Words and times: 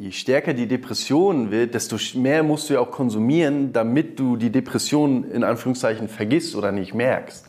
je 0.00 0.12
stärker 0.12 0.54
die 0.54 0.66
Depression 0.66 1.50
wird, 1.50 1.74
desto 1.74 1.96
mehr 2.18 2.42
musst 2.42 2.70
du 2.70 2.74
ja 2.74 2.80
auch 2.80 2.90
konsumieren, 2.90 3.72
damit 3.72 4.18
du 4.18 4.36
die 4.36 4.50
Depression 4.50 5.30
in 5.30 5.44
Anführungszeichen 5.44 6.08
vergisst 6.08 6.56
oder 6.56 6.72
nicht 6.72 6.94
merkst. 6.94 7.46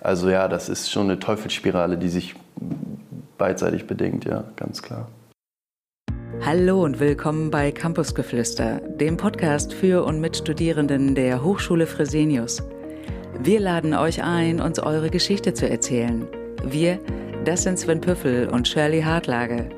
Also 0.00 0.30
ja, 0.30 0.46
das 0.46 0.68
ist 0.68 0.92
schon 0.92 1.10
eine 1.10 1.18
Teufelsspirale, 1.18 1.98
die 1.98 2.08
sich 2.08 2.36
beidseitig 3.36 3.86
bedingt, 3.86 4.24
ja, 4.24 4.44
ganz 4.54 4.80
klar. 4.80 5.08
Hallo 6.40 6.84
und 6.84 7.00
willkommen 7.00 7.50
bei 7.50 7.72
Campusgeflüster, 7.72 8.80
dem 8.80 9.16
Podcast 9.16 9.74
für 9.74 10.04
und 10.04 10.20
mit 10.20 10.36
Studierenden 10.36 11.16
der 11.16 11.42
Hochschule 11.42 11.86
Fresenius. 11.86 12.62
Wir 13.40 13.58
laden 13.58 13.94
euch 13.94 14.22
ein, 14.22 14.60
uns 14.60 14.78
eure 14.78 15.10
Geschichte 15.10 15.52
zu 15.52 15.68
erzählen. 15.68 16.28
Wir, 16.62 17.00
das 17.44 17.64
sind 17.64 17.76
Sven 17.76 18.00
Püffel 18.00 18.48
und 18.48 18.68
Shirley 18.68 19.02
Hartlage. 19.02 19.77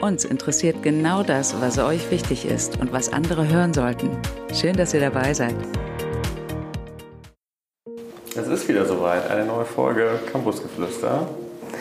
Uns 0.00 0.24
interessiert 0.24 0.82
genau 0.82 1.22
das, 1.22 1.60
was 1.60 1.78
euch 1.78 2.10
wichtig 2.10 2.46
ist 2.46 2.80
und 2.80 2.92
was 2.92 3.12
andere 3.12 3.48
hören 3.48 3.72
sollten. 3.72 4.10
Schön, 4.52 4.76
dass 4.76 4.92
ihr 4.92 5.00
dabei 5.00 5.32
seid. 5.32 5.54
Es 8.36 8.48
ist 8.48 8.68
wieder 8.68 8.84
soweit, 8.84 9.30
eine 9.30 9.44
neue 9.44 9.64
Folge 9.64 10.18
Campusgeflüster. 10.30 11.28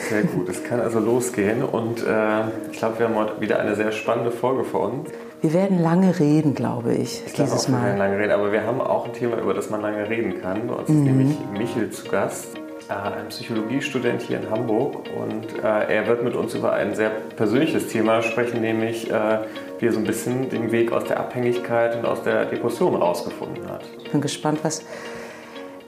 Sehr 0.10 0.24
gut, 0.24 0.50
es 0.50 0.64
kann 0.64 0.80
also 0.80 1.00
losgehen 1.00 1.64
und 1.64 2.06
äh, 2.06 2.42
ich 2.72 2.78
glaube, 2.78 3.00
wir 3.00 3.08
haben 3.08 3.16
heute 3.16 3.42
wieder 3.42 3.60
eine 3.60 3.76
sehr 3.76 3.92
spannende 3.92 4.32
Folge 4.32 4.64
vor 4.64 4.92
uns. 4.92 5.10
Wir 5.42 5.54
werden 5.54 5.80
lange 5.80 6.20
reden, 6.20 6.56
glaube 6.56 6.94
ich, 6.94 7.24
ich 7.26 7.34
dieses 7.34 7.66
auch, 7.66 7.70
Mal. 7.70 7.80
Wir 7.80 7.86
werden 7.88 7.98
lange 7.98 8.18
reden, 8.18 8.32
aber 8.32 8.52
wir 8.52 8.64
haben 8.64 8.82
auch 8.82 9.06
ein 9.06 9.14
Thema, 9.14 9.38
über 9.38 9.54
das 9.54 9.70
man 9.70 9.82
lange 9.82 10.10
reden 10.10 10.42
kann. 10.42 10.68
Bei 10.68 10.76
uns 10.76 10.90
mhm. 10.90 10.98
ist 10.98 11.04
nämlich 11.04 11.38
Michel 11.52 11.90
zu 11.90 12.08
Gast, 12.10 12.48
ein 12.90 13.28
Psychologiestudent 13.30 14.22
hier 14.22 14.40
in 14.40 14.50
Hamburg 14.50 14.96
und 15.16 15.64
äh, 15.64 15.96
er 15.96 16.08
wird 16.08 16.24
mit 16.24 16.36
uns 16.36 16.54
über 16.54 16.74
ein 16.74 16.96
sehr 16.96 17.10
persönliches 17.10 17.88
Thema 17.88 18.22
sprechen, 18.22 18.62
nämlich 18.62 19.10
äh, 19.10 19.40
wie 19.80 19.88
er 19.88 19.94
so 19.94 20.00
ein 20.00 20.06
bisschen 20.06 20.50
den 20.50 20.72
Weg 20.72 20.92
aus 20.92 21.06
der 21.06 21.20
Abhängigkeit 21.20 21.96
und 21.96 22.06
aus 22.06 22.24
der 22.24 22.46
Depression 22.46 22.96
rausgefunden 22.96 23.70
hat. 23.70 23.84
Ich 24.04 24.12
bin 24.12 24.22
gespannt, 24.22 24.60
was 24.64 24.84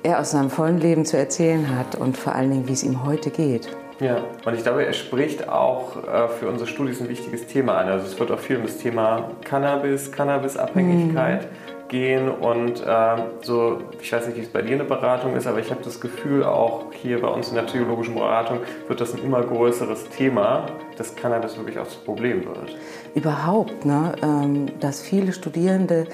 er 0.03 0.19
aus 0.19 0.31
seinem 0.31 0.49
vollen 0.49 0.79
Leben 0.79 1.05
zu 1.05 1.17
erzählen 1.17 1.77
hat 1.77 1.95
und 1.95 2.17
vor 2.17 2.35
allen 2.35 2.51
Dingen, 2.51 2.67
wie 2.67 2.73
es 2.73 2.83
ihm 2.83 3.05
heute 3.05 3.29
geht. 3.29 3.69
Ja, 3.99 4.17
und 4.45 4.53
ich 4.53 4.63
glaube, 4.63 4.85
er 4.85 4.93
spricht 4.93 5.47
auch 5.47 5.95
äh, 6.03 6.27
für 6.27 6.49
unsere 6.49 6.69
Studis 6.69 7.01
ein 7.01 7.09
wichtiges 7.09 7.47
Thema 7.47 7.77
an. 7.77 7.87
Also 7.87 8.05
es 8.07 8.19
wird 8.19 8.29
auch 8.29 8.39
viel 8.39 8.57
um 8.57 8.63
das 8.63 8.77
Thema 8.77 9.31
Cannabis, 9.43 10.11
Cannabisabhängigkeit 10.11 11.43
mhm. 11.43 11.74
Gehen 11.87 12.29
und 12.29 12.81
äh, 12.81 13.17
so, 13.41 13.79
ich 14.01 14.11
weiß 14.11 14.27
nicht, 14.27 14.37
wie 14.37 14.41
es 14.41 14.49
bei 14.49 14.61
dir 14.61 14.75
eine 14.75 14.83
Beratung 14.83 15.35
ist, 15.35 15.47
aber 15.47 15.59
ich 15.59 15.69
habe 15.71 15.83
das 15.83 15.99
Gefühl, 15.99 16.43
auch 16.43 16.91
hier 16.93 17.21
bei 17.21 17.27
uns 17.27 17.49
in 17.49 17.55
der 17.55 17.63
psychologischen 17.63 18.15
Beratung 18.15 18.59
wird 18.87 19.01
das 19.01 19.13
ein 19.13 19.23
immer 19.23 19.41
größeres 19.41 20.09
Thema, 20.09 20.65
dass 20.97 21.15
Cannabis 21.15 21.57
wirklich 21.57 21.77
auch 21.79 21.85
das 21.85 21.95
Problem 21.95 22.45
wird. 22.45 22.75
Überhaupt, 23.13 23.85
ne? 23.85 24.15
Ähm, 24.21 24.67
dass 24.79 25.01
viele 25.01 25.33
Studierende 25.33 26.05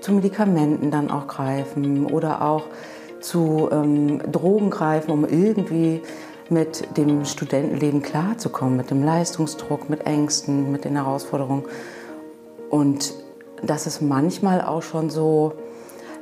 zu 0.00 0.12
Medikamenten 0.12 0.90
dann 0.90 1.10
auch 1.10 1.26
greifen 1.26 2.06
oder 2.06 2.42
auch 2.42 2.64
zu 3.20 3.68
ähm, 3.72 4.20
Drogen 4.30 4.70
greifen, 4.70 5.10
um 5.10 5.24
irgendwie 5.24 6.02
mit 6.48 6.96
dem 6.96 7.24
Studentenleben 7.24 8.02
klarzukommen, 8.02 8.76
mit 8.76 8.90
dem 8.90 9.02
Leistungsdruck, 9.02 9.90
mit 9.90 10.06
Ängsten, 10.06 10.70
mit 10.70 10.84
den 10.84 10.94
Herausforderungen. 10.94 11.64
Und 12.70 13.14
dass 13.62 13.86
es 13.86 14.00
manchmal 14.00 14.60
auch 14.62 14.82
schon 14.82 15.10
so 15.10 15.52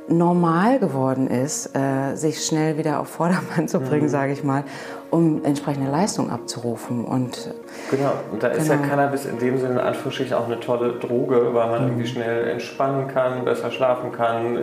normal 0.07 0.79
geworden 0.79 1.27
ist, 1.27 1.75
äh, 1.75 2.15
sich 2.15 2.45
schnell 2.45 2.77
wieder 2.77 2.99
auf 2.99 3.09
Vordermann 3.09 3.67
zu 3.67 3.79
bringen, 3.79 4.03
mhm. 4.03 4.09
sage 4.09 4.33
ich 4.33 4.43
mal, 4.43 4.63
um 5.09 5.43
entsprechende 5.43 5.89
Leistung 5.89 6.29
abzurufen. 6.29 7.05
Und, 7.05 7.53
genau, 7.89 8.13
und 8.31 8.43
da 8.43 8.49
ist 8.49 8.69
genau. 8.69 8.81
ja 8.81 8.87
Cannabis 8.87 9.25
in 9.25 9.39
dem 9.39 9.57
Sinne 9.57 9.73
in 9.73 9.79
Anführungsstrichen 9.79 10.35
auch 10.35 10.45
eine 10.45 10.59
tolle 10.59 10.93
Droge, 10.99 11.53
weil 11.53 11.69
man 11.69 11.81
mhm. 11.81 11.87
irgendwie 11.89 12.07
schnell 12.07 12.47
entspannen 12.47 13.07
kann, 13.07 13.45
besser 13.45 13.71
schlafen 13.71 14.11
kann 14.11 14.57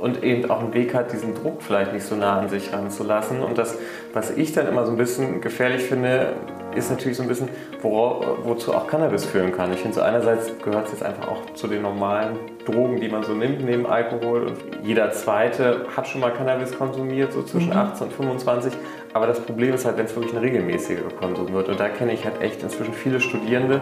und 0.00 0.22
eben 0.22 0.50
auch 0.50 0.60
einen 0.60 0.74
Weg 0.74 0.94
hat, 0.94 1.12
diesen 1.12 1.34
Druck 1.34 1.62
vielleicht 1.62 1.92
nicht 1.92 2.04
so 2.04 2.14
nah 2.16 2.38
an 2.38 2.48
sich 2.48 2.72
ranzulassen. 2.72 3.42
Und 3.42 3.58
das, 3.58 3.78
was 4.12 4.30
ich 4.30 4.52
dann 4.52 4.66
immer 4.66 4.86
so 4.86 4.92
ein 4.92 4.96
bisschen 4.96 5.40
gefährlich 5.40 5.82
finde, 5.82 6.32
ist 6.74 6.90
natürlich 6.90 7.16
so 7.16 7.22
ein 7.22 7.28
bisschen, 7.28 7.48
wora, 7.82 8.38
wozu 8.44 8.74
auch 8.74 8.86
Cannabis 8.86 9.24
führen 9.24 9.52
kann. 9.52 9.72
Ich 9.72 9.80
finde 9.80 9.96
so 9.96 10.02
einerseits 10.02 10.52
gehört 10.62 10.86
es 10.86 10.92
jetzt 10.92 11.02
einfach 11.02 11.28
auch 11.28 11.52
zu 11.54 11.66
den 11.66 11.82
normalen 11.82 12.38
Drogen, 12.64 13.00
die 13.00 13.08
man 13.08 13.22
so 13.22 13.34
nimmt, 13.34 13.64
neben 13.64 13.86
Alkohol. 13.86 14.44
Und 14.44 14.56
jeder 14.82 15.10
Zweite 15.12 15.86
hat 15.96 16.08
schon 16.08 16.20
mal 16.20 16.30
Cannabis 16.32 16.76
konsumiert, 16.76 17.32
so 17.32 17.42
zwischen 17.42 17.70
mhm. 17.70 17.76
18 17.76 18.06
und 18.06 18.12
25. 18.12 18.72
Aber 19.12 19.26
das 19.26 19.40
Problem 19.40 19.74
ist 19.74 19.84
halt, 19.84 19.98
wenn 19.98 20.06
es 20.06 20.14
wirklich 20.14 20.32
ein 20.32 20.40
regelmäßiger 20.40 21.02
Konsum 21.18 21.52
wird. 21.52 21.68
Und 21.68 21.80
da 21.80 21.88
kenne 21.88 22.12
ich 22.12 22.24
halt 22.24 22.40
echt 22.40 22.62
inzwischen 22.62 22.94
viele 22.94 23.20
Studierende, 23.20 23.80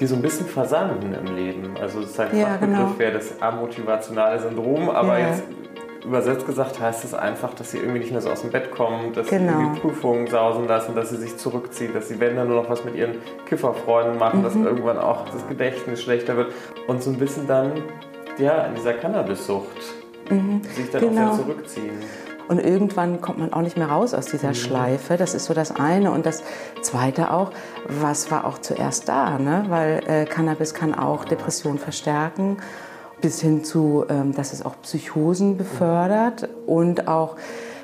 die 0.00 0.06
so 0.06 0.16
ein 0.16 0.22
bisschen 0.22 0.46
versanden 0.46 1.14
im 1.14 1.36
Leben. 1.36 1.76
Also 1.80 2.00
das 2.00 2.10
ist 2.10 2.20
ein 2.20 2.36
ja, 2.36 2.46
Fachbegriff 2.46 2.76
genau. 2.76 2.98
wäre 2.98 3.12
das 3.12 3.40
amotivationale 3.40 4.40
Syndrom, 4.40 4.90
aber 4.90 5.18
ja. 5.18 5.28
jetzt 5.28 5.44
übersetzt 6.04 6.46
gesagt 6.46 6.80
heißt 6.80 7.04
es 7.04 7.14
einfach, 7.14 7.54
dass 7.54 7.70
sie 7.70 7.78
irgendwie 7.78 8.00
nicht 8.00 8.12
mehr 8.12 8.20
so 8.20 8.30
aus 8.30 8.42
dem 8.42 8.50
Bett 8.50 8.70
kommen, 8.70 9.12
dass 9.14 9.28
genau. 9.28 9.52
sie 9.52 9.62
irgendwie 9.62 9.80
Prüfungen 9.80 10.26
sausen 10.26 10.68
lassen, 10.68 10.94
dass 10.94 11.10
sie 11.10 11.16
sich 11.16 11.36
zurückziehen, 11.36 11.94
dass 11.94 12.08
sie, 12.08 12.20
wenn 12.20 12.36
dann 12.36 12.48
nur 12.48 12.62
noch 12.62 12.68
was 12.68 12.84
mit 12.84 12.94
ihren 12.94 13.16
Kifferfreunden 13.46 14.18
machen, 14.18 14.40
mhm. 14.40 14.44
dass 14.44 14.54
irgendwann 14.54 14.98
auch 14.98 15.28
das 15.30 15.46
Gedächtnis 15.48 16.02
schlechter 16.02 16.36
wird 16.36 16.52
und 16.86 17.02
so 17.02 17.10
ein 17.10 17.18
bisschen 17.18 17.46
dann 17.46 17.72
ja, 18.38 18.64
in 18.66 18.74
dieser 18.74 18.94
Cannabissucht 18.94 19.66
mhm. 20.28 20.62
sich 20.74 20.90
dann 20.90 21.00
genau. 21.00 21.30
auch 21.30 21.38
wieder 21.38 21.44
zurückziehen. 21.44 21.92
Und 22.48 22.58
irgendwann 22.58 23.20
kommt 23.20 23.38
man 23.38 23.52
auch 23.52 23.62
nicht 23.62 23.76
mehr 23.76 23.88
raus 23.88 24.14
aus 24.14 24.26
dieser 24.26 24.48
mhm. 24.48 24.54
Schleife. 24.54 25.16
Das 25.16 25.34
ist 25.34 25.46
so 25.46 25.54
das 25.54 25.74
eine. 25.74 26.10
Und 26.10 26.26
das 26.26 26.42
zweite 26.82 27.32
auch, 27.32 27.52
was 27.88 28.30
war 28.30 28.44
auch 28.44 28.58
zuerst 28.58 29.08
da? 29.08 29.38
Ne? 29.38 29.64
Weil 29.68 30.02
äh, 30.06 30.24
Cannabis 30.26 30.74
kann 30.74 30.94
auch 30.94 31.24
Depression 31.24 31.78
verstärken 31.78 32.58
bis 33.20 33.40
hin 33.40 33.64
zu, 33.64 34.04
ähm, 34.10 34.34
dass 34.34 34.52
es 34.52 34.64
auch 34.64 34.74
Psychosen 34.82 35.56
befördert 35.56 36.48
und 36.66 37.08
auch 37.08 37.36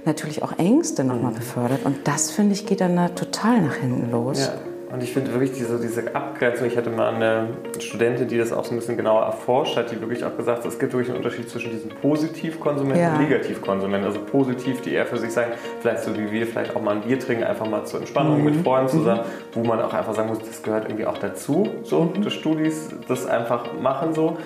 natürlich 0.05 0.43
auch 0.43 0.59
Ängste 0.59 1.05
nochmal 1.05 1.33
mhm. 1.33 1.37
befördert. 1.37 1.81
Und 1.85 2.07
das, 2.07 2.31
finde 2.31 2.53
ich, 2.53 2.67
geht 2.67 2.81
dann 2.81 2.97
da 2.97 3.09
total 3.09 3.63
nach 3.63 3.77
hinten 3.77 4.11
los. 4.11 4.41
Ja. 4.41 4.70
Und 4.93 5.05
ich 5.05 5.13
finde 5.13 5.33
wirklich 5.33 5.53
diese, 5.53 5.79
diese 5.79 6.15
Abgrenzung, 6.17 6.67
ich 6.67 6.77
hatte 6.77 6.91
mal 6.91 7.15
eine 7.15 7.49
Studentin, 7.79 8.27
die 8.27 8.39
das 8.39 8.53
auch 8.53 8.65
so 8.65 8.73
ein 8.73 8.79
bisschen 8.79 8.97
genauer 8.97 9.23
erforscht 9.23 9.77
hat, 9.77 9.93
die 9.93 10.01
wirklich 10.01 10.25
auch 10.25 10.37
gesagt 10.37 10.65
hat, 10.65 10.67
es 10.67 10.79
gibt 10.81 10.93
wirklich 10.93 11.11
einen 11.11 11.19
Unterschied 11.19 11.49
zwischen 11.49 11.71
diesen 11.71 11.91
Positivkonsumenten 11.91 13.01
ja. 13.01 13.15
und 13.15 13.23
Negativkonsumenten. 13.23 14.05
Also 14.09 14.21
positiv, 14.21 14.81
die 14.81 14.95
eher 14.95 15.07
für 15.07 15.19
sich 15.19 15.31
sagen, 15.31 15.53
vielleicht 15.81 16.03
so 16.03 16.17
wie 16.17 16.33
wir, 16.33 16.45
vielleicht 16.45 16.75
auch 16.75 16.83
mal 16.83 16.97
ein 16.97 17.03
Bier 17.03 17.21
trinken, 17.21 17.45
einfach 17.45 17.69
mal 17.69 17.85
zur 17.85 18.01
Entspannung 18.01 18.39
mhm. 18.39 18.45
mit 18.45 18.57
Freunden 18.65 18.89
zusammen, 18.89 19.21
mhm. 19.21 19.55
wo 19.55 19.65
man 19.65 19.81
auch 19.81 19.95
einfach 19.95 20.15
sagen 20.15 20.29
muss, 20.29 20.41
das 20.41 20.61
gehört 20.63 20.87
irgendwie 20.87 21.07
auch 21.07 21.19
dazu, 21.19 21.69
so 21.85 22.05
mhm. 22.05 22.23
des 22.23 22.35
Studis, 22.35 22.89
das 23.07 23.27
einfach 23.27 23.67
machen 23.81 24.13
so 24.13 24.39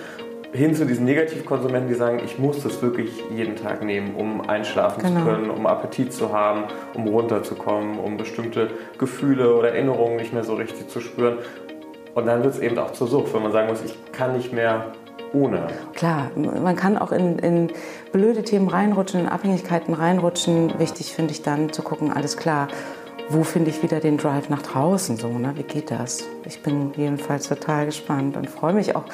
hin 0.55 0.73
zu 0.75 0.87
diesen 0.87 1.05
Negativkonsumenten, 1.05 1.89
die 1.89 1.95
sagen, 1.95 2.21
ich 2.25 2.39
muss 2.39 2.63
das 2.63 2.81
wirklich 2.81 3.25
jeden 3.35 3.57
Tag 3.57 3.83
nehmen, 3.83 4.15
um 4.15 4.41
einschlafen 4.49 5.03
genau. 5.03 5.21
zu 5.21 5.27
können, 5.27 5.51
um 5.51 5.67
Appetit 5.67 6.13
zu 6.13 6.33
haben, 6.33 6.65
um 6.95 7.09
runterzukommen, 7.09 7.99
um 7.99 8.17
bestimmte 8.17 8.71
Gefühle 8.97 9.57
oder 9.57 9.73
Erinnerungen 9.73 10.17
nicht 10.17 10.33
mehr 10.33 10.45
so 10.45 10.55
richtig 10.55 10.89
zu 10.89 11.01
spüren. 11.01 11.39
Und 12.15 12.27
dann 12.27 12.45
wird 12.45 12.55
es 12.55 12.61
eben 12.61 12.79
auch 12.79 12.93
zur 12.93 13.09
Sucht, 13.09 13.35
wenn 13.35 13.43
man 13.43 13.51
sagen 13.51 13.69
muss, 13.69 13.83
ich 13.85 13.99
kann 14.13 14.37
nicht 14.37 14.53
mehr 14.53 14.93
ohne. 15.33 15.67
Klar, 15.95 16.31
man 16.37 16.77
kann 16.77 16.97
auch 16.97 17.11
in, 17.11 17.41
in 17.41 17.73
blöde 18.13 18.45
Themen 18.45 18.69
reinrutschen, 18.69 19.23
in 19.23 19.29
Abhängigkeiten 19.29 19.93
reinrutschen. 19.93 20.79
Wichtig 20.79 21.13
finde 21.13 21.33
ich 21.33 21.43
dann 21.43 21.73
zu 21.73 21.83
gucken, 21.83 22.13
alles 22.13 22.37
klar, 22.37 22.69
wo 23.29 23.43
finde 23.43 23.71
ich 23.71 23.83
wieder 23.83 23.99
den 23.99 24.19
Drive 24.19 24.49
nach 24.49 24.63
draußen 24.63 25.17
so, 25.17 25.29
ne? 25.29 25.53
Wie 25.57 25.65
geht 25.65 25.91
das? 25.91 26.25
Ich 26.45 26.63
bin 26.63 26.93
jedenfalls 26.97 27.49
total 27.49 27.87
gespannt 27.87 28.37
und 28.37 28.49
freue 28.49 28.75
mich 28.75 28.95
auch 28.95 29.05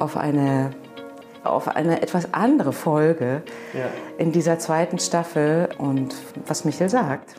auf 0.00 0.16
eine, 0.16 0.70
auf 1.44 1.68
eine 1.68 2.02
etwas 2.02 2.32
andere 2.32 2.72
Folge 2.72 3.42
ja. 3.74 3.86
in 4.18 4.32
dieser 4.32 4.58
zweiten 4.58 4.98
Staffel 4.98 5.68
und 5.78 6.14
was 6.46 6.64
Michel 6.64 6.88
sagt. 6.88 7.36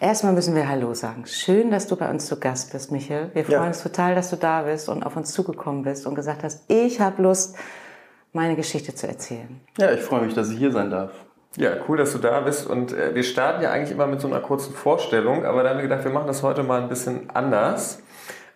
Erstmal 0.00 0.32
müssen 0.32 0.54
wir 0.54 0.68
Hallo 0.68 0.92
sagen. 0.92 1.24
Schön, 1.26 1.70
dass 1.70 1.86
du 1.86 1.96
bei 1.96 2.10
uns 2.10 2.26
zu 2.26 2.38
Gast 2.38 2.72
bist, 2.72 2.92
Michel. 2.92 3.30
Wir 3.32 3.44
freuen 3.44 3.62
ja. 3.62 3.66
uns 3.68 3.82
total, 3.82 4.14
dass 4.14 4.28
du 4.30 4.36
da 4.36 4.62
bist 4.62 4.88
und 4.88 5.02
auf 5.04 5.16
uns 5.16 5.32
zugekommen 5.32 5.82
bist 5.82 6.06
und 6.06 6.14
gesagt 6.14 6.42
hast, 6.42 6.64
ich 6.68 7.00
habe 7.00 7.22
Lust, 7.22 7.56
meine 8.32 8.56
Geschichte 8.56 8.94
zu 8.94 9.06
erzählen. 9.06 9.60
Ja, 9.78 9.92
ich 9.92 10.00
freue 10.00 10.22
mich, 10.22 10.34
dass 10.34 10.50
ich 10.50 10.58
hier 10.58 10.72
sein 10.72 10.90
darf. 10.90 11.12
Ja, 11.56 11.70
cool, 11.88 11.96
dass 11.96 12.12
du 12.12 12.18
da 12.18 12.40
bist. 12.40 12.66
Und 12.66 12.92
äh, 12.92 13.14
wir 13.14 13.22
starten 13.22 13.62
ja 13.62 13.70
eigentlich 13.70 13.92
immer 13.92 14.06
mit 14.06 14.20
so 14.20 14.26
einer 14.26 14.40
kurzen 14.40 14.74
Vorstellung, 14.74 15.44
aber 15.44 15.62
da 15.62 15.70
haben 15.70 15.76
wir 15.76 15.84
gedacht, 15.84 16.04
wir 16.04 16.10
machen 16.10 16.26
das 16.26 16.42
heute 16.42 16.64
mal 16.64 16.82
ein 16.82 16.88
bisschen 16.88 17.30
anders. 17.30 18.02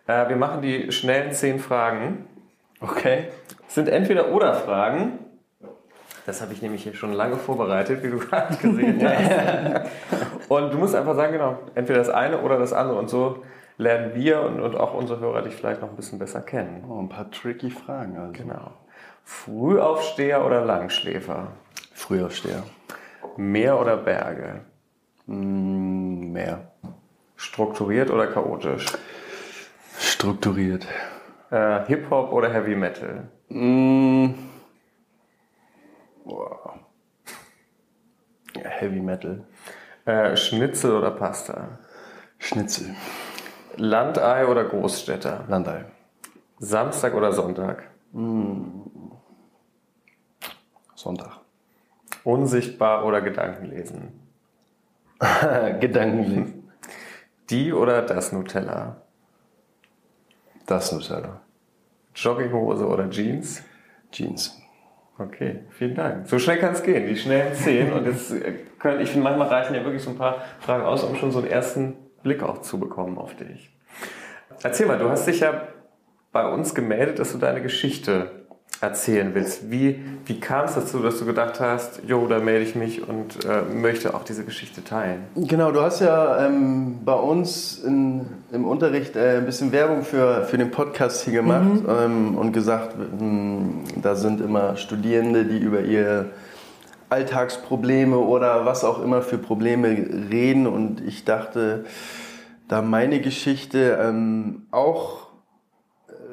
Äh, 0.09 0.29
wir 0.29 0.37
machen 0.37 0.63
die 0.63 0.91
schnellen 0.91 1.31
zehn 1.33 1.61
Fragen. 1.61 2.27
Okay. 2.81 3.29
Es 3.69 3.75
sind 3.75 3.89
entweder 3.89 4.33
oder 4.33 4.55
Fragen. 4.55 5.19
Das 6.27 6.41
habe 6.43 6.53
ich 6.53 6.63
nämlich 6.63 6.83
hier 6.83 6.95
schon 6.95 7.13
lange 7.13 7.37
vorbereitet, 7.37 8.03
wie 8.03 8.11
du 8.11 8.19
gerade 8.19 8.57
gesehen 8.57 9.01
hast. 9.09 10.51
und 10.51 10.73
du 10.73 10.79
musst 10.79 10.95
einfach 10.95 11.15
sagen, 11.15 11.33
genau, 11.33 11.59
entweder 11.75 11.99
das 11.99 12.09
eine 12.09 12.41
oder 12.41 12.59
das 12.59 12.73
andere. 12.73 12.99
Und 12.99 13.09
so 13.09 13.45
lernen 13.77 14.15
wir 14.15 14.43
und, 14.43 14.61
und 14.61 14.77
auch 14.77 14.95
unsere 14.95 15.21
Hörer 15.21 15.43
dich 15.43 15.55
vielleicht 15.55 15.83
noch 15.83 15.91
ein 15.91 15.97
bisschen 15.97 16.19
besser 16.19 16.41
kennen. 16.41 16.85
Oh, 16.89 16.99
ein 16.99 17.09
paar 17.09 17.31
tricky 17.31 17.71
Fragen 17.71 18.17
also. 18.17 18.33
Genau. 18.33 18.73
Frühaufsteher 19.25 20.45
oder 20.45 20.65
Langschläfer? 20.65 21.49
Frühaufsteher. 21.93 22.63
Meer 23.37 23.79
oder 23.79 23.99
Berge? 23.99 24.63
Mm, 25.27 26.33
Meer. 26.33 26.73
Strukturiert 27.37 28.11
oder 28.11 28.27
chaotisch? 28.27 28.87
Strukturiert. 30.19 30.85
Äh, 31.53 31.87
Hip-Hop 31.87 32.33
oder 32.33 32.53
Heavy 32.53 32.75
Metal? 32.75 33.29
Mm. 33.51 34.31
Wow. 36.25 36.81
Ja, 38.57 38.69
Heavy 38.69 38.99
Metal. 38.99 39.45
Äh, 40.07 40.37
Schnitzel 40.37 40.97
oder 40.97 41.13
Pasta? 41.13 41.79
Schnitzel. 42.41 42.97
Landei 43.77 44.45
oder 44.49 44.65
Großstädter? 44.65 45.45
Landei. 45.47 45.85
Samstag 46.59 47.15
oder 47.15 47.33
Sonntag? 47.33 47.85
Sonntag. 50.97 51.39
Unsichtbar 52.25 53.05
oder 53.05 53.21
Gedankenlesen? 53.21 54.19
Gedankenlesen. 55.81 56.73
Die 57.51 57.73
oder 57.73 58.03
das 58.03 58.33
Nutella? 58.33 59.03
Das 60.69 60.93
Nutella. 60.93 61.41
Jogginghose 62.15 62.87
oder 62.87 63.09
Jeans? 63.09 63.63
Jeans. 64.13 64.61
Okay, 65.19 65.61
vielen 65.71 65.95
Dank. 65.95 66.29
So 66.29 66.39
schnell 66.39 66.59
kann 66.59 66.75
es 66.75 66.83
gehen, 66.83 67.07
die 67.07 67.17
schnellen 67.17 67.55
zehn. 67.55 67.91
Und 67.91 68.05
jetzt 68.05 68.31
äh, 68.31 68.53
können, 68.79 69.01
ich 69.01 69.09
finde, 69.09 69.25
manchmal 69.25 69.49
reichen 69.49 69.75
ja 69.75 69.83
wirklich 69.83 70.03
so 70.03 70.11
ein 70.11 70.19
paar 70.19 70.43
Fragen 70.61 70.85
aus, 70.85 71.03
um 71.05 71.17
schon 71.17 71.33
so 71.33 71.39
einen 71.39 71.49
ersten 71.49 71.97
Blick 72.23 72.43
auch 72.43 72.61
zu 72.61 72.79
bekommen 72.79 73.17
auf 73.17 73.35
dich. 73.35 73.71
Erzähl 74.63 74.87
mal, 74.87 74.99
du 74.99 75.09
hast 75.09 75.27
dich 75.27 75.41
ja 75.41 75.69
bei 76.33 76.47
uns 76.47 76.75
gemeldet, 76.75 77.19
dass 77.19 77.33
du 77.33 77.39
deine 77.39 77.63
Geschichte 77.63 78.38
erzählen 78.81 79.31
willst. 79.35 79.71
Wie, 79.71 79.99
wie 80.25 80.39
kam 80.39 80.67
es 80.67 80.75
dazu, 80.75 81.01
dass 81.01 81.19
du 81.19 81.27
gedacht 81.27 81.59
hast, 81.59 82.03
jo, 82.07 82.27
da 82.29 82.39
melde 82.39 82.65
ich 82.65 82.75
mich 82.77 83.07
und 83.09 83.45
äh, 83.45 83.63
möchte 83.63 84.15
auch 84.15 84.23
diese 84.23 84.45
Geschichte 84.45 84.85
teilen? 84.85 85.25
Genau, 85.35 85.73
du 85.73 85.81
hast 85.81 86.01
ja 86.01 86.47
ähm, 86.47 87.01
bei 87.05 87.15
uns 87.15 87.79
in, 87.79 88.27
im 88.53 88.65
Unterricht 88.65 89.17
äh, 89.17 89.39
ein 89.39 89.47
bisschen 89.47 89.73
Werbung 89.73 90.05
für, 90.05 90.45
für 90.45 90.59
den 90.59 90.71
Podcast 90.71 91.25
hier 91.25 91.33
gemacht 91.33 91.83
ähm, 91.89 92.39
und 92.39 92.53
gesagt, 92.53 92.95
ähm, 93.21 93.83
da 94.01 94.15
sind 94.15 94.41
immer 94.41 94.77
Studierende, 94.77 95.45
die 95.45 95.59
über 95.59 95.81
ihre 95.81 96.27
Alltagsprobleme 97.09 98.17
oder 98.19 98.65
was 98.65 98.85
auch 98.85 99.03
immer 99.03 99.23
für 99.23 99.39
Probleme 99.39 99.89
reden 100.31 100.67
und 100.67 101.01
ich 101.01 101.25
dachte, 101.25 101.85
da 102.69 102.83
meine 102.83 103.21
Geschichte 103.21 103.99
ähm, 104.01 104.67
auch 104.71 105.28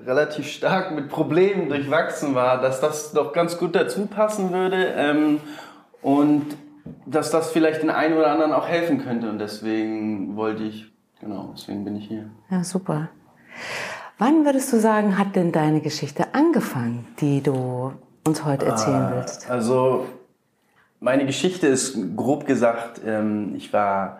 relativ 0.06 0.48
stark 0.48 0.92
mit 0.92 1.10
Problemen 1.10 1.69
durchwachsen 1.69 2.36
war, 2.36 2.62
dass 2.62 2.81
das 2.81 3.12
doch 3.12 3.34
ganz 3.34 3.57
gut 3.57 3.75
dazu 3.75 4.06
passen 4.06 4.52
würde 4.52 4.94
ähm, 4.96 5.40
und 6.02 6.46
dass 7.06 7.31
das 7.31 7.52
vielleicht 7.52 7.81
den 7.81 7.90
einen 7.90 8.16
oder 8.16 8.31
anderen 8.31 8.54
auch 8.54 8.68
helfen 8.68 9.04
könnte. 9.04 9.30
Und 9.30 9.40
deswegen 9.40 10.36
wollte 10.36 10.63
ich, 10.63 10.92
genau, 11.19 11.54
deswegen 11.56 11.84
bin 11.84 11.96
ich 11.96 12.07
hier. 12.07 12.30
Ja, 12.50 12.63
super. 12.63 13.10
Wann 14.18 14.46
würdest 14.46 14.72
du 14.72 14.80
sagen, 14.80 15.18
hat 15.18 15.36
denn 15.36 15.52
deine 15.52 15.81
Geschichte 15.81 16.34
angefangen, 16.34 17.07
die 17.19 17.42
du 17.42 17.92
uns 18.25 18.46
heute 18.46 18.66
erzählen 18.66 19.12
willst? 19.13 19.50
Also 19.50 20.06
meine 21.00 21.25
Geschichte 21.25 21.68
ist 21.68 21.98
grob 22.16 22.46
gesagt, 22.46 23.02
ähm, 23.06 23.54
ich 23.56 23.74
war 23.74 24.19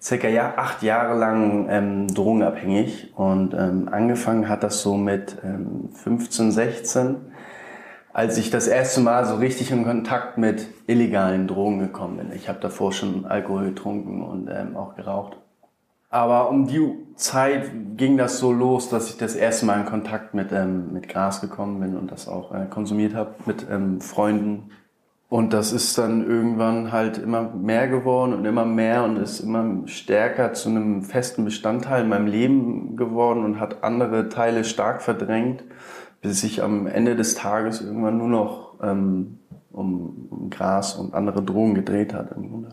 circa 0.00 0.28
ja, 0.28 0.54
acht 0.56 0.82
Jahre 0.82 1.18
lang 1.18 1.66
ähm, 1.68 2.14
drogenabhängig 2.14 3.12
und 3.16 3.54
ähm, 3.54 3.88
angefangen 3.90 4.48
hat 4.48 4.62
das 4.62 4.82
so 4.82 4.96
mit 4.96 5.36
ähm, 5.44 5.90
15, 5.92 6.52
16, 6.52 7.16
als 8.12 8.38
ich 8.38 8.50
das 8.50 8.66
erste 8.66 9.00
Mal 9.00 9.24
so 9.26 9.36
richtig 9.36 9.70
in 9.70 9.84
Kontakt 9.84 10.38
mit 10.38 10.68
illegalen 10.86 11.46
Drogen 11.46 11.80
gekommen 11.80 12.18
bin. 12.18 12.32
Ich 12.32 12.48
habe 12.48 12.60
davor 12.60 12.92
schon 12.92 13.26
Alkohol 13.26 13.66
getrunken 13.66 14.22
und 14.22 14.48
ähm, 14.48 14.76
auch 14.76 14.94
geraucht. 14.96 15.36
Aber 16.08 16.50
um 16.50 16.66
die 16.66 16.80
Zeit 17.16 17.70
ging 17.96 18.16
das 18.16 18.38
so 18.38 18.52
los, 18.52 18.88
dass 18.88 19.10
ich 19.10 19.16
das 19.16 19.34
erste 19.34 19.66
Mal 19.66 19.80
in 19.80 19.86
Kontakt 19.86 20.34
mit, 20.34 20.52
ähm, 20.52 20.92
mit 20.92 21.08
Gras 21.08 21.40
gekommen 21.40 21.80
bin 21.80 21.96
und 21.96 22.10
das 22.10 22.28
auch 22.28 22.54
äh, 22.54 22.66
konsumiert 22.70 23.14
habe 23.14 23.34
mit 23.44 23.66
ähm, 23.70 24.00
Freunden. 24.00 24.70
Und 25.28 25.52
das 25.52 25.72
ist 25.72 25.98
dann 25.98 26.24
irgendwann 26.24 26.92
halt 26.92 27.18
immer 27.18 27.50
mehr 27.50 27.88
geworden 27.88 28.32
und 28.32 28.44
immer 28.44 28.64
mehr 28.64 29.02
und 29.02 29.16
ist 29.16 29.40
immer 29.40 29.86
stärker 29.86 30.52
zu 30.52 30.68
einem 30.68 31.02
festen 31.02 31.44
Bestandteil 31.44 32.02
in 32.02 32.08
meinem 32.08 32.28
Leben 32.28 32.96
geworden 32.96 33.44
und 33.44 33.58
hat 33.58 33.82
andere 33.82 34.28
Teile 34.28 34.64
stark 34.64 35.02
verdrängt, 35.02 35.64
bis 36.20 36.42
sich 36.42 36.62
am 36.62 36.86
Ende 36.86 37.16
des 37.16 37.34
Tages 37.34 37.80
irgendwann 37.80 38.18
nur 38.18 38.28
noch 38.28 38.74
ähm, 38.80 39.38
um, 39.72 40.28
um 40.30 40.50
Gras 40.50 40.94
und 40.94 41.12
andere 41.12 41.42
Drogen 41.42 41.74
gedreht 41.74 42.14
hat 42.14 42.30
im 42.36 42.48
Grunde. 42.48 42.68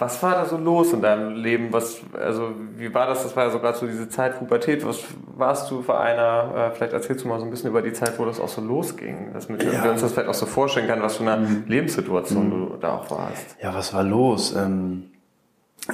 Was 0.00 0.22
war 0.22 0.32
da 0.32 0.46
so 0.46 0.56
los 0.56 0.94
in 0.94 1.02
deinem 1.02 1.34
Leben? 1.34 1.72
Was, 1.72 2.00
also, 2.18 2.52
wie 2.76 2.92
war 2.94 3.06
das? 3.06 3.22
Das 3.22 3.36
war 3.36 3.44
ja 3.44 3.50
sogar 3.50 3.74
so 3.74 3.86
diese 3.86 4.08
Zeit 4.08 4.38
Pubertät. 4.38 4.84
Was 4.86 5.04
warst 5.36 5.70
du 5.70 5.82
für 5.82 6.00
einer? 6.00 6.70
Äh, 6.72 6.74
vielleicht 6.74 6.94
erzählst 6.94 7.24
du 7.24 7.28
mal 7.28 7.38
so 7.38 7.44
ein 7.44 7.50
bisschen 7.50 7.68
über 7.68 7.82
die 7.82 7.92
Zeit, 7.92 8.18
wo 8.18 8.24
das 8.24 8.40
auch 8.40 8.48
so 8.48 8.62
losging. 8.62 9.32
Dass 9.34 9.50
mit, 9.50 9.62
ja. 9.62 9.84
wir 9.84 9.90
uns 9.90 10.00
das 10.00 10.12
vielleicht 10.12 10.28
auch 10.28 10.34
so 10.34 10.46
vorstellen 10.46 10.88
kann, 10.88 11.02
was 11.02 11.18
für 11.18 11.30
eine 11.30 11.46
mhm. 11.46 11.64
Lebenssituation 11.66 12.46
mhm. 12.46 12.50
du 12.50 12.76
da 12.80 12.94
auch 12.94 13.10
warst. 13.10 13.56
Ja, 13.62 13.74
was 13.74 13.92
war 13.92 14.02
los? 14.02 14.56
Ähm, 14.56 15.10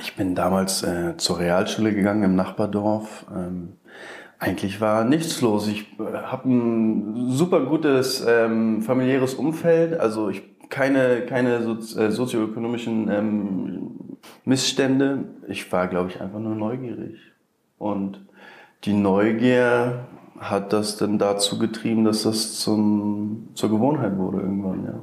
ich 0.00 0.14
bin 0.14 0.36
damals 0.36 0.84
äh, 0.84 1.16
zur 1.16 1.40
Realschule 1.40 1.92
gegangen 1.92 2.22
im 2.22 2.36
Nachbardorf. 2.36 3.26
Ähm, 3.34 3.72
eigentlich 4.38 4.80
war 4.80 5.04
nichts 5.04 5.40
los. 5.40 5.66
Ich 5.66 5.98
äh, 5.98 6.12
habe 6.12 6.48
ein 6.48 7.30
super 7.30 7.60
gutes 7.60 8.24
ähm, 8.26 8.82
familiäres 8.82 9.34
Umfeld. 9.34 9.98
Also 9.98 10.28
ich 10.28 10.42
keine, 10.68 11.22
keine 11.26 11.62
so, 11.62 12.00
äh, 12.00 12.10
sozioökonomischen 12.10 13.10
ähm, 13.10 13.90
Missstände. 14.44 15.24
Ich 15.48 15.70
war, 15.72 15.88
glaube 15.88 16.10
ich, 16.10 16.20
einfach 16.20 16.38
nur 16.38 16.54
neugierig. 16.54 17.18
Und 17.78 18.24
die 18.84 18.92
Neugier 18.92 20.06
hat 20.38 20.72
das 20.72 20.96
dann 20.96 21.18
dazu 21.18 21.58
getrieben, 21.58 22.04
dass 22.04 22.22
das 22.22 22.58
zum, 22.58 23.48
zur 23.54 23.70
Gewohnheit 23.70 24.16
wurde 24.16 24.38
irgendwann, 24.38 24.84
ja. 24.84 25.02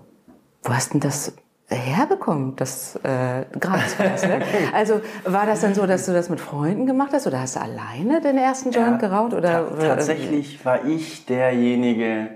Wo 0.64 0.74
hast 0.74 0.94
denn 0.94 1.02
das 1.02 1.34
herbekommen, 1.68 2.56
das 2.56 2.96
äh, 3.04 3.46
Gras 3.60 3.98
ne? 4.00 4.42
Also 4.74 5.02
war 5.26 5.46
das 5.46 5.62
dann 5.62 5.74
so, 5.74 5.86
dass 5.86 6.06
du 6.06 6.14
das 6.14 6.30
mit 6.30 6.40
Freunden 6.40 6.86
gemacht 6.86 7.12
hast 7.14 7.28
oder 7.28 7.42
hast 7.42 7.56
du 7.56 7.62
alleine 7.62 8.22
den 8.22 8.38
ersten 8.38 8.72
Joint 8.72 9.02
ja, 9.02 9.10
geraucht? 9.10 9.34
Oder, 9.34 9.70
ta 9.78 9.96
tatsächlich 9.96 10.64
war 10.66 10.86
ich 10.86 11.26
derjenige, 11.26 12.30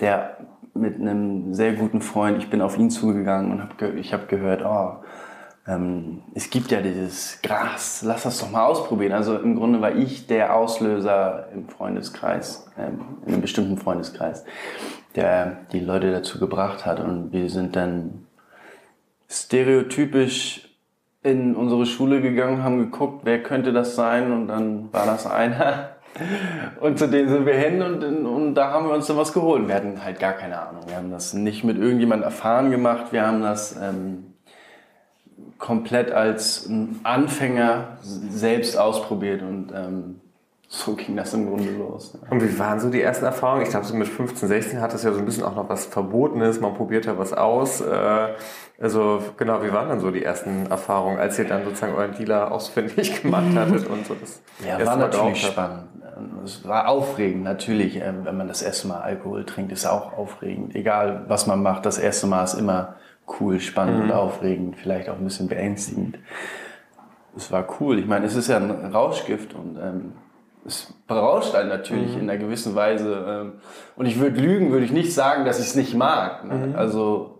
der 0.00 0.36
mit 0.76 1.00
einem 1.00 1.54
sehr 1.54 1.72
guten 1.74 2.00
Freund, 2.00 2.38
ich 2.38 2.50
bin 2.50 2.60
auf 2.62 2.78
ihn 2.78 2.90
zugegangen 2.90 3.52
und 3.52 3.62
hab 3.62 3.80
ich 3.96 4.12
habe 4.12 4.26
gehört, 4.26 4.62
oh, 4.64 5.04
ähm, 5.68 6.22
es 6.34 6.50
gibt 6.50 6.70
ja 6.70 6.80
dieses 6.80 7.40
Gras, 7.42 8.02
lass 8.06 8.22
das 8.22 8.38
doch 8.38 8.50
mal 8.50 8.66
ausprobieren. 8.66 9.12
Also 9.12 9.36
im 9.36 9.56
Grunde 9.56 9.80
war 9.80 9.94
ich 9.94 10.26
der 10.26 10.54
Auslöser 10.54 11.48
im 11.52 11.68
Freundeskreis, 11.68 12.70
ähm, 12.78 13.18
in 13.26 13.32
einem 13.32 13.42
bestimmten 13.42 13.76
Freundeskreis, 13.76 14.44
der 15.16 15.58
die 15.72 15.80
Leute 15.80 16.12
dazu 16.12 16.38
gebracht 16.38 16.86
hat. 16.86 17.00
Und 17.00 17.32
wir 17.32 17.50
sind 17.50 17.74
dann 17.74 18.26
stereotypisch 19.28 20.68
in 21.22 21.56
unsere 21.56 21.86
Schule 21.86 22.22
gegangen, 22.22 22.62
haben 22.62 22.78
geguckt, 22.78 23.22
wer 23.24 23.42
könnte 23.42 23.72
das 23.72 23.96
sein 23.96 24.30
und 24.30 24.46
dann 24.46 24.92
war 24.92 25.06
das 25.06 25.26
einer. 25.26 25.95
Und 26.80 26.98
zu 26.98 27.08
denen 27.08 27.28
sind 27.28 27.46
wir 27.46 27.54
hin 27.54 27.82
und, 27.82 28.02
und 28.02 28.54
da 28.54 28.70
haben 28.70 28.86
wir 28.86 28.94
uns 28.94 29.06
dann 29.06 29.16
was 29.16 29.32
geholt. 29.32 29.68
Wir 29.68 29.74
hatten 29.74 30.02
halt 30.02 30.18
gar 30.18 30.32
keine 30.32 30.60
Ahnung. 30.60 30.82
Wir 30.86 30.96
haben 30.96 31.10
das 31.10 31.34
nicht 31.34 31.64
mit 31.64 31.78
irgendjemand 31.78 32.22
erfahren 32.22 32.70
gemacht. 32.70 33.12
Wir 33.12 33.26
haben 33.26 33.42
das 33.42 33.76
ähm, 33.76 34.34
komplett 35.58 36.12
als 36.12 36.70
Anfänger 37.02 37.98
selbst 38.02 38.78
ausprobiert 38.78 39.42
und 39.42 39.72
ähm, 39.74 40.20
so 40.68 40.94
ging 40.94 41.16
das 41.16 41.32
im 41.32 41.46
Grunde 41.48 41.70
los. 41.70 42.18
Und 42.28 42.42
wie 42.42 42.58
waren 42.58 42.80
so 42.80 42.90
die 42.90 43.00
ersten 43.00 43.24
Erfahrungen? 43.24 43.62
Ich 43.62 43.70
glaube, 43.70 43.86
so 43.86 43.94
mit 43.94 44.08
15, 44.08 44.48
16 44.48 44.80
hat 44.80 44.92
das 44.92 45.04
ja 45.04 45.12
so 45.12 45.20
ein 45.20 45.24
bisschen 45.24 45.44
auch 45.44 45.54
noch 45.54 45.68
was 45.68 45.86
Verbotenes. 45.86 46.60
Man 46.60 46.74
probiert 46.74 47.06
ja 47.06 47.16
was 47.16 47.32
aus. 47.32 47.80
Äh, 47.80 48.28
also 48.80 49.22
genau, 49.36 49.62
wie 49.62 49.72
waren 49.72 49.88
dann 49.88 50.00
so 50.00 50.10
die 50.10 50.24
ersten 50.24 50.66
Erfahrungen, 50.66 51.18
als 51.18 51.38
ihr 51.38 51.46
dann 51.46 51.64
sozusagen 51.64 51.94
euren 51.94 52.16
Dealer 52.16 52.50
ausfindig 52.50 53.22
gemacht 53.22 53.54
hattet 53.54 53.86
und 53.86 54.06
so 54.06 54.14
das 54.14 54.42
Ja, 54.66 54.84
war 54.84 54.96
natürlich 54.96 55.46
spannend. 55.46 55.84
Es 56.44 56.66
war 56.66 56.88
aufregend, 56.88 57.44
natürlich. 57.44 57.96
Ähm, 57.96 58.24
wenn 58.24 58.36
man 58.36 58.48
das 58.48 58.62
erste 58.62 58.88
Mal 58.88 59.02
Alkohol 59.02 59.44
trinkt, 59.44 59.70
ist 59.70 59.86
auch 59.86 60.14
aufregend. 60.14 60.74
Egal, 60.74 61.26
was 61.28 61.46
man 61.46 61.62
macht, 61.62 61.86
das 61.86 61.98
erste 61.98 62.26
Mal 62.26 62.42
ist 62.42 62.54
immer 62.54 62.96
cool, 63.38 63.60
spannend 63.60 63.98
mhm. 63.98 64.04
und 64.04 64.12
aufregend, 64.12 64.76
vielleicht 64.76 65.08
auch 65.08 65.16
ein 65.16 65.24
bisschen 65.24 65.48
beängstigend. 65.48 66.18
Es 67.36 67.52
war 67.52 67.66
cool. 67.80 67.98
Ich 67.98 68.06
meine, 68.06 68.26
es 68.26 68.34
ist 68.34 68.48
ja 68.48 68.56
ein 68.56 68.70
Rauschgift 68.70 69.54
und 69.54 69.76
ähm, 69.76 70.12
es 70.66 70.92
berauscht 71.06 71.54
einen 71.54 71.68
natürlich 71.68 72.14
mhm. 72.14 72.22
in 72.22 72.30
einer 72.30 72.38
gewissen 72.38 72.74
Weise. 72.74 73.24
Ähm, 73.28 73.52
und 73.96 74.06
ich 74.06 74.18
würde 74.18 74.40
lügen, 74.40 74.70
würde 74.70 74.84
ich 74.84 74.92
nicht 74.92 75.14
sagen, 75.14 75.44
dass 75.44 75.60
ich 75.60 75.66
es 75.66 75.74
nicht 75.74 75.94
mag. 75.94 76.44
Ne? 76.44 76.68
Mhm. 76.68 76.76
Also 76.76 77.36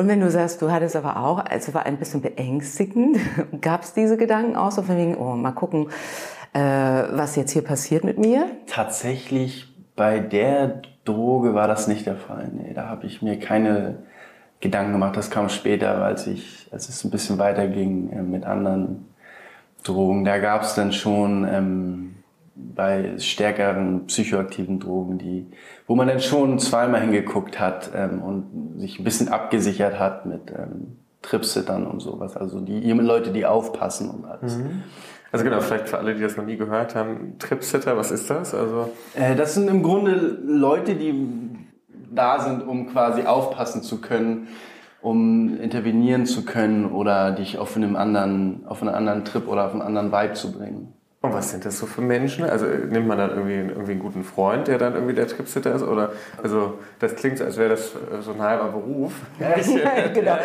und 0.00 0.08
wenn 0.08 0.20
du 0.20 0.30
sagst, 0.30 0.62
du 0.62 0.70
hattest 0.70 0.96
aber 0.96 1.18
auch, 1.18 1.44
also 1.44 1.74
war 1.74 1.84
ein 1.84 1.98
bisschen 1.98 2.22
beängstigend, 2.22 3.18
gab 3.60 3.82
es 3.82 3.92
diese 3.92 4.16
Gedanken 4.16 4.56
auch 4.56 4.70
so 4.70 4.80
von 4.80 4.96
wegen, 4.96 5.14
oh, 5.14 5.34
mal 5.36 5.52
gucken, 5.52 5.90
äh, 6.54 6.58
was 6.58 7.36
jetzt 7.36 7.50
hier 7.50 7.60
passiert 7.60 8.02
mit 8.02 8.16
mir? 8.16 8.46
Tatsächlich 8.66 9.68
bei 9.96 10.18
der 10.18 10.80
Droge 11.04 11.52
war 11.52 11.68
das 11.68 11.86
nicht 11.86 12.06
der 12.06 12.16
Fall. 12.16 12.50
Nee, 12.50 12.72
da 12.72 12.86
habe 12.88 13.04
ich 13.04 13.20
mir 13.20 13.38
keine 13.38 13.98
Gedanken 14.60 14.92
gemacht. 14.92 15.18
Das 15.18 15.30
kam 15.30 15.50
später, 15.50 16.02
als 16.02 16.26
ich, 16.26 16.68
als 16.72 16.88
es 16.88 17.04
ein 17.04 17.10
bisschen 17.10 17.36
weiter 17.38 17.68
ging 17.68 18.10
äh, 18.10 18.22
mit 18.22 18.46
anderen 18.46 19.09
Drogen. 19.82 20.24
Da 20.24 20.38
gab 20.38 20.62
es 20.62 20.74
dann 20.74 20.92
schon 20.92 21.46
ähm, 21.50 22.14
bei 22.54 23.18
stärkeren 23.18 24.06
psychoaktiven 24.06 24.80
Drogen, 24.80 25.18
die, 25.18 25.46
wo 25.86 25.94
man 25.94 26.08
dann 26.08 26.20
schon 26.20 26.58
zweimal 26.58 27.00
hingeguckt 27.00 27.58
hat 27.58 27.90
ähm, 27.94 28.22
und 28.22 28.80
sich 28.80 28.98
ein 28.98 29.04
bisschen 29.04 29.28
abgesichert 29.28 29.98
hat 29.98 30.26
mit 30.26 30.50
ähm, 30.50 30.98
Tripsittern 31.22 31.86
und 31.86 32.00
sowas. 32.00 32.36
Also 32.36 32.60
die 32.60 32.90
Leute, 32.92 33.30
die 33.30 33.46
aufpassen 33.46 34.10
und 34.10 34.24
alles. 34.24 34.58
Mhm. 34.58 34.82
Also 35.32 35.44
genau, 35.44 35.60
vielleicht 35.60 35.88
für 35.88 35.98
alle, 35.98 36.14
die 36.14 36.22
das 36.22 36.36
noch 36.36 36.44
nie 36.44 36.56
gehört 36.56 36.94
haben, 36.94 37.36
Tripsitter, 37.38 37.96
was 37.96 38.10
ist 38.10 38.28
das? 38.30 38.54
Also 38.54 38.90
äh, 39.14 39.36
das 39.36 39.54
sind 39.54 39.68
im 39.68 39.82
Grunde 39.82 40.38
Leute, 40.44 40.96
die 40.96 41.14
da 42.12 42.40
sind, 42.40 42.66
um 42.66 42.88
quasi 42.88 43.22
aufpassen 43.22 43.82
zu 43.82 44.00
können, 44.00 44.48
um 45.02 45.60
intervenieren 45.60 46.26
zu 46.26 46.44
können 46.44 46.90
oder 46.90 47.32
dich 47.32 47.58
auf 47.58 47.76
einem 47.76 47.96
anderen, 47.96 48.66
auf 48.66 48.82
einen 48.82 48.94
anderen 48.94 49.24
Trip 49.24 49.48
oder 49.48 49.66
auf 49.66 49.72
einen 49.72 49.82
anderen 49.82 50.12
Vibe 50.12 50.34
zu 50.34 50.52
bringen. 50.52 50.92
Und 51.22 51.34
was 51.34 51.50
sind 51.50 51.66
das 51.66 51.78
so 51.78 51.84
für 51.84 52.00
Menschen? 52.00 52.44
Also 52.44 52.64
nimmt 52.64 53.06
man 53.06 53.18
dann 53.18 53.28
irgendwie, 53.30 53.56
irgendwie 53.56 53.92
einen 53.92 54.00
guten 54.00 54.24
Freund, 54.24 54.68
der 54.68 54.78
dann 54.78 54.94
irgendwie 54.94 55.12
der 55.12 55.26
Tripsitter 55.26 55.74
ist? 55.74 55.82
Oder 55.82 56.12
also 56.42 56.78
das 56.98 57.14
klingt, 57.14 57.42
als 57.42 57.58
wäre 57.58 57.68
das 57.68 57.92
so 58.20 58.32
ein 58.32 58.40
halber 58.40 58.68
Beruf. 58.68 59.12
Ja, 59.38 59.48
genau. 60.14 60.38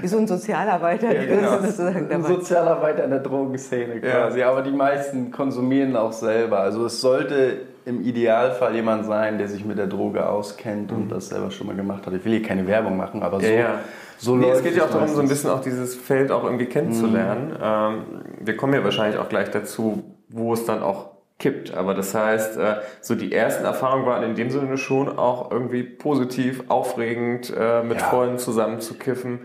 Wie 0.00 0.08
so 0.08 0.16
ein 0.16 0.26
Sozialarbeiter. 0.26 1.12
Ja, 1.12 1.24
genau. 1.26 1.58
Ein 2.10 2.24
Sozialarbeiter 2.24 3.04
in 3.04 3.10
der 3.10 3.20
Drogenszene 3.20 4.00
quasi. 4.00 4.40
Ja. 4.40 4.50
Aber 4.50 4.62
die 4.62 4.70
meisten 4.70 5.30
konsumieren 5.30 5.94
auch 5.94 6.12
selber. 6.12 6.60
Also 6.60 6.86
es 6.86 7.02
sollte 7.02 7.60
im 7.88 8.02
Idealfall 8.02 8.74
jemand 8.74 9.06
sein, 9.06 9.38
der 9.38 9.48
sich 9.48 9.64
mit 9.64 9.78
der 9.78 9.86
Droge 9.86 10.28
auskennt 10.28 10.90
mhm. 10.90 10.96
und 10.96 11.08
das 11.08 11.30
selber 11.30 11.50
schon 11.50 11.66
mal 11.66 11.74
gemacht 11.74 12.06
hat. 12.06 12.12
Ich 12.12 12.24
will 12.24 12.32
hier 12.32 12.42
keine 12.42 12.66
Werbung 12.66 12.96
machen, 12.96 13.22
aber 13.22 13.40
so. 13.40 13.46
Ja, 13.46 13.80
so 14.18 14.36
nee, 14.36 14.50
es 14.50 14.62
geht 14.62 14.76
ja 14.76 14.84
auch 14.84 14.90
darum, 14.90 15.08
so 15.08 15.20
ein 15.20 15.28
bisschen 15.28 15.48
auch 15.48 15.60
dieses 15.60 15.94
Feld 15.94 16.30
auch 16.30 16.44
irgendwie 16.44 16.66
kennenzulernen. 16.66 17.50
Mhm. 17.50 17.56
Ähm, 17.62 18.04
wir 18.40 18.56
kommen 18.56 18.74
ja 18.74 18.84
wahrscheinlich 18.84 19.18
auch 19.18 19.28
gleich 19.28 19.50
dazu, 19.50 20.16
wo 20.28 20.52
es 20.52 20.66
dann 20.66 20.82
auch 20.82 21.12
kippt. 21.38 21.72
Aber 21.72 21.94
das 21.94 22.14
heißt, 22.14 22.58
äh, 22.58 22.76
so 23.00 23.14
die 23.14 23.32
ersten 23.32 23.64
Erfahrungen 23.64 24.04
waren 24.04 24.22
in 24.22 24.34
dem 24.34 24.50
Sinne 24.50 24.76
schon 24.76 25.18
auch 25.18 25.50
irgendwie 25.50 25.82
positiv, 25.82 26.64
aufregend, 26.68 27.52
äh, 27.56 27.82
mit 27.82 28.00
ja. 28.00 28.06
Freunden 28.06 28.38
zusammen 28.38 28.80
zu 28.80 28.94
kiffen. 28.94 29.40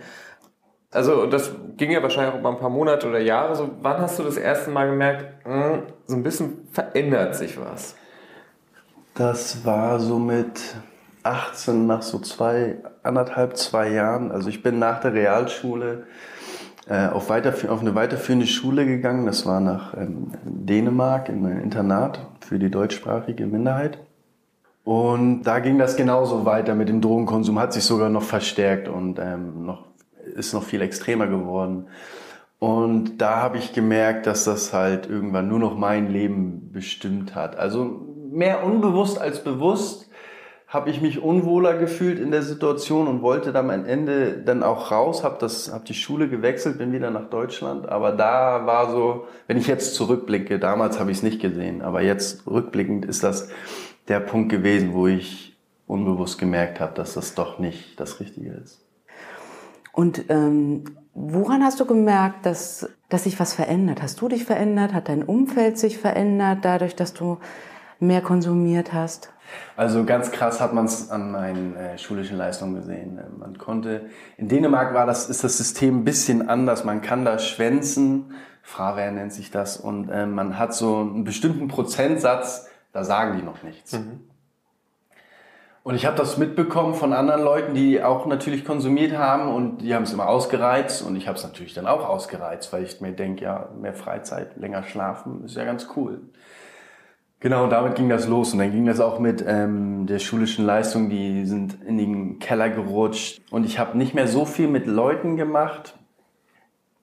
Also 0.92 1.28
das 1.28 1.56
ging 1.78 1.92
ja 1.92 2.04
wahrscheinlich 2.04 2.36
auch 2.36 2.42
mal 2.42 2.52
ein 2.52 2.60
paar 2.60 2.70
Monate 2.70 3.08
oder 3.08 3.20
Jahre. 3.20 3.56
So, 3.56 3.70
wann 3.82 4.02
hast 4.02 4.20
du 4.20 4.24
das 4.24 4.38
erste 4.38 4.70
Mal 4.70 4.90
gemerkt, 4.90 5.46
mh, 5.46 5.72
hm, 5.72 5.82
so 6.08 6.16
ein 6.16 6.24
bisschen 6.24 6.68
verändert 6.72 7.36
sich 7.36 7.60
was? 7.60 7.96
Das 9.14 9.64
war 9.64 10.00
so 10.00 10.18
mit 10.18 10.76
18 11.22 11.86
nach 11.86 12.02
so 12.02 12.18
zwei, 12.18 12.78
anderthalb, 13.04 13.58
zwei 13.58 13.90
Jahren. 13.90 14.32
Also 14.32 14.50
ich 14.50 14.64
bin 14.64 14.80
nach 14.80 15.02
der 15.02 15.14
Realschule 15.14 16.08
äh, 16.88 17.08
auf, 17.08 17.30
auf 17.30 17.82
eine 17.82 17.94
weiterführende 17.94 18.48
Schule 18.48 18.88
gegangen. 18.88 19.28
Das 19.28 19.46
war 19.46 19.60
nach 19.60 19.96
ähm, 19.96 20.32
Dänemark 20.44 21.30
in 21.30 21.46
ein 21.46 21.62
Internat 21.62 22.26
für 22.40 22.58
die 22.58 22.72
deutschsprachige 22.72 23.46
Minderheit. 23.46 24.00
Und 24.84 25.44
da 25.44 25.60
ging 25.60 25.78
das 25.78 25.96
genauso 25.96 26.46
weiter 26.46 26.74
mit 26.74 26.90
dem 26.90 27.00
Drogenkonsum, 27.00 27.60
hat 27.60 27.72
sich 27.72 27.86
sogar 27.86 28.10
noch 28.10 28.24
verstärkt 28.24 28.90
und 28.90 29.20
ähm, 29.20 29.64
noch, 29.64 29.86
ist 30.36 30.54
noch 30.54 30.64
viel 30.64 30.82
extremer 30.82 31.28
geworden. 31.28 31.86
Und 32.58 33.22
da 33.22 33.38
habe 33.38 33.58
ich 33.60 33.74
gemerkt, 33.74 34.26
dass 34.26 34.44
das 34.46 34.74
halt 34.74 35.08
irgendwann 35.08 35.48
nur 35.48 35.60
noch 35.60 35.78
mein 35.78 36.10
Leben 36.10 36.72
bestimmt 36.72 37.36
hat. 37.36 37.58
Also 37.58 38.13
mehr 38.34 38.64
unbewusst 38.64 39.20
als 39.20 39.44
bewusst 39.44 40.10
habe 40.74 40.90
ich 40.90 41.02
mich 41.02 41.22
unwohler 41.22 41.78
gefühlt 41.78 42.20
in 42.20 42.32
der 42.32 42.42
Situation 42.42 43.08
und 43.08 43.22
wollte 43.22 43.54
dann 43.54 43.70
am 43.70 43.86
Ende 43.86 44.42
dann 44.44 44.64
auch 44.64 44.90
raus, 44.90 45.24
habe 45.24 45.46
habe 45.46 45.84
die 45.88 45.94
Schule 45.94 46.28
gewechselt, 46.28 46.80
bin 46.80 46.92
wieder 46.92 47.12
nach 47.12 47.30
Deutschland. 47.30 47.88
Aber 47.88 48.12
da 48.12 48.66
war 48.66 48.90
so, 48.90 49.28
wenn 49.46 49.58
ich 49.58 49.68
jetzt 49.68 49.94
zurückblicke, 49.94 50.58
damals 50.58 51.00
habe 51.00 51.12
ich 51.12 51.18
es 51.18 51.24
nicht 51.24 51.40
gesehen, 51.40 51.84
aber 51.84 52.02
jetzt 52.02 52.48
rückblickend 52.48 53.06
ist 53.06 53.24
das 53.24 53.50
der 54.08 54.20
Punkt 54.20 54.50
gewesen, 54.50 54.94
wo 54.94 55.06
ich 55.06 55.56
unbewusst 55.86 56.40
gemerkt 56.40 56.80
habe, 56.80 56.96
dass 56.96 57.14
das 57.14 57.36
doch 57.36 57.60
nicht 57.60 58.00
das 58.00 58.20
Richtige 58.20 58.50
ist. 58.54 58.84
Und 59.92 60.26
ähm, 60.30 60.86
woran 61.14 61.64
hast 61.64 61.80
du 61.80 61.86
gemerkt, 61.86 62.48
dass, 62.48 62.90
dass 63.10 63.26
sich 63.26 63.40
was 63.40 63.54
verändert? 63.54 64.02
Hast 64.02 64.20
du 64.22 64.28
dich 64.28 64.44
verändert? 64.44 64.94
Hat 64.94 65.08
dein 65.08 65.22
Umfeld 65.22 65.78
sich 65.78 66.00
verändert, 66.00 66.60
dadurch, 66.64 66.96
dass 66.96 67.14
du 67.14 67.38
mehr 68.00 68.22
konsumiert 68.22 68.94
hast? 68.94 69.34
Also 69.76 70.04
ganz 70.04 70.32
krass 70.32 70.62
hat 70.62 70.74
man 70.74 70.86
es 70.86 71.10
an 71.10 71.32
meinen 71.32 71.76
äh, 71.76 71.98
schulischen 71.98 72.38
Leistungen 72.38 72.76
gesehen. 72.76 73.18
Äh, 73.18 73.24
man 73.38 73.58
konnte, 73.58 74.10
in 74.38 74.48
Dänemark 74.48 74.94
war 74.94 75.06
das, 75.06 75.30
ist 75.30 75.44
das 75.44 75.58
System 75.58 76.00
ein 76.00 76.04
bisschen 76.04 76.48
anders. 76.48 76.84
Man 76.84 77.02
kann 77.02 77.26
da 77.26 77.40
schwänzen, 77.40 78.34
Frawehr 78.62 79.12
nennt 79.12 79.34
sich 79.34 79.52
das, 79.52 79.78
und 79.78 80.10
äh, 80.10 80.26
man 80.26 80.58
hat 80.58 80.74
so 80.74 80.98
einen 80.98 81.24
bestimmten 81.24 81.68
Prozentsatz, 81.68 82.70
da 82.94 83.04
sagen 83.04 83.38
die 83.38 83.44
noch 83.44 83.62
nichts. 83.64 83.94
Mhm. 83.94 84.22
Und 85.84 85.96
ich 85.96 86.06
habe 86.06 86.16
das 86.16 86.38
mitbekommen 86.38 86.94
von 86.94 87.12
anderen 87.12 87.44
Leuten, 87.44 87.74
die 87.74 88.02
auch 88.02 88.26
natürlich 88.26 88.64
konsumiert 88.64 89.18
haben 89.18 89.54
und 89.54 89.80
die 89.80 89.94
haben 89.94 90.04
es 90.04 90.14
immer 90.14 90.30
ausgereizt 90.30 91.02
und 91.02 91.18
ich 91.18 91.28
habe 91.28 91.38
es 91.38 91.44
natürlich 91.44 91.74
dann 91.74 91.88
auch 91.88 92.08
ausgereizt, 92.08 92.72
weil 92.72 92.84
ich 92.84 93.02
mir 93.02 93.12
denke, 93.12 93.44
ja, 93.44 93.68
mehr 93.78 93.94
Freizeit, 93.94 94.56
länger 94.56 94.84
schlafen 94.84 95.44
ist 95.44 95.58
ja 95.58 95.66
ganz 95.66 95.90
cool. 95.98 96.22
Genau, 97.44 97.68
damit 97.68 97.96
ging 97.96 98.08
das 98.08 98.26
los. 98.26 98.54
Und 98.54 98.60
dann 98.60 98.72
ging 98.72 98.86
das 98.86 99.02
auch 99.02 99.20
mit 99.20 99.44
ähm, 99.46 100.08
der 100.08 100.20
schulischen 100.20 100.66
Leistung, 100.66 101.10
die 101.10 101.46
sind 101.46 101.76
in 101.86 101.98
den 101.98 102.40
Keller 102.40 102.70
gerutscht. 102.70 103.42
Und 103.52 103.66
ich 103.66 103.80
habe 103.80 103.98
nicht 103.98 104.14
mehr 104.14 104.30
so 104.30 104.46
viel 104.46 104.70
mit 104.70 104.88
Leuten 104.88 105.36
gemacht, 105.36 105.98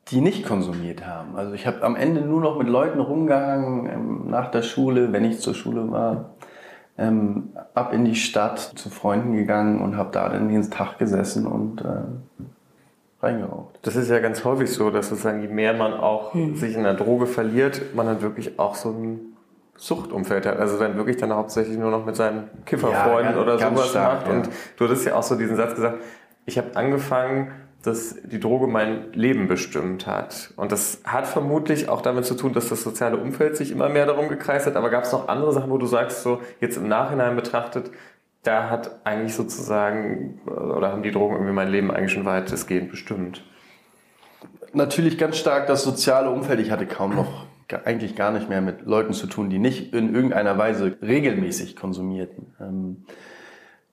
die 0.09 0.23
nicht 0.23 0.47
konsumiert 0.47 1.07
haben. 1.07 1.37
Also 1.37 1.53
ich 1.53 1.67
habe 1.67 1.83
am 1.83 1.95
Ende 1.95 2.23
nur 2.23 2.41
noch 2.41 2.59
mit 2.59 2.69
Leuten 2.69 3.01
rumgehangen, 3.01 3.87
ähm, 3.87 4.31
nach 4.31 4.51
der 4.51 4.63
Schule, 4.63 5.13
wenn 5.13 5.27
ich 5.27 5.41
zur 5.41 5.53
Schule 5.53 5.91
war, 5.91 6.31
ähm, 6.97 7.51
ab 7.75 7.93
in 7.93 8.07
die 8.07 8.15
Stadt 8.15 8.61
zu 8.61 8.89
Freunden 8.89 9.37
gegangen 9.37 9.83
und 9.83 9.99
habe 9.99 10.09
da 10.11 10.27
dann 10.31 10.49
den 10.49 10.71
Tag 10.71 10.99
gesessen 10.99 11.47
und 11.47 11.83
äh, 11.83 13.23
reingeraucht. 13.23 13.79
Das 13.83 13.95
ist 13.95 14.09
ja 14.09 14.21
ganz 14.21 14.43
häufig 14.47 14.73
so, 14.73 14.91
dass 14.91 15.11
sozusagen 15.11 15.43
je 15.43 15.49
mehr 15.49 15.75
man 15.75 15.93
auch 15.93 16.33
hm. 16.33 16.57
sich 16.57 16.77
in 16.77 16.85
der 16.85 16.95
Droge 16.95 17.27
verliert, 17.27 17.95
man 17.95 18.07
dann 18.07 18.23
wirklich 18.23 18.59
auch 18.59 18.75
so 18.75 18.89
ein 18.89 19.30
Suchtumfeld 19.81 20.45
hat. 20.45 20.59
Also 20.59 20.79
dann 20.79 20.97
wirklich 20.97 21.17
dann 21.17 21.33
hauptsächlich 21.33 21.79
nur 21.79 21.91
noch 21.91 22.05
mit 22.05 22.15
seinen 22.15 22.51
Kifferfreunden 22.67 23.35
ja, 23.35 23.41
oder 23.41 23.59
sowas 23.59 23.89
stark, 23.89 24.21
macht. 24.21 24.27
Ja. 24.27 24.33
Und 24.35 24.51
du 24.77 24.85
hattest 24.85 25.07
ja 25.07 25.15
auch 25.15 25.23
so 25.23 25.37
diesen 25.37 25.57
Satz 25.57 25.75
gesagt, 25.75 26.03
ich 26.45 26.59
habe 26.59 26.77
angefangen, 26.77 27.51
dass 27.83 28.17
die 28.23 28.39
Droge 28.39 28.67
mein 28.67 29.11
Leben 29.15 29.49
bestimmt 29.49 30.07
hat. 30.07 30.53
Und 30.57 30.71
das 30.71 31.01
hat 31.05 31.27
vermutlich 31.27 31.89
auch 31.89 32.03
damit 32.03 32.27
zu 32.27 32.35
tun, 32.35 32.53
dass 32.53 32.69
das 32.69 32.83
soziale 32.83 33.17
Umfeld 33.17 33.57
sich 33.57 33.73
immer 33.73 33.89
mehr 33.89 34.05
darum 34.05 34.29
gekreist 34.29 34.67
hat. 34.67 34.77
Aber 34.77 34.91
gab 34.91 35.05
es 35.05 35.13
noch 35.13 35.29
andere 35.29 35.55
Sachen, 35.55 35.71
wo 35.71 35.79
du 35.79 35.87
sagst, 35.87 36.23
so 36.23 36.43
jetzt 36.61 36.77
im 36.77 36.87
Nachhinein 36.87 37.35
betrachtet, 37.35 37.91
da 38.43 38.69
hat 38.69 39.01
eigentlich 39.05 39.35
sozusagen, 39.35 40.41
oder 40.45 40.93
haben 40.93 41.03
die 41.03 41.11
Drogen 41.11 41.37
irgendwie 41.37 41.55
mein 41.55 41.69
Leben 41.69 41.91
eigentlich 41.91 42.13
schon 42.13 42.27
weitestgehend 42.27 42.91
bestimmt? 42.91 43.45
Natürlich 44.75 45.17
ganz 45.17 45.39
stark 45.39 45.67
das 45.67 45.83
soziale 45.83 46.29
Umfeld. 46.29 46.61
Ich 46.61 46.71
hatte 46.71 46.85
kaum 46.85 47.17
noch 47.17 47.47
eigentlich 47.85 48.17
gar 48.17 48.33
nicht 48.33 48.49
mehr 48.49 48.61
mit 48.61 48.83
Leuten 48.87 49.13
zu 49.13 49.27
tun, 49.27 49.51
die 49.51 49.59
nicht 49.59 49.93
in 49.95 50.15
irgendeiner 50.15 50.59
Weise 50.59 50.97
regelmäßig 51.03 51.77
konsumierten. 51.77 52.55
Ähm, 52.61 53.05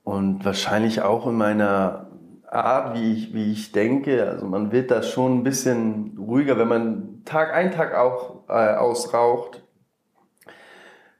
und 0.03 0.45
wahrscheinlich 0.45 1.01
auch 1.01 1.27
in 1.27 1.35
meiner 1.35 2.07
Art, 2.49 2.95
wie 2.95 3.13
ich, 3.13 3.33
wie 3.33 3.51
ich 3.51 3.71
denke, 3.71 4.27
also 4.29 4.45
man 4.45 4.71
wird 4.71 4.89
da 4.89 5.03
schon 5.03 5.39
ein 5.39 5.43
bisschen 5.43 6.17
ruhiger, 6.17 6.57
wenn 6.57 6.67
man 6.67 7.21
Tag 7.25 7.53
ein, 7.53 7.71
Tag 7.71 7.93
auch 7.93 8.47
äh, 8.47 8.75
ausraucht, 8.75 9.63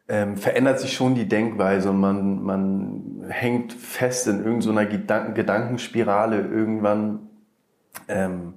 ähm, 0.08 0.38
verändert 0.38 0.80
sich 0.80 0.94
schon 0.94 1.16
die 1.16 1.28
Denkweise 1.28 1.90
und 1.90 2.00
man, 2.00 2.44
man 2.44 3.26
hängt 3.28 3.74
fest 3.74 4.28
in 4.28 4.44
irgendeiner 4.44 4.86
Gedanken 4.86 5.34
Gedankenspirale 5.34 6.40
irgendwann. 6.40 7.28
Ähm, 8.08 8.54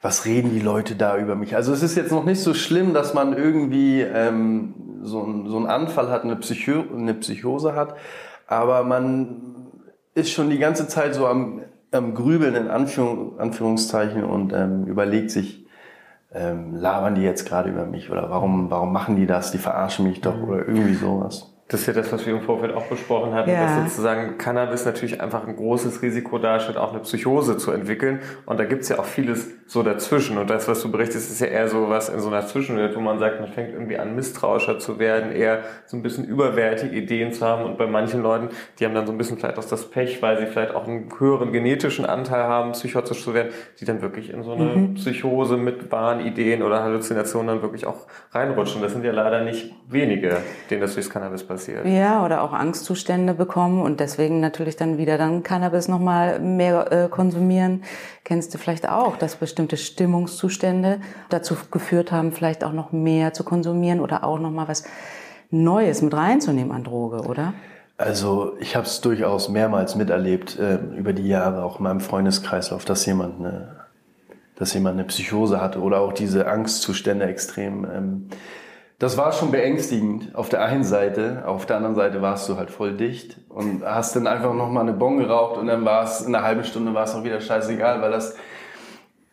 was 0.00 0.26
reden 0.26 0.50
die 0.50 0.60
Leute 0.60 0.94
da 0.94 1.16
über 1.18 1.34
mich? 1.34 1.56
Also 1.56 1.72
es 1.72 1.82
ist 1.82 1.96
jetzt 1.96 2.12
noch 2.12 2.24
nicht 2.24 2.40
so 2.40 2.54
schlimm, 2.54 2.94
dass 2.94 3.14
man 3.14 3.36
irgendwie 3.36 4.02
ähm, 4.02 4.74
so, 5.02 5.22
ein, 5.22 5.48
so 5.48 5.56
einen 5.56 5.66
Anfall 5.66 6.10
hat, 6.10 6.24
eine, 6.24 6.36
Psycho 6.36 6.84
eine 6.94 7.14
Psychose 7.14 7.74
hat, 7.74 7.96
aber 8.46 8.84
man 8.84 9.56
ist 10.14 10.30
schon 10.30 10.50
die 10.50 10.58
ganze 10.58 10.88
Zeit 10.88 11.14
so 11.14 11.26
am, 11.26 11.62
am 11.90 12.14
Grübeln 12.14 12.54
in 12.54 12.68
Anführung, 12.68 13.38
Anführungszeichen 13.38 14.24
und 14.24 14.52
ähm, 14.52 14.84
überlegt 14.86 15.30
sich, 15.30 15.66
ähm, 16.32 16.74
labern 16.74 17.14
die 17.14 17.22
jetzt 17.22 17.46
gerade 17.46 17.70
über 17.70 17.86
mich 17.86 18.10
oder 18.10 18.30
warum, 18.30 18.70
warum 18.70 18.92
machen 18.92 19.16
die 19.16 19.26
das? 19.26 19.50
Die 19.50 19.58
verarschen 19.58 20.06
mich 20.06 20.20
doch 20.20 20.40
oder 20.42 20.68
irgendwie 20.68 20.94
sowas. 20.94 21.54
Das 21.68 21.80
ist 21.80 21.86
ja 21.86 21.92
das, 21.92 22.10
was 22.12 22.24
wir 22.24 22.34
im 22.34 22.42
Vorfeld 22.42 22.74
auch 22.74 22.86
besprochen 22.86 23.34
hatten, 23.34 23.50
ja. 23.50 23.76
dass 23.76 23.90
sozusagen 23.90 24.38
Cannabis 24.38 24.86
natürlich 24.86 25.20
einfach 25.20 25.46
ein 25.46 25.54
großes 25.54 26.00
Risiko 26.00 26.38
darstellt, 26.38 26.78
auch 26.78 26.92
eine 26.92 27.00
Psychose 27.00 27.58
zu 27.58 27.72
entwickeln. 27.72 28.20
Und 28.46 28.58
da 28.58 28.64
gibt 28.64 28.82
es 28.82 28.88
ja 28.88 28.98
auch 28.98 29.04
vieles 29.04 29.50
so 29.68 29.82
dazwischen. 29.82 30.38
Und 30.38 30.48
das, 30.48 30.66
was 30.66 30.80
du 30.80 30.90
berichtest, 30.90 31.30
ist 31.30 31.40
ja 31.40 31.46
eher 31.46 31.68
so 31.68 31.90
was 31.90 32.08
in 32.08 32.20
so 32.20 32.28
einer 32.28 32.46
Zwischenwelt, 32.46 32.96
wo 32.96 33.00
man 33.00 33.18
sagt, 33.18 33.38
man 33.38 33.52
fängt 33.52 33.74
irgendwie 33.74 33.98
an, 33.98 34.16
misstrauischer 34.16 34.78
zu 34.78 34.98
werden, 34.98 35.30
eher 35.30 35.60
so 35.84 35.98
ein 35.98 36.02
bisschen 36.02 36.24
überwertige 36.24 36.96
Ideen 36.96 37.34
zu 37.34 37.46
haben. 37.46 37.64
Und 37.64 37.76
bei 37.76 37.86
manchen 37.86 38.22
Leuten, 38.22 38.48
die 38.78 38.86
haben 38.86 38.94
dann 38.94 39.06
so 39.06 39.12
ein 39.12 39.18
bisschen 39.18 39.36
vielleicht 39.36 39.58
auch 39.58 39.64
das 39.64 39.90
Pech, 39.90 40.22
weil 40.22 40.38
sie 40.38 40.46
vielleicht 40.46 40.74
auch 40.74 40.88
einen 40.88 41.10
höheren 41.18 41.52
genetischen 41.52 42.06
Anteil 42.06 42.44
haben, 42.44 42.72
psychotisch 42.72 43.22
zu 43.22 43.34
werden, 43.34 43.52
die 43.78 43.84
dann 43.84 44.00
wirklich 44.00 44.32
in 44.32 44.42
so 44.42 44.52
eine 44.52 44.64
mhm. 44.64 44.94
Psychose 44.94 45.58
mit 45.58 45.92
Wahnideen 45.92 46.62
oder 46.62 46.82
Halluzinationen 46.82 47.48
dann 47.48 47.62
wirklich 47.62 47.86
auch 47.86 48.06
reinrutschen. 48.32 48.80
Das 48.80 48.92
sind 48.92 49.04
ja 49.04 49.12
leider 49.12 49.44
nicht 49.44 49.74
wenige, 49.86 50.38
denen 50.70 50.80
das 50.80 50.94
durchs 50.94 51.10
Cannabis 51.10 51.44
passiert. 51.44 51.84
Ja, 51.84 52.24
oder 52.24 52.42
auch 52.42 52.54
Angstzustände 52.54 53.34
bekommen 53.34 53.82
und 53.82 54.00
deswegen 54.00 54.40
natürlich 54.40 54.76
dann 54.76 54.96
wieder 54.96 55.18
dann 55.18 55.42
Cannabis 55.42 55.88
nochmal 55.88 56.40
mehr 56.40 56.90
äh, 56.90 57.08
konsumieren. 57.10 57.82
Kennst 58.24 58.52
du 58.54 58.58
vielleicht 58.58 58.88
auch, 58.88 59.16
dass 59.16 59.36
bestimmte 59.58 59.76
Stimmungszustände 59.76 61.00
dazu 61.30 61.56
geführt 61.72 62.12
haben, 62.12 62.30
vielleicht 62.30 62.62
auch 62.62 62.72
noch 62.72 62.92
mehr 62.92 63.32
zu 63.32 63.42
konsumieren 63.42 63.98
oder 63.98 64.22
auch 64.22 64.38
noch 64.38 64.52
mal 64.52 64.68
was 64.68 64.84
Neues 65.50 66.00
mit 66.00 66.14
reinzunehmen 66.14 66.70
an 66.70 66.84
Droge, 66.84 67.26
oder? 67.26 67.54
Also 67.96 68.52
ich 68.60 68.76
habe 68.76 68.86
es 68.86 69.00
durchaus 69.00 69.48
mehrmals 69.48 69.96
miterlebt 69.96 70.56
äh, 70.58 70.76
über 70.96 71.12
die 71.12 71.26
Jahre, 71.26 71.64
auch 71.64 71.78
in 71.78 71.84
meinem 71.84 72.00
Freundeskreislauf, 72.00 72.84
dass 72.84 73.04
jemand 73.06 73.40
eine, 73.40 73.76
dass 74.54 74.74
jemand 74.74 74.94
eine 74.94 75.08
Psychose 75.08 75.60
hatte 75.60 75.80
oder 75.80 76.00
auch 76.00 76.12
diese 76.12 76.46
Angstzustände 76.46 77.24
extrem. 77.24 77.84
Ähm, 77.84 78.28
das 79.00 79.16
war 79.16 79.32
schon 79.32 79.50
beängstigend 79.50 80.36
auf 80.36 80.48
der 80.48 80.62
einen 80.62 80.84
Seite, 80.84 81.42
auf 81.46 81.66
der 81.66 81.76
anderen 81.76 81.96
Seite 81.96 82.22
warst 82.22 82.48
du 82.48 82.56
halt 82.56 82.70
voll 82.70 82.96
dicht 82.96 83.38
und 83.48 83.84
hast 83.84 84.14
dann 84.14 84.28
einfach 84.28 84.54
nochmal 84.54 84.84
eine 84.84 84.92
Bon 84.92 85.18
geraucht 85.18 85.56
und 85.56 85.66
dann 85.66 85.84
war 85.84 86.04
es 86.04 86.20
in 86.20 86.34
einer 86.34 86.44
halben 86.44 86.62
Stunde 86.62 86.94
war 86.94 87.04
es 87.04 87.14
auch 87.14 87.24
wieder 87.24 87.40
scheißegal, 87.40 88.00
weil 88.02 88.12
das 88.12 88.36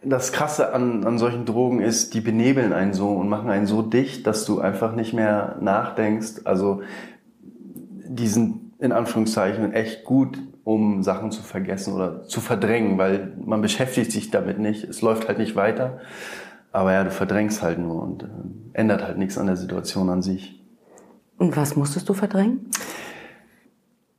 das 0.06 0.32
Krasse 0.32 0.74
an, 0.74 1.06
an 1.06 1.18
solchen 1.18 1.46
Drogen 1.46 1.82
ist, 1.82 2.14
die 2.14 2.22
benebeln 2.22 2.74
einen 2.74 2.94
so 2.94 3.10
und 3.10 3.28
machen 3.28 3.50
einen 3.50 3.66
so 3.66 3.82
dicht, 3.82 4.28
dass 4.28 4.46
du 4.46 4.60
einfach 4.60 4.96
nicht 4.96 5.14
mehr 5.14 5.58
nachdenkst. 5.60 6.42
Also 6.46 6.82
die 8.08 8.28
sind 8.28 8.74
in 8.80 8.92
Anführungszeichen 8.92 9.74
echt 9.74 10.04
gut, 10.04 10.38
um 10.64 11.04
Sachen 11.04 11.32
zu 11.32 11.42
vergessen 11.44 11.94
oder 11.94 12.24
zu 12.24 12.42
verdrängen, 12.42 12.98
weil 12.98 13.34
man 13.44 13.62
beschäftigt 13.62 14.12
sich 14.12 14.32
damit 14.32 14.60
nicht. 14.60 14.84
Es 14.84 15.02
läuft 15.02 15.28
halt 15.28 15.38
nicht 15.38 15.56
weiter. 15.56 16.00
Aber 16.72 16.92
ja, 16.92 17.04
du 17.04 17.12
verdrängst 17.12 17.62
halt 17.62 17.80
nur 17.80 18.04
und 18.04 18.24
äh, 18.24 18.28
ändert 18.74 19.04
halt 19.04 19.18
nichts 19.18 19.38
an 19.38 19.46
der 19.46 19.56
Situation 19.56 20.10
an 20.10 20.22
sich. 20.22 20.62
Und 21.38 21.56
was 21.56 21.76
musstest 21.76 22.10
du 22.10 22.14
verdrängen? 22.14 22.70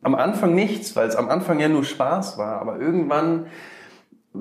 Am 0.03 0.15
Anfang 0.15 0.55
nichts, 0.55 0.97
weil 0.97 1.09
es 1.09 1.17
am 1.17 1.29
Anfang 1.29 1.61
ja 1.61 1.69
nur 1.69 1.85
Spaß 1.85 2.39
war. 2.39 2.61
Aber 2.61 2.81
irgendwann, 2.81 3.47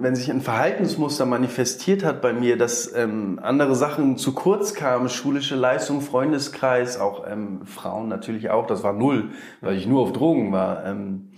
wenn 0.02 0.16
sich 0.16 0.32
ein 0.32 0.42
Verhaltensmuster 0.42 1.26
manifestiert 1.26 2.04
hat 2.04 2.22
bei 2.22 2.34
mir, 2.34 2.58
dass 2.58 2.94
ähm, 2.96 3.40
andere 3.42 3.76
Sachen 3.76 4.18
zu 4.18 4.34
kurz 4.34 4.74
kamen, 4.74 5.10
schulische 5.10 5.56
Leistung, 5.56 6.02
Freundeskreis, 6.02 7.00
auch 7.00 7.26
ähm, 7.28 7.66
Frauen 7.66 8.08
natürlich 8.08 8.50
auch, 8.50 8.68
das 8.68 8.84
war 8.84 8.94
null, 8.94 9.32
weil 9.62 9.76
ich 9.76 9.88
nur 9.88 10.02
auf 10.02 10.14
Drogen 10.14 10.52
war. 10.52 10.86
Ähm, 10.86 11.30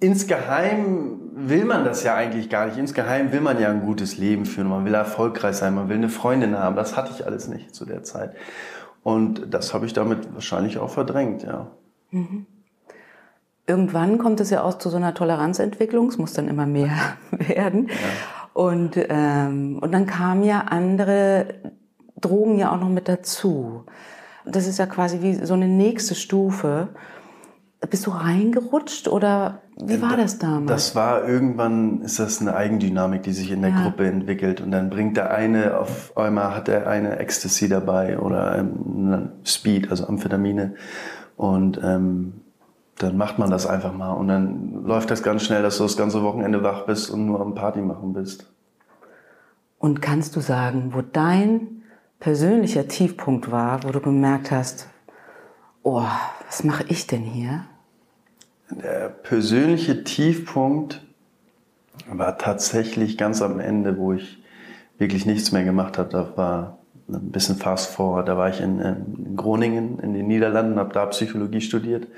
insgeheim 0.00 1.20
will 1.34 1.64
man 1.64 1.84
das 1.84 2.02
ja 2.02 2.14
eigentlich 2.14 2.50
gar 2.50 2.66
nicht. 2.66 2.78
Insgeheim 2.78 3.32
will 3.32 3.40
man 3.40 3.60
ja 3.60 3.70
ein 3.70 3.80
gutes 3.80 4.18
Leben 4.18 4.44
führen. 4.44 4.68
Man 4.68 4.84
will 4.84 4.94
erfolgreich 4.94 5.56
sein. 5.56 5.74
Man 5.74 5.88
will 5.88 5.96
eine 5.96 6.08
Freundin 6.08 6.58
haben. 6.58 6.76
Das 6.76 6.96
hatte 6.96 7.12
ich 7.14 7.26
alles 7.26 7.48
nicht 7.48 7.74
zu 7.74 7.84
der 7.84 8.02
Zeit. 8.02 8.34
Und 9.02 9.54
das 9.54 9.72
habe 9.72 9.86
ich 9.86 9.92
damit 9.92 10.34
wahrscheinlich 10.34 10.78
auch 10.78 10.90
verdrängt, 10.90 11.42
ja. 11.42 11.70
Mhm. 12.10 12.46
Irgendwann 13.68 14.16
kommt 14.16 14.40
es 14.40 14.48
ja 14.48 14.62
auch 14.62 14.78
zu 14.78 14.88
so 14.88 14.96
einer 14.96 15.12
Toleranzentwicklung. 15.12 16.08
Es 16.08 16.16
muss 16.16 16.32
dann 16.32 16.48
immer 16.48 16.66
mehr 16.66 16.96
werden. 17.30 17.88
Ja. 17.88 17.94
Und, 18.54 18.96
ähm, 18.96 19.78
und 19.80 19.92
dann 19.92 20.06
kamen 20.06 20.42
ja 20.42 20.62
andere 20.62 21.54
Drogen 22.20 22.58
ja 22.58 22.72
auch 22.72 22.80
noch 22.80 22.88
mit 22.88 23.08
dazu. 23.08 23.84
Das 24.44 24.66
ist 24.66 24.78
ja 24.78 24.86
quasi 24.86 25.20
wie 25.20 25.34
so 25.34 25.54
eine 25.54 25.68
nächste 25.68 26.14
Stufe. 26.14 26.88
Bist 27.90 28.06
du 28.06 28.10
reingerutscht 28.10 29.06
oder 29.06 29.60
wie 29.80 30.02
war 30.02 30.16
das 30.16 30.38
damals? 30.38 30.66
Das 30.66 30.96
war 30.96 31.28
irgendwann, 31.28 32.02
ist 32.02 32.18
das 32.18 32.40
eine 32.40 32.56
Eigendynamik, 32.56 33.22
die 33.22 33.32
sich 33.32 33.52
in 33.52 33.62
der 33.62 33.70
ja. 33.70 33.82
Gruppe 33.82 34.08
entwickelt 34.08 34.60
und 34.60 34.72
dann 34.72 34.90
bringt 34.90 35.16
der 35.16 35.30
eine 35.30 35.78
auf 35.78 36.16
einmal 36.16 36.56
hat 36.56 36.68
er 36.68 36.88
eine 36.88 37.18
Ecstasy 37.20 37.68
dabei 37.68 38.18
oder 38.18 38.58
ähm, 38.58 39.30
Speed, 39.44 39.90
also 39.90 40.06
Amphetamine 40.06 40.74
und 41.36 41.78
ähm, 41.80 42.40
dann 42.98 43.16
macht 43.16 43.38
man 43.38 43.50
das 43.50 43.66
einfach 43.66 43.92
mal 43.92 44.12
und 44.12 44.28
dann 44.28 44.84
läuft 44.84 45.10
das 45.10 45.22
ganz 45.22 45.44
schnell, 45.44 45.62
dass 45.62 45.78
du 45.78 45.84
das 45.84 45.96
ganze 45.96 46.22
Wochenende 46.22 46.62
wach 46.62 46.86
bist 46.86 47.10
und 47.10 47.26
nur 47.26 47.40
am 47.40 47.54
Party 47.54 47.80
machen 47.80 48.12
bist. 48.12 48.50
Und 49.78 50.02
kannst 50.02 50.34
du 50.34 50.40
sagen, 50.40 50.92
wo 50.92 51.02
dein 51.02 51.82
persönlicher 52.18 52.88
Tiefpunkt 52.88 53.50
war, 53.50 53.84
wo 53.84 53.90
du 53.90 54.00
gemerkt 54.00 54.50
hast, 54.50 54.88
oh, 55.82 56.04
was 56.46 56.64
mache 56.64 56.84
ich 56.88 57.06
denn 57.06 57.22
hier? 57.22 57.64
Der 58.70 59.08
persönliche 59.08 60.04
Tiefpunkt 60.04 61.02
war 62.10 62.36
tatsächlich 62.38 63.16
ganz 63.16 63.40
am 63.40 63.60
Ende, 63.60 63.96
wo 63.96 64.12
ich 64.12 64.42
wirklich 64.98 65.24
nichts 65.26 65.52
mehr 65.52 65.64
gemacht 65.64 65.96
habe. 65.98 66.08
Da 66.10 66.36
war 66.36 66.78
ein 67.08 67.30
bisschen 67.30 67.56
fast 67.56 67.90
vor. 67.90 68.24
Da 68.24 68.36
war 68.36 68.50
ich 68.50 68.60
in, 68.60 68.80
in 68.80 69.36
Groningen 69.36 69.98
in 70.00 70.12
den 70.12 70.26
Niederlanden, 70.26 70.78
habe 70.78 70.92
da 70.92 71.06
Psychologie 71.06 71.60
studiert. 71.60 72.08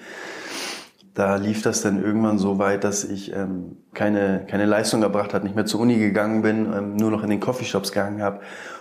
Da 1.20 1.36
lief 1.36 1.60
das 1.60 1.82
dann 1.82 2.02
irgendwann 2.02 2.38
so 2.38 2.58
weit, 2.58 2.82
dass 2.82 3.04
ich 3.04 3.36
ähm, 3.36 3.76
keine, 3.92 4.46
keine 4.48 4.64
Leistung 4.64 5.02
erbracht 5.02 5.34
habe, 5.34 5.44
nicht 5.44 5.54
mehr 5.54 5.66
zur 5.66 5.80
Uni 5.80 5.98
gegangen 5.98 6.40
bin, 6.40 6.72
ähm, 6.72 6.96
nur 6.96 7.10
noch 7.10 7.22
in 7.22 7.28
den 7.28 7.40
Coffeeshops 7.40 7.92
gegangen 7.92 8.22
habe 8.22 8.40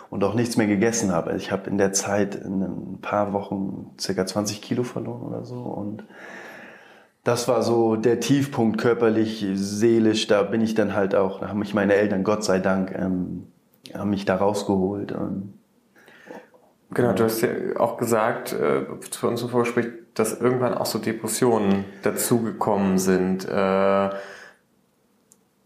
und 0.10 0.24
auch 0.24 0.36
nichts 0.36 0.56
mehr 0.56 0.66
gegessen 0.66 1.12
habe. 1.12 1.36
Ich 1.36 1.52
habe 1.52 1.70
in 1.70 1.78
der 1.78 1.92
Zeit 1.92 2.36
in 2.36 2.62
ein 2.62 3.00
paar 3.02 3.34
Wochen 3.34 3.88
circa 4.00 4.26
20 4.26 4.62
Kilo 4.62 4.84
verloren 4.84 5.24
oder 5.24 5.44
so 5.44 5.58
und 5.58 6.06
das 7.26 7.50
war 7.50 7.62
so 7.62 7.98
der 7.98 8.22
Tiefpunkt 8.22 8.78
körperlich, 8.78 9.46
seelisch. 9.56 10.28
Da 10.28 10.44
bin 10.44 10.62
ich 10.62 10.76
dann 10.76 10.96
halt 10.96 11.16
auch, 11.16 11.42
da 11.42 11.50
haben 11.50 11.60
mich 11.60 11.74
meine 11.74 11.96
Eltern, 11.96 12.24
Gott 12.24 12.46
sei 12.46 12.60
Dank, 12.60 12.96
ähm, 12.98 13.48
haben 13.94 14.12
mich 14.12 14.24
da 14.24 14.38
rausgeholt. 14.38 15.12
Und, 15.12 15.56
genau, 16.92 17.12
du 17.12 17.26
hast 17.26 17.42
ja 17.42 17.50
auch 17.76 17.98
gesagt, 17.98 18.54
äh, 18.54 18.86
zu 19.10 19.28
uns 19.28 19.42
im 19.42 19.50
Vorgespräch, 19.50 19.88
dass 20.20 20.40
irgendwann 20.40 20.74
auch 20.74 20.86
so 20.86 21.00
Depressionen 21.00 21.86
dazugekommen 22.04 22.98
sind. 22.98 23.48
Äh, 23.48 24.10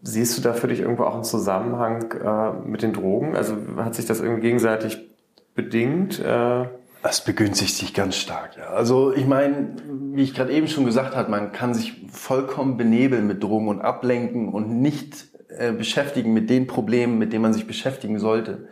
siehst 0.02 0.38
du 0.38 0.42
da 0.42 0.52
für 0.52 0.68
dich 0.68 0.80
irgendwo 0.80 1.04
auch 1.04 1.14
einen 1.14 1.24
Zusammenhang 1.24 2.12
äh, 2.12 2.52
mit 2.66 2.82
den 2.82 2.92
Drogen? 2.92 3.36
Also 3.36 3.56
hat 3.76 3.94
sich 3.94 4.06
das 4.06 4.20
irgendwie 4.20 4.42
gegenseitig 4.42 5.10
bedingt? 5.54 6.20
Äh? 6.20 6.68
Das 7.02 7.24
begünstigt 7.24 7.74
sich 7.74 7.92
ganz 7.92 8.16
stark, 8.16 8.56
ja. 8.56 8.68
Also 8.68 9.12
ich 9.12 9.26
meine, 9.26 9.76
wie 10.12 10.22
ich 10.22 10.34
gerade 10.34 10.52
eben 10.52 10.68
schon 10.68 10.86
gesagt 10.86 11.14
habe, 11.14 11.30
man 11.30 11.52
kann 11.52 11.74
sich 11.74 12.06
vollkommen 12.10 12.76
benebeln 12.76 13.26
mit 13.26 13.42
Drogen 13.42 13.68
und 13.68 13.80
ablenken 13.82 14.48
und 14.48 14.80
nicht 14.80 15.26
äh, 15.48 15.72
beschäftigen 15.72 16.32
mit 16.32 16.48
den 16.48 16.66
Problemen, 16.66 17.18
mit 17.18 17.32
denen 17.32 17.42
man 17.42 17.52
sich 17.52 17.66
beschäftigen 17.66 18.18
sollte. 18.18 18.68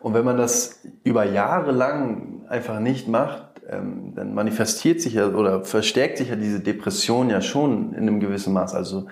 Und 0.00 0.14
wenn 0.14 0.24
man 0.24 0.36
das 0.36 0.82
über 1.04 1.24
Jahre 1.24 1.72
lang 1.72 2.44
einfach 2.48 2.80
nicht 2.80 3.08
macht, 3.08 3.45
ähm, 3.68 4.12
dann 4.14 4.34
manifestiert 4.34 5.00
sich 5.00 5.14
ja 5.14 5.28
oder 5.28 5.64
verstärkt 5.64 6.18
sich 6.18 6.28
ja 6.28 6.36
diese 6.36 6.60
Depression 6.60 7.30
ja 7.30 7.40
schon 7.40 7.92
in 7.92 8.02
einem 8.02 8.20
gewissen 8.20 8.52
Maß. 8.52 8.74
Also 8.74 9.06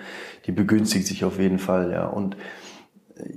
die 0.45 0.51
begünstigt 0.51 1.07
sich 1.07 1.25
auf 1.25 1.39
jeden 1.39 1.59
Fall, 1.59 1.91
ja. 1.91 2.07
Und 2.07 2.37
äh, 3.15 3.29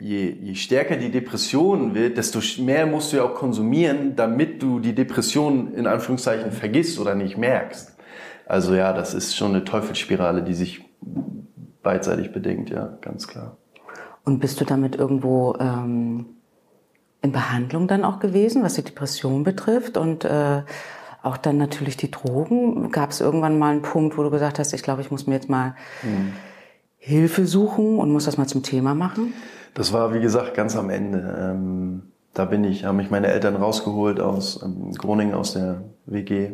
je, 0.00 0.30
je 0.30 0.54
stärker 0.54 0.96
die 0.96 1.10
Depression 1.10 1.94
wird, 1.94 2.16
desto 2.16 2.40
mehr 2.62 2.86
musst 2.86 3.12
du 3.12 3.18
ja 3.18 3.24
auch 3.24 3.34
konsumieren, 3.34 4.16
damit 4.16 4.62
du 4.62 4.80
die 4.80 4.94
Depression 4.94 5.74
in 5.74 5.86
Anführungszeichen 5.86 6.52
vergisst 6.52 6.98
oder 6.98 7.14
nicht 7.14 7.36
merkst. 7.36 7.96
Also 8.46 8.74
ja, 8.74 8.92
das 8.92 9.14
ist 9.14 9.36
schon 9.36 9.54
eine 9.54 9.64
Teufelsspirale, 9.64 10.42
die 10.42 10.54
sich 10.54 10.84
beidseitig 11.82 12.32
bedingt, 12.32 12.70
ja, 12.70 12.98
ganz 13.00 13.28
klar. 13.28 13.56
Und 14.24 14.40
bist 14.40 14.60
du 14.60 14.64
damit 14.64 14.96
irgendwo 14.96 15.54
ähm, 15.60 16.26
in 17.22 17.32
Behandlung 17.32 17.86
dann 17.86 18.04
auch 18.04 18.18
gewesen, 18.18 18.62
was 18.62 18.74
die 18.74 18.82
Depression 18.82 19.44
betrifft 19.44 19.96
und 19.96 20.24
äh, 20.24 20.62
auch 21.22 21.36
dann 21.36 21.58
natürlich 21.58 21.96
die 21.96 22.10
Drogen? 22.10 22.90
Gab 22.90 23.10
es 23.10 23.20
irgendwann 23.20 23.58
mal 23.58 23.72
einen 23.72 23.82
Punkt, 23.82 24.16
wo 24.16 24.22
du 24.22 24.30
gesagt 24.30 24.58
hast, 24.58 24.72
ich 24.72 24.82
glaube, 24.82 25.02
ich 25.02 25.10
muss 25.10 25.26
mir 25.26 25.34
jetzt 25.34 25.50
mal 25.50 25.74
hm. 26.00 26.32
Hilfe 26.96 27.46
suchen 27.46 27.98
und 27.98 28.10
muss 28.10 28.24
das 28.24 28.36
mal 28.36 28.46
zum 28.46 28.62
Thema 28.62 28.94
machen? 28.94 29.34
Das 29.74 29.92
war, 29.92 30.14
wie 30.14 30.20
gesagt, 30.20 30.54
ganz 30.54 30.76
am 30.76 30.90
Ende. 30.90 31.52
Ähm, 31.52 32.02
da 32.34 32.44
bin 32.44 32.64
ich, 32.64 32.84
haben 32.84 32.96
mich 32.96 33.10
meine 33.10 33.28
Eltern 33.28 33.56
rausgeholt 33.56 34.20
aus 34.20 34.62
ähm, 34.62 34.92
Groningen, 34.92 35.34
aus 35.34 35.54
der 35.54 35.82
WG. 36.06 36.52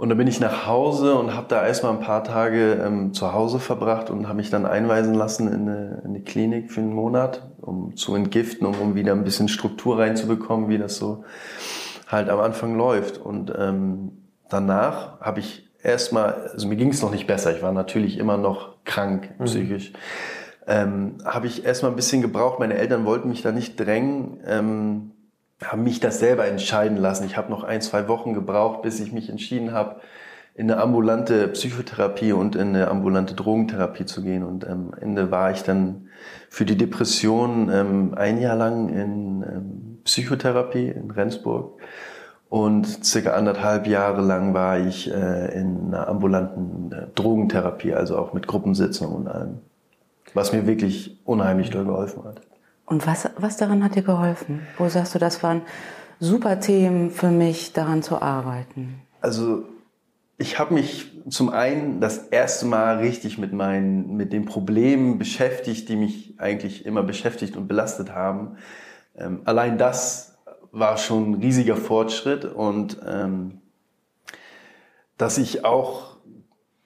Und 0.00 0.08
dann 0.08 0.16
bin 0.16 0.26
ich 0.26 0.40
nach 0.40 0.66
Hause 0.66 1.14
und 1.16 1.36
habe 1.36 1.44
da 1.50 1.66
erstmal 1.66 1.92
ein 1.92 2.00
paar 2.00 2.24
Tage 2.24 2.82
ähm, 2.82 3.12
zu 3.12 3.34
Hause 3.34 3.58
verbracht 3.58 4.08
und 4.08 4.28
habe 4.28 4.38
mich 4.38 4.48
dann 4.48 4.64
einweisen 4.64 5.12
lassen 5.12 5.46
in 5.46 5.68
eine, 5.68 6.00
in 6.02 6.08
eine 6.08 6.20
Klinik 6.22 6.72
für 6.72 6.80
einen 6.80 6.94
Monat, 6.94 7.46
um 7.60 7.94
zu 7.96 8.14
entgiften, 8.14 8.66
um, 8.66 8.80
um 8.80 8.94
wieder 8.94 9.12
ein 9.12 9.24
bisschen 9.24 9.48
Struktur 9.48 9.98
reinzubekommen, 9.98 10.70
wie 10.70 10.78
das 10.78 10.96
so 10.96 11.24
halt 12.08 12.30
am 12.30 12.40
Anfang 12.40 12.78
läuft. 12.78 13.18
Und 13.18 13.52
ähm, 13.54 14.12
danach 14.48 15.20
habe 15.20 15.40
ich 15.40 15.68
erstmal, 15.82 16.48
also 16.50 16.66
mir 16.66 16.76
ging 16.76 16.88
es 16.88 17.02
noch 17.02 17.10
nicht 17.10 17.26
besser, 17.26 17.54
ich 17.54 17.62
war 17.62 17.72
natürlich 17.72 18.16
immer 18.16 18.38
noch 18.38 18.76
krank 18.86 19.28
mhm. 19.38 19.44
psychisch. 19.44 19.92
Mhm 19.92 19.98
ähm, 20.66 21.16
habe 21.24 21.48
ich 21.48 21.64
erstmal 21.64 21.90
ein 21.90 21.96
bisschen 21.96 22.22
gebraucht. 22.22 22.60
Meine 22.60 22.74
Eltern 22.74 23.04
wollten 23.04 23.28
mich 23.28 23.42
da 23.42 23.50
nicht 23.50 23.78
drängen, 23.78 24.38
ähm, 24.46 25.10
haben 25.64 25.82
mich 25.82 26.00
das 26.00 26.18
selber 26.18 26.46
entscheiden 26.46 26.96
lassen. 26.96 27.24
Ich 27.24 27.36
habe 27.36 27.50
noch 27.50 27.64
ein, 27.64 27.80
zwei 27.80 28.08
Wochen 28.08 28.32
gebraucht, 28.32 28.82
bis 28.82 29.00
ich 29.00 29.12
mich 29.12 29.28
entschieden 29.28 29.72
habe, 29.72 30.00
in 30.54 30.70
eine 30.70 30.80
ambulante 30.80 31.48
Psychotherapie 31.48 32.32
und 32.32 32.56
in 32.56 32.68
eine 32.68 32.88
ambulante 32.88 33.34
Drogentherapie 33.34 34.04
zu 34.04 34.22
gehen. 34.22 34.42
Und 34.42 34.66
am 34.66 34.92
Ende 34.98 35.30
war 35.30 35.52
ich 35.52 35.62
dann 35.62 36.08
für 36.48 36.64
die 36.64 36.76
Depression 36.76 37.70
ähm, 37.72 38.14
ein 38.16 38.40
Jahr 38.40 38.56
lang 38.56 38.88
in 38.88 39.42
ähm, 39.42 39.98
Psychotherapie 40.04 40.88
in 40.88 41.10
Rendsburg. 41.10 41.80
Und 42.48 43.04
circa 43.04 43.34
anderthalb 43.34 43.86
Jahre 43.86 44.22
lang 44.22 44.54
war 44.54 44.78
ich 44.78 45.08
äh, 45.08 45.58
in 45.58 45.94
einer 45.94 46.08
ambulanten 46.08 46.90
äh, 46.92 47.06
Drogentherapie, 47.14 47.94
also 47.94 48.18
auch 48.18 48.32
mit 48.32 48.48
Gruppensitzungen 48.48 49.16
und 49.16 49.28
allem. 49.28 49.58
Was 50.34 50.52
mir 50.52 50.66
wirklich 50.66 51.20
unheimlich 51.24 51.70
doll 51.70 51.84
geholfen 51.84 52.24
hat. 52.24 52.40
Und 52.90 53.06
was, 53.06 53.30
was 53.36 53.56
daran 53.56 53.84
hat 53.84 53.94
dir 53.94 54.02
geholfen? 54.02 54.66
Wo 54.76 54.88
sagst 54.88 55.14
du, 55.14 55.20
das 55.20 55.44
waren 55.44 55.62
super 56.18 56.58
Themen 56.58 57.12
für 57.12 57.30
mich, 57.30 57.72
daran 57.72 58.02
zu 58.02 58.20
arbeiten? 58.20 59.00
Also 59.20 59.62
ich 60.38 60.58
habe 60.58 60.74
mich 60.74 61.12
zum 61.28 61.50
einen 61.50 62.00
das 62.00 62.18
erste 62.18 62.66
Mal 62.66 62.98
richtig 62.98 63.38
mit 63.38 63.52
meinen, 63.52 64.16
mit 64.16 64.32
den 64.32 64.44
Problemen 64.44 65.18
beschäftigt, 65.18 65.88
die 65.88 65.94
mich 65.94 66.34
eigentlich 66.38 66.84
immer 66.84 67.04
beschäftigt 67.04 67.56
und 67.56 67.68
belastet 67.68 68.12
haben. 68.12 68.56
Ähm, 69.16 69.42
allein 69.44 69.78
das 69.78 70.36
war 70.72 70.96
schon 70.96 71.30
ein 71.30 71.34
riesiger 71.34 71.76
Fortschritt 71.76 72.44
und 72.44 73.00
ähm, 73.06 73.60
dass 75.16 75.38
ich 75.38 75.64
auch 75.64 76.16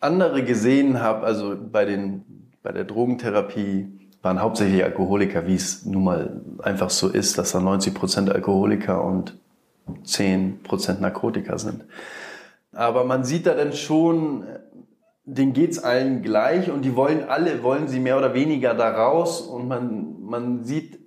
andere 0.00 0.44
gesehen 0.44 1.00
habe, 1.00 1.24
also 1.24 1.56
bei 1.58 1.86
den 1.86 2.44
bei 2.62 2.72
der 2.72 2.84
Drogentherapie 2.84 3.93
waren 4.24 4.40
hauptsächlich 4.40 4.82
Alkoholiker, 4.82 5.46
wie 5.46 5.54
es 5.54 5.84
nun 5.84 6.04
mal 6.04 6.40
einfach 6.62 6.90
so 6.90 7.08
ist, 7.08 7.38
dass 7.38 7.52
da 7.52 7.60
90 7.60 7.94
Prozent 7.94 8.30
Alkoholiker 8.30 9.04
und 9.04 9.36
10 10.04 10.62
Prozent 10.62 11.00
Narkotiker 11.00 11.58
sind. 11.58 11.84
Aber 12.72 13.04
man 13.04 13.24
sieht 13.24 13.46
da 13.46 13.54
dann 13.54 13.72
schon, 13.72 14.44
denen 15.24 15.52
geht's 15.52 15.78
allen 15.78 16.22
gleich 16.22 16.70
und 16.70 16.82
die 16.82 16.96
wollen 16.96 17.28
alle, 17.28 17.62
wollen 17.62 17.86
sie 17.86 18.00
mehr 18.00 18.16
oder 18.16 18.34
weniger 18.34 18.74
da 18.74 18.90
raus 18.90 19.42
und 19.42 19.68
man, 19.68 20.22
man 20.22 20.64
sieht 20.64 20.98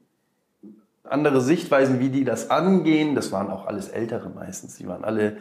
andere 1.03 1.41
Sichtweisen, 1.41 1.99
wie 1.99 2.09
die 2.09 2.23
das 2.23 2.49
angehen. 2.49 3.15
Das 3.15 3.31
waren 3.31 3.49
auch 3.49 3.65
alles 3.65 3.89
Ältere 3.89 4.29
meistens. 4.29 4.75
Die 4.75 4.87
waren 4.87 5.03
alle 5.03 5.37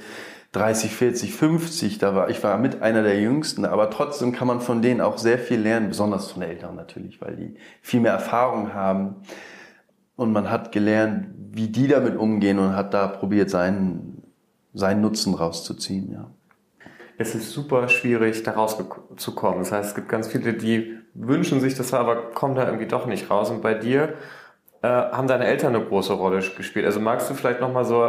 30, 0.57 0.95
40, 0.95 1.35
50. 1.35 1.99
Da 1.99 2.15
war, 2.15 2.31
ich 2.31 2.43
war 2.43 2.59
mit 2.59 2.83
einer 2.83 3.03
der 3.03 3.21
Jüngsten, 3.21 3.65
aber 3.65 3.91
trotzdem 3.91 4.33
kann 4.33 4.49
man 4.49 4.61
von 4.61 4.83
denen 4.83 5.01
auch 5.01 5.19
sehr 5.19 5.39
viel 5.39 5.61
lernen, 5.61 5.89
besonders 5.89 6.31
von 6.31 6.41
den 6.41 6.51
Eltern 6.51 6.77
natürlich, 6.77 7.21
weil 7.21 7.37
die 7.37 7.55
viel 7.83 8.01
mehr 8.01 8.13
Erfahrung 8.13 8.75
haben. 8.75 9.17
Und 10.17 10.33
man 10.33 10.51
hat 10.51 10.73
gelernt, 10.73 11.29
wie 11.53 11.69
die 11.69 11.89
damit 11.89 12.17
umgehen 12.17 12.59
und 12.59 12.75
hat 12.75 12.95
da 12.95 13.07
probiert, 13.07 13.51
seinen 13.51 14.17
seinen 14.77 15.01
Nutzen 15.01 15.35
rauszuziehen. 15.35 16.13
Ja. 16.13 16.31
Es 17.19 17.35
ist 17.35 17.51
super 17.51 17.89
schwierig, 17.89 18.43
da 18.43 18.53
rauszukommen. 18.53 19.61
Das 19.61 19.73
heißt, 19.73 19.91
es 19.91 19.95
gibt 19.95 20.09
ganz 20.09 20.29
viele, 20.29 20.53
die 20.53 20.99
wünschen 21.15 21.61
sich 21.61 21.75
das, 21.75 21.95
aber 21.95 22.31
kommen 22.33 22.55
da 22.55 22.67
irgendwie 22.67 22.87
doch 22.87 23.07
nicht 23.07 23.31
raus. 23.31 23.51
Und 23.51 23.63
bei 23.63 23.73
dir 23.75 24.15
äh, 24.83 24.89
haben 24.89 25.27
deine 25.27 25.47
Eltern 25.47 25.75
eine 25.75 25.85
große 25.85 26.13
Rolle 26.13 26.43
gespielt. 26.57 26.85
Also 26.85 27.01
magst 27.01 27.31
du 27.31 27.35
vielleicht 27.35 27.61
nochmal 27.61 27.87
so 27.87 28.07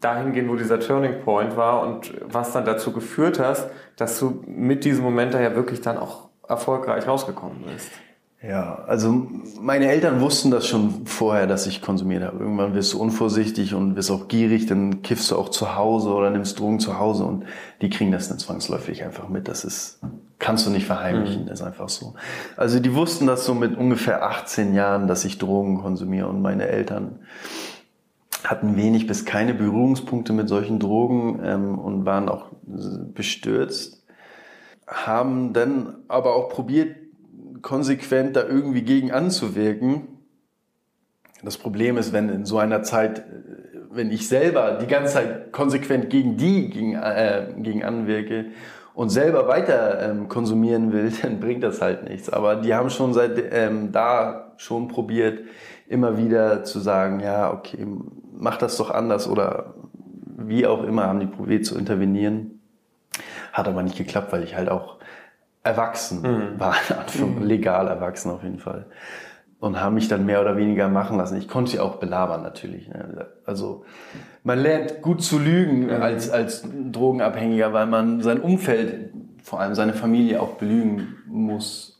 dahin 0.00 0.32
gehen, 0.32 0.48
wo 0.48 0.56
dieser 0.56 0.80
Turning 0.80 1.20
Point 1.22 1.56
war 1.56 1.82
und 1.82 2.12
was 2.24 2.52
dann 2.52 2.64
dazu 2.64 2.92
geführt 2.92 3.40
hast, 3.40 3.68
dass 3.96 4.18
du 4.18 4.42
mit 4.46 4.84
diesem 4.84 5.04
Moment 5.04 5.34
da 5.34 5.40
ja 5.40 5.54
wirklich 5.54 5.80
dann 5.80 5.98
auch 5.98 6.28
erfolgreich 6.48 7.06
rausgekommen 7.06 7.64
bist? 7.72 7.90
Ja, 8.40 8.84
also 8.86 9.26
meine 9.60 9.90
Eltern 9.90 10.20
wussten 10.20 10.52
das 10.52 10.64
schon 10.68 11.06
vorher, 11.06 11.48
dass 11.48 11.66
ich 11.66 11.82
konsumiert 11.82 12.22
habe. 12.22 12.38
Irgendwann 12.38 12.72
wirst 12.72 12.92
du 12.92 13.00
unvorsichtig 13.00 13.74
und 13.74 13.96
wirst 13.96 14.12
auch 14.12 14.28
gierig, 14.28 14.66
dann 14.66 15.02
kiffst 15.02 15.32
du 15.32 15.36
auch 15.36 15.48
zu 15.48 15.74
Hause 15.74 16.10
oder 16.10 16.30
nimmst 16.30 16.60
Drogen 16.60 16.78
zu 16.78 17.00
Hause 17.00 17.24
und 17.24 17.46
die 17.82 17.90
kriegen 17.90 18.12
das 18.12 18.28
dann 18.28 18.38
zwangsläufig 18.38 19.02
einfach 19.02 19.28
mit. 19.28 19.48
Das 19.48 19.64
ist, 19.64 19.98
kannst 20.38 20.64
du 20.66 20.70
nicht 20.70 20.86
verheimlichen, 20.86 21.42
mhm. 21.42 21.46
das 21.46 21.60
ist 21.60 21.66
einfach 21.66 21.88
so. 21.88 22.14
Also 22.56 22.78
die 22.78 22.94
wussten 22.94 23.26
das 23.26 23.44
so 23.44 23.54
mit 23.54 23.76
ungefähr 23.76 24.22
18 24.22 24.72
Jahren, 24.72 25.08
dass 25.08 25.24
ich 25.24 25.38
Drogen 25.38 25.80
konsumiere 25.80 26.28
und 26.28 26.40
meine 26.40 26.68
Eltern 26.68 27.18
hatten 28.44 28.76
wenig 28.76 29.06
bis 29.06 29.24
keine 29.24 29.54
Berührungspunkte 29.54 30.32
mit 30.32 30.48
solchen 30.48 30.78
Drogen 30.78 31.40
ähm, 31.44 31.78
und 31.78 32.04
waren 32.04 32.28
auch 32.28 32.46
bestürzt, 32.62 34.04
haben 34.86 35.52
dann 35.52 35.96
aber 36.08 36.36
auch 36.36 36.48
probiert, 36.48 36.96
konsequent 37.62 38.36
da 38.36 38.44
irgendwie 38.44 38.82
gegen 38.82 39.10
anzuwirken. 39.10 40.02
Das 41.42 41.56
Problem 41.56 41.96
ist, 41.96 42.12
wenn 42.12 42.28
in 42.28 42.44
so 42.44 42.58
einer 42.58 42.82
Zeit, 42.82 43.18
äh, 43.18 43.22
wenn 43.90 44.10
ich 44.10 44.28
selber 44.28 44.78
die 44.80 44.86
ganze 44.86 45.14
Zeit 45.14 45.52
konsequent 45.52 46.10
gegen 46.10 46.36
die 46.36 46.70
gegen, 46.70 46.94
äh, 46.94 47.54
gegen 47.58 47.84
anwirke 47.84 48.46
und 48.94 49.10
selber 49.10 49.48
weiter 49.48 50.10
ähm, 50.10 50.28
konsumieren 50.28 50.92
will, 50.92 51.12
dann 51.22 51.40
bringt 51.40 51.62
das 51.62 51.80
halt 51.80 52.08
nichts. 52.08 52.28
Aber 52.30 52.56
die 52.56 52.74
haben 52.74 52.90
schon 52.90 53.12
seit 53.14 53.42
ähm, 53.52 53.92
da 53.92 54.52
schon 54.56 54.88
probiert, 54.88 55.40
immer 55.88 56.18
wieder 56.18 56.64
zu 56.64 56.80
sagen, 56.80 57.20
ja, 57.20 57.52
okay, 57.52 57.86
mach 58.38 58.56
das 58.56 58.76
doch 58.76 58.90
anders 58.90 59.28
oder 59.28 59.74
wie 60.38 60.66
auch 60.66 60.84
immer 60.84 61.06
haben 61.06 61.20
die 61.20 61.26
probiert 61.26 61.66
zu 61.66 61.76
intervenieren. 61.76 62.60
Hat 63.52 63.68
aber 63.68 63.82
nicht 63.82 63.98
geklappt, 63.98 64.32
weil 64.32 64.44
ich 64.44 64.56
halt 64.56 64.68
auch 64.68 64.98
erwachsen 65.64 66.22
mhm. 66.22 66.60
war, 66.60 66.74
mhm. 67.18 67.42
legal 67.42 67.88
erwachsen 67.88 68.30
auf 68.30 68.42
jeden 68.42 68.58
Fall. 68.58 68.86
Und 69.60 69.80
haben 69.80 69.96
mich 69.96 70.06
dann 70.06 70.24
mehr 70.24 70.40
oder 70.40 70.56
weniger 70.56 70.88
machen 70.88 71.18
lassen. 71.18 71.36
Ich 71.36 71.48
konnte 71.48 71.72
sie 71.72 71.80
auch 71.80 71.96
belabern 71.96 72.42
natürlich. 72.42 72.88
Ne? 72.88 73.26
Also 73.44 73.84
man 74.44 74.60
lernt 74.60 75.02
gut 75.02 75.20
zu 75.20 75.38
lügen 75.38 75.86
mhm. 75.86 76.00
als, 76.00 76.30
als 76.30 76.64
Drogenabhängiger, 76.92 77.72
weil 77.72 77.86
man 77.86 78.22
sein 78.22 78.40
Umfeld, 78.40 79.12
vor 79.42 79.60
allem 79.60 79.74
seine 79.74 79.94
Familie 79.94 80.40
auch 80.40 80.54
belügen 80.54 81.16
muss. 81.26 81.97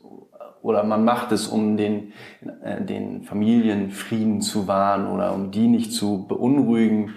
Oder 0.61 0.83
man 0.83 1.05
macht 1.05 1.31
es, 1.31 1.47
um 1.47 1.77
den, 1.77 2.13
äh, 2.63 2.81
den 2.81 3.23
Familienfrieden 3.23 4.41
zu 4.41 4.67
wahren 4.67 5.07
oder 5.07 5.33
um 5.33 5.51
die 5.51 5.67
nicht 5.67 5.93
zu 5.93 6.25
beunruhigen, 6.27 7.13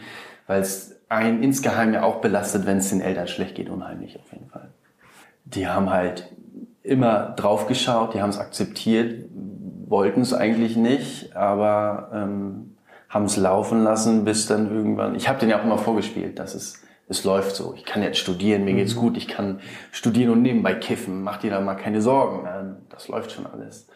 weil 0.47 0.61
es 0.61 1.01
einen 1.09 1.43
insgeheim 1.43 1.93
ja 1.93 2.05
auch 2.05 2.21
belastet, 2.21 2.67
wenn 2.67 2.79
es 2.79 2.91
den 2.91 3.01
Eltern 3.01 3.27
schlecht 3.27 3.55
geht, 3.55 3.69
unheimlich 3.69 4.19
auf 4.19 4.33
jeden 4.33 4.49
Fall. 4.49 4.71
Die 5.45 5.69
haben 5.69 5.91
halt 5.91 6.33
immer 6.83 7.31
drauf 7.37 7.67
geschaut, 7.67 8.15
die 8.15 8.23
haben 8.23 8.31
es 8.31 8.39
akzeptiert, 8.39 9.27
wollten 9.87 10.23
es 10.23 10.33
eigentlich 10.33 10.77
nicht, 10.77 11.37
aber 11.37 12.11
ähm, 12.15 12.77
haben 13.09 13.27
es 13.27 13.37
laufen 13.37 13.85
lassen, 13.85 14.25
bis 14.25 14.47
dann 14.47 14.71
irgendwann. 14.71 15.15
Ich 15.15 15.29
habe 15.29 15.39
den 15.39 15.51
ja 15.51 15.61
auch 15.61 15.65
immer 15.65 15.79
vorgespielt, 15.79 16.39
dass 16.39 16.55
es 16.55 16.82
es 17.09 17.25
läuft 17.25 17.57
so. 17.57 17.75
Ich 17.77 17.85
kann 17.85 18.03
jetzt 18.03 18.19
studieren, 18.19 18.65
mir 18.65 18.75
geht's 18.75 18.95
mhm. 18.95 19.01
gut, 19.01 19.17
ich 19.17 19.29
kann 19.29 19.61
studieren 19.91 20.31
und 20.31 20.43
nebenbei 20.43 20.75
kiffen. 20.75 21.23
Mach 21.23 21.39
dir 21.39 21.51
da 21.51 21.61
mal 21.61 21.75
keine 21.75 22.01
Sorgen. 22.01 22.47
Ähm, 22.47 22.77
das 22.89 23.09
läuft 23.09 23.33
schon 23.33 23.47
alles 23.47 23.89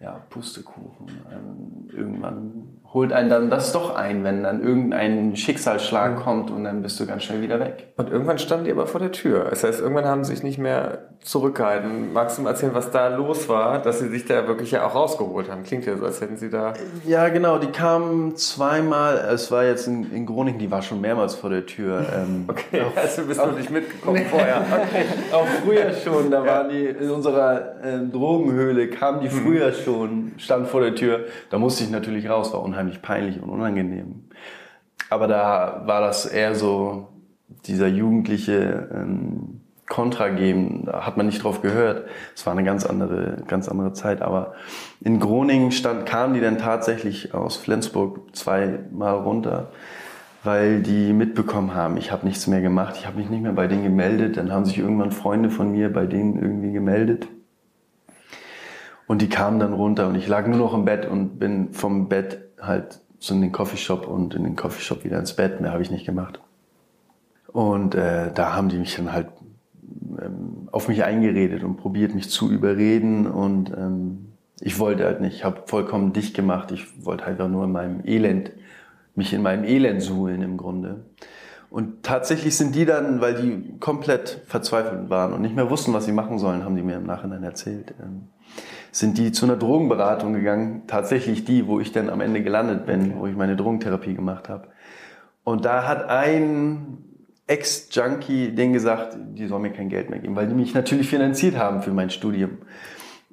ja, 0.00 0.22
Pustekuchen. 0.30 1.08
Ähm, 1.30 1.90
irgendwann 1.96 2.78
holt 2.94 3.12
einen 3.12 3.28
dann 3.28 3.50
das 3.50 3.72
doch 3.72 3.94
ein, 3.94 4.24
wenn 4.24 4.42
dann 4.42 4.62
irgendein 4.62 5.36
Schicksalsschlag 5.36 6.12
mhm. 6.12 6.22
kommt 6.22 6.50
und 6.50 6.64
dann 6.64 6.82
bist 6.82 6.98
du 6.98 7.06
ganz 7.06 7.24
schnell 7.24 7.42
wieder 7.42 7.60
weg. 7.60 7.88
Und 7.96 8.10
irgendwann 8.10 8.38
standen 8.38 8.64
die 8.64 8.72
aber 8.72 8.86
vor 8.86 9.00
der 9.00 9.12
Tür. 9.12 9.46
Das 9.50 9.62
heißt, 9.62 9.80
irgendwann 9.80 10.06
haben 10.06 10.24
sie 10.24 10.34
sich 10.34 10.42
nicht 10.42 10.58
mehr 10.58 10.98
zurückgehalten. 11.20 12.12
Magst 12.12 12.38
du 12.38 12.42
mal 12.42 12.50
erzählen, 12.50 12.74
was 12.74 12.90
da 12.90 13.08
los 13.08 13.48
war, 13.48 13.80
dass 13.80 13.98
sie 13.98 14.08
sich 14.08 14.24
da 14.24 14.46
wirklich 14.48 14.70
ja 14.70 14.86
auch 14.86 14.94
rausgeholt 14.94 15.50
haben? 15.50 15.64
Klingt 15.64 15.84
ja 15.84 15.96
so, 15.96 16.06
als 16.06 16.20
hätten 16.20 16.38
sie 16.38 16.48
da... 16.48 16.72
Ja, 17.06 17.28
genau. 17.28 17.58
Die 17.58 17.66
kamen 17.66 18.36
zweimal. 18.36 19.16
Es 19.32 19.50
war 19.50 19.64
jetzt 19.64 19.86
in, 19.86 20.10
in 20.12 20.24
Groningen, 20.24 20.58
die 20.58 20.70
war 20.70 20.80
schon 20.80 21.00
mehrmals 21.00 21.34
vor 21.34 21.50
der 21.50 21.66
Tür. 21.66 22.06
Ähm, 22.14 22.44
okay, 22.48 22.82
auch, 22.82 22.96
also 22.96 23.22
bist 23.24 23.40
du 23.40 23.50
nicht 23.50 23.70
mitgekommen 23.70 24.18
nee. 24.22 24.28
vorher. 24.30 24.62
Okay. 24.62 25.04
auch 25.32 25.46
früher 25.62 25.92
schon. 25.92 26.30
Da 26.30 26.44
ja. 26.44 26.46
waren 26.46 26.68
die 26.70 26.86
in 26.86 27.10
unserer 27.10 27.82
äh, 27.82 27.98
Drogenhöhle, 28.10 28.88
kamen 28.88 29.20
die 29.20 29.28
früher 29.28 29.72
schon. 29.72 29.78
Mhm 29.82 29.88
schon, 29.88 30.32
stand 30.38 30.68
vor 30.68 30.80
der 30.80 30.94
Tür. 30.94 31.26
Da 31.50 31.58
musste 31.58 31.84
ich 31.84 31.90
natürlich 31.90 32.28
raus, 32.28 32.52
war 32.52 32.62
unheimlich 32.62 32.77
peinlich 33.02 33.42
und 33.42 33.50
unangenehm. 33.50 34.24
Aber 35.10 35.26
da 35.26 35.82
war 35.86 36.00
das 36.00 36.26
eher 36.26 36.54
so 36.54 37.08
dieser 37.66 37.88
jugendliche 37.88 38.88
ähm, 38.92 39.60
Kontra 39.88 40.28
geben, 40.28 40.82
da 40.84 41.06
hat 41.06 41.16
man 41.16 41.26
nicht 41.26 41.42
drauf 41.42 41.62
gehört. 41.62 42.06
Es 42.36 42.44
war 42.46 42.52
eine 42.52 42.64
ganz 42.64 42.84
andere, 42.84 43.42
ganz 43.46 43.68
andere 43.68 43.94
Zeit. 43.94 44.20
Aber 44.20 44.52
in 45.00 45.18
Groningen 45.18 45.72
stand, 45.72 46.04
kamen 46.06 46.34
die 46.34 46.40
dann 46.40 46.58
tatsächlich 46.58 47.34
aus 47.34 47.56
Flensburg 47.56 48.36
zweimal 48.36 49.14
runter, 49.14 49.70
weil 50.44 50.82
die 50.82 51.12
mitbekommen 51.12 51.74
haben, 51.74 51.96
ich 51.96 52.12
habe 52.12 52.26
nichts 52.26 52.46
mehr 52.46 52.60
gemacht, 52.60 52.96
ich 52.98 53.06
habe 53.06 53.16
mich 53.16 53.30
nicht 53.30 53.42
mehr 53.42 53.52
bei 53.52 53.66
denen 53.66 53.82
gemeldet. 53.82 54.36
Dann 54.36 54.52
haben 54.52 54.66
sich 54.66 54.78
irgendwann 54.78 55.10
Freunde 55.10 55.50
von 55.50 55.72
mir 55.72 55.90
bei 55.92 56.06
denen 56.06 56.40
irgendwie 56.40 56.72
gemeldet. 56.72 57.26
Und 59.06 59.22
die 59.22 59.30
kamen 59.30 59.58
dann 59.58 59.72
runter 59.72 60.06
und 60.06 60.16
ich 60.16 60.28
lag 60.28 60.46
nur 60.46 60.58
noch 60.58 60.74
im 60.74 60.84
Bett 60.84 61.06
und 61.06 61.38
bin 61.38 61.72
vom 61.72 62.10
Bett 62.10 62.47
halt 62.60 63.00
so 63.18 63.34
in 63.34 63.40
den 63.40 63.52
Coffeeshop 63.52 64.06
und 64.06 64.34
in 64.34 64.44
den 64.44 64.56
Coffeeshop 64.56 65.04
wieder 65.04 65.18
ins 65.18 65.34
Bett. 65.34 65.60
Mehr 65.60 65.72
habe 65.72 65.82
ich 65.82 65.90
nicht 65.90 66.06
gemacht. 66.06 66.40
Und 67.52 67.94
äh, 67.94 68.30
da 68.32 68.54
haben 68.54 68.68
die 68.68 68.76
mich 68.78 68.94
dann 68.96 69.12
halt 69.12 69.28
ähm, 70.22 70.68
auf 70.70 70.88
mich 70.88 71.02
eingeredet 71.04 71.64
und 71.64 71.76
probiert, 71.76 72.14
mich 72.14 72.30
zu 72.30 72.50
überreden. 72.50 73.26
Und 73.26 73.70
ähm, 73.70 74.32
Ich 74.60 74.78
wollte 74.78 75.04
halt 75.04 75.20
nicht. 75.20 75.36
Ich 75.36 75.44
habe 75.44 75.62
vollkommen 75.66 76.12
dicht 76.12 76.34
gemacht. 76.34 76.70
Ich 76.72 77.04
wollte 77.04 77.24
einfach 77.24 77.48
nur 77.48 77.64
in 77.64 77.72
meinem 77.72 78.04
Elend, 78.04 78.52
mich 79.14 79.32
in 79.32 79.42
meinem 79.42 79.64
Elend 79.64 80.02
suhlen 80.02 80.42
im 80.42 80.56
Grunde. 80.56 81.04
Und 81.70 82.02
tatsächlich 82.02 82.56
sind 82.56 82.74
die 82.74 82.86
dann, 82.86 83.20
weil 83.20 83.34
die 83.34 83.78
komplett 83.78 84.42
verzweifelt 84.46 85.10
waren 85.10 85.32
und 85.34 85.42
nicht 85.42 85.54
mehr 85.54 85.68
wussten, 85.68 85.92
was 85.92 86.06
sie 86.06 86.12
machen 86.12 86.38
sollen, 86.38 86.64
haben 86.64 86.76
die 86.76 86.82
mir 86.82 86.96
im 86.96 87.04
Nachhinein 87.04 87.42
erzählt, 87.42 87.94
ähm, 88.02 88.28
sind 88.90 89.18
die 89.18 89.32
zu 89.32 89.44
einer 89.44 89.56
Drogenberatung 89.56 90.32
gegangen. 90.32 90.84
Tatsächlich 90.86 91.44
die, 91.44 91.66
wo 91.66 91.78
ich 91.78 91.92
dann 91.92 92.08
am 92.08 92.22
Ende 92.22 92.42
gelandet 92.42 92.86
bin, 92.86 93.18
wo 93.18 93.26
ich 93.26 93.36
meine 93.36 93.54
Drogentherapie 93.54 94.14
gemacht 94.14 94.48
habe. 94.48 94.68
Und 95.44 95.64
da 95.64 95.86
hat 95.86 96.08
ein 96.08 96.98
Ex-Junkie 97.46 98.54
denen 98.54 98.72
gesagt, 98.72 99.16
die 99.34 99.46
sollen 99.46 99.62
mir 99.62 99.72
kein 99.72 99.88
Geld 99.88 100.10
mehr 100.10 100.18
geben, 100.18 100.36
weil 100.36 100.46
die 100.46 100.54
mich 100.54 100.74
natürlich 100.74 101.08
finanziert 101.08 101.56
haben 101.56 101.82
für 101.82 101.92
mein 101.92 102.10
Studium, 102.10 102.58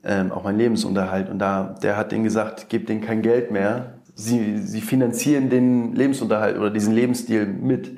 ähm, 0.04 0.32
auch 0.32 0.44
mein 0.44 0.58
Lebensunterhalt. 0.58 1.30
Und 1.30 1.40
da, 1.40 1.76
der 1.84 1.98
hat 1.98 2.12
denen 2.12 2.24
gesagt, 2.24 2.70
gebt 2.70 2.90
denen 2.90 3.02
kein 3.02 3.22
Geld 3.22 3.52
mehr. 3.52 3.96
Sie, 4.14 4.58
sie 4.60 4.80
finanzieren 4.80 5.50
den 5.50 5.94
Lebensunterhalt 5.94 6.58
oder 6.58 6.70
diesen 6.70 6.94
Lebensstil 6.94 7.46
mit. 7.46 7.98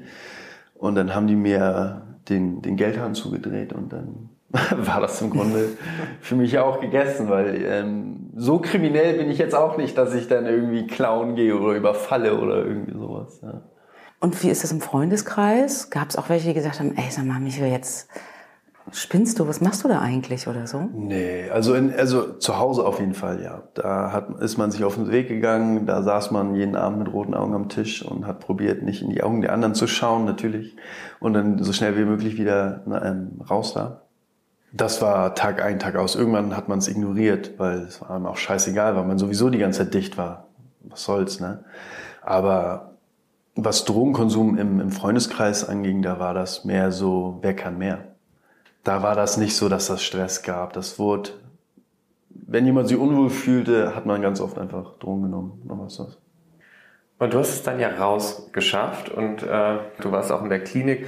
Und 0.78 0.96
dann 0.96 1.16
haben 1.16 1.28
die 1.28 1.36
mir 1.36 2.04
den, 2.30 2.62
den 2.62 2.76
Geldhahn 2.76 3.16
zugedreht 3.16 3.74
und 3.74 3.92
dann 3.92 4.30
war 4.78 5.02
das 5.02 5.22
im 5.22 5.30
Grunde 5.30 5.70
für 6.22 6.36
mich 6.36 6.58
auch 6.60 6.80
gegessen, 6.80 7.30
weil 7.30 7.64
ähm, 7.66 8.32
so 8.36 8.60
kriminell 8.60 9.18
bin 9.18 9.30
ich 9.30 9.38
jetzt 9.38 9.56
auch 9.56 9.78
nicht, 9.78 9.98
dass 9.98 10.14
ich 10.14 10.28
dann 10.28 10.46
irgendwie 10.46 10.88
klauen 10.88 11.36
gehe 11.36 11.58
oder 11.58 11.76
überfalle 11.76 12.40
oder 12.40 12.66
irgendwie 12.66 12.98
sowas. 12.98 13.40
Ja. 13.42 13.62
Und 14.20 14.42
wie 14.44 14.50
ist 14.50 14.64
das 14.64 14.72
im 14.72 14.82
Freundeskreis? 14.82 15.90
Gab 15.90 16.10
es 16.10 16.16
auch 16.16 16.30
welche, 16.30 16.48
die 16.48 16.54
gesagt 16.54 16.80
haben, 16.80 16.96
ey, 16.96 17.10
sag 17.10 17.26
mal, 17.26 17.40
Michael, 17.40 17.72
jetzt 17.72 18.10
spinnst 18.92 19.40
du, 19.40 19.48
was 19.48 19.62
machst 19.62 19.84
du 19.84 19.88
da 19.88 20.00
eigentlich 20.00 20.48
oder 20.48 20.68
so? 20.68 20.90
Nee, 20.94 21.50
also, 21.50 21.74
in, 21.74 21.94
also 21.94 22.34
zu 22.34 22.58
Hause 22.58 22.86
auf 22.86 23.00
jeden 23.00 23.14
Fall, 23.14 23.42
ja. 23.42 23.64
Da 23.74 24.12
hat, 24.12 24.42
ist 24.42 24.58
man 24.58 24.72
sich 24.72 24.84
auf 24.84 24.96
den 24.96 25.12
Weg 25.12 25.28
gegangen, 25.28 25.86
da 25.86 26.02
saß 26.02 26.32
man 26.32 26.56
jeden 26.56 26.76
Abend 26.76 27.00
mit 27.00 27.14
roten 27.14 27.34
Augen 27.34 27.54
am 27.54 27.70
Tisch 27.70 28.04
und 28.04 28.26
hat 28.26 28.40
probiert, 28.40 28.84
nicht 28.84 29.02
in 29.02 29.10
die 29.10 29.24
Augen 29.24 29.42
der 29.42 29.54
anderen 29.54 29.76
zu 29.76 29.88
schauen, 29.88 30.26
natürlich. 30.26 30.76
Und 31.20 31.34
dann 31.34 31.64
so 31.64 31.74
schnell 31.74 31.98
wie 31.98 32.06
möglich 32.06 32.38
wieder 32.38 32.84
ähm, 33.04 33.42
raus 33.50 33.74
da. 33.74 34.02
Das 34.74 35.02
war 35.02 35.34
Tag 35.36 35.64
ein, 35.64 35.80
Tag 35.80 35.96
aus. 35.96 36.16
Irgendwann 36.16 36.56
hat 36.56 36.68
man 36.68 36.80
es 36.80 36.88
ignoriert, 36.88 37.54
weil 37.58 37.80
es 37.80 38.02
war 38.02 38.12
einem 38.12 38.26
auch 38.26 38.38
scheißegal, 38.38 38.96
weil 38.96 39.06
man 39.06 39.18
sowieso 39.18 39.50
die 39.50 39.60
ganze 39.60 39.80
Zeit 39.80 39.94
dicht 39.94 40.18
war. 40.18 40.48
Was 40.82 41.04
soll's, 41.04 41.40
ne? 41.40 41.64
Aber 42.22 42.92
was 43.56 43.86
Drogenkonsum 43.86 44.58
im, 44.58 44.80
im 44.80 44.92
Freundeskreis 44.92 45.68
anging, 45.68 46.02
da 46.02 46.20
war 46.20 46.34
das 46.34 46.64
mehr 46.64 46.92
so, 46.92 47.40
wer 47.42 47.56
kann 47.56 47.78
mehr? 47.78 48.17
Da 48.88 49.04
war 49.04 49.16
das 49.16 49.36
nicht 49.36 49.54
so, 49.54 49.68
dass 49.68 49.88
das 49.88 50.02
Stress 50.02 50.44
gab. 50.44 50.72
Das 50.72 50.98
wurde, 50.98 51.32
wenn 52.30 52.66
jemand 52.66 52.88
sich 52.88 52.98
unwohl 52.98 53.30
fühlte, 53.30 53.94
hat 53.94 54.06
man 54.06 54.22
ganz 54.22 54.40
oft 54.40 54.58
einfach 54.58 54.98
Drogen 55.00 55.24
genommen. 55.24 55.62
Dann 55.68 55.78
war 55.78 55.88
das. 55.88 56.18
Und 57.20 57.34
du 57.34 57.38
hast 57.38 57.50
es 57.50 57.64
dann 57.64 57.82
ja 57.82 57.90
rausgeschafft 57.90 59.10
und 59.10 59.44
äh, 59.44 59.80
du 60.00 60.12
warst 60.14 60.32
auch 60.32 60.42
in 60.42 60.48
der 60.48 60.64
Klinik. 60.64 61.06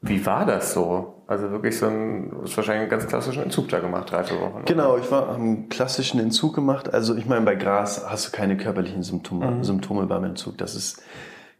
Wie 0.00 0.26
war 0.26 0.44
das 0.44 0.74
so? 0.74 1.22
Also 1.28 1.52
wirklich 1.52 1.78
so 1.78 1.86
ein, 1.86 2.30
du 2.30 2.42
hast 2.42 2.56
wahrscheinlich 2.56 2.82
einen 2.82 2.90
ganz 2.90 3.06
klassischen 3.06 3.44
Entzug 3.44 3.68
da 3.68 3.78
gemacht, 3.78 4.10
drei, 4.10 4.24
vier 4.24 4.40
Wochen. 4.40 4.64
Genau, 4.64 4.96
ich 4.96 5.08
war 5.12 5.32
einen 5.36 5.68
klassischen 5.68 6.18
Entzug 6.18 6.52
gemacht. 6.52 6.92
Also 6.92 7.14
ich 7.14 7.26
meine, 7.26 7.44
bei 7.44 7.54
Gras 7.54 8.04
hast 8.08 8.26
du 8.26 8.36
keine 8.36 8.56
körperlichen 8.56 9.04
Symptome, 9.04 9.52
mhm. 9.52 9.62
Symptome 9.62 10.06
beim 10.06 10.24
Entzug. 10.24 10.58
Das 10.58 10.74
ist 10.74 11.00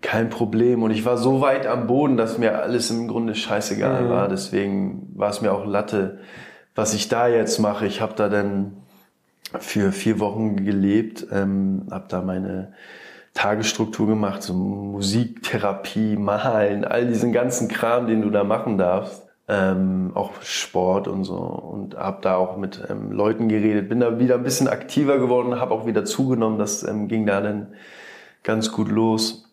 kein 0.04 0.28
Problem. 0.28 0.82
Und 0.82 0.90
ich 0.90 1.04
war 1.04 1.16
so 1.16 1.40
weit 1.40 1.66
am 1.66 1.86
Boden, 1.86 2.16
dass 2.16 2.38
mir 2.38 2.60
alles 2.60 2.90
im 2.90 3.08
Grunde 3.08 3.34
scheißegal 3.34 4.04
mhm. 4.04 4.08
war. 4.10 4.28
Deswegen 4.28 5.10
war 5.14 5.30
es 5.30 5.40
mir 5.40 5.52
auch 5.52 5.64
Latte, 5.64 6.18
was 6.74 6.94
ich 6.94 7.08
da 7.08 7.26
jetzt 7.26 7.58
mache. 7.58 7.86
Ich 7.86 8.00
habe 8.00 8.12
da 8.14 8.28
dann 8.28 8.74
für 9.58 9.92
vier 9.92 10.20
Wochen 10.20 10.64
gelebt, 10.64 11.26
ähm, 11.32 11.86
habe 11.90 12.04
da 12.08 12.20
meine 12.20 12.74
Tagesstruktur 13.32 14.06
gemacht, 14.06 14.42
so 14.42 14.52
Musiktherapie, 14.52 16.16
Malen, 16.16 16.84
all 16.84 17.06
diesen 17.06 17.32
ganzen 17.32 17.68
Kram, 17.68 18.06
den 18.06 18.20
du 18.22 18.30
da 18.30 18.44
machen 18.44 18.78
darfst. 18.78 19.22
Ähm, 19.46 20.12
auch 20.14 20.30
Sport 20.40 21.06
und 21.06 21.24
so 21.24 21.36
und 21.36 21.96
habe 21.96 22.18
da 22.22 22.36
auch 22.36 22.56
mit 22.56 22.82
ähm, 22.88 23.12
Leuten 23.12 23.48
geredet, 23.48 23.90
bin 23.90 24.00
da 24.00 24.18
wieder 24.18 24.36
ein 24.36 24.42
bisschen 24.42 24.68
aktiver 24.68 25.18
geworden, 25.18 25.60
habe 25.60 25.74
auch 25.74 25.84
wieder 25.84 26.06
zugenommen, 26.06 26.58
das 26.58 26.82
ähm, 26.82 27.08
ging 27.08 27.26
da 27.26 27.42
dann 27.42 27.66
ganz 28.42 28.72
gut 28.72 28.88
los 28.88 29.44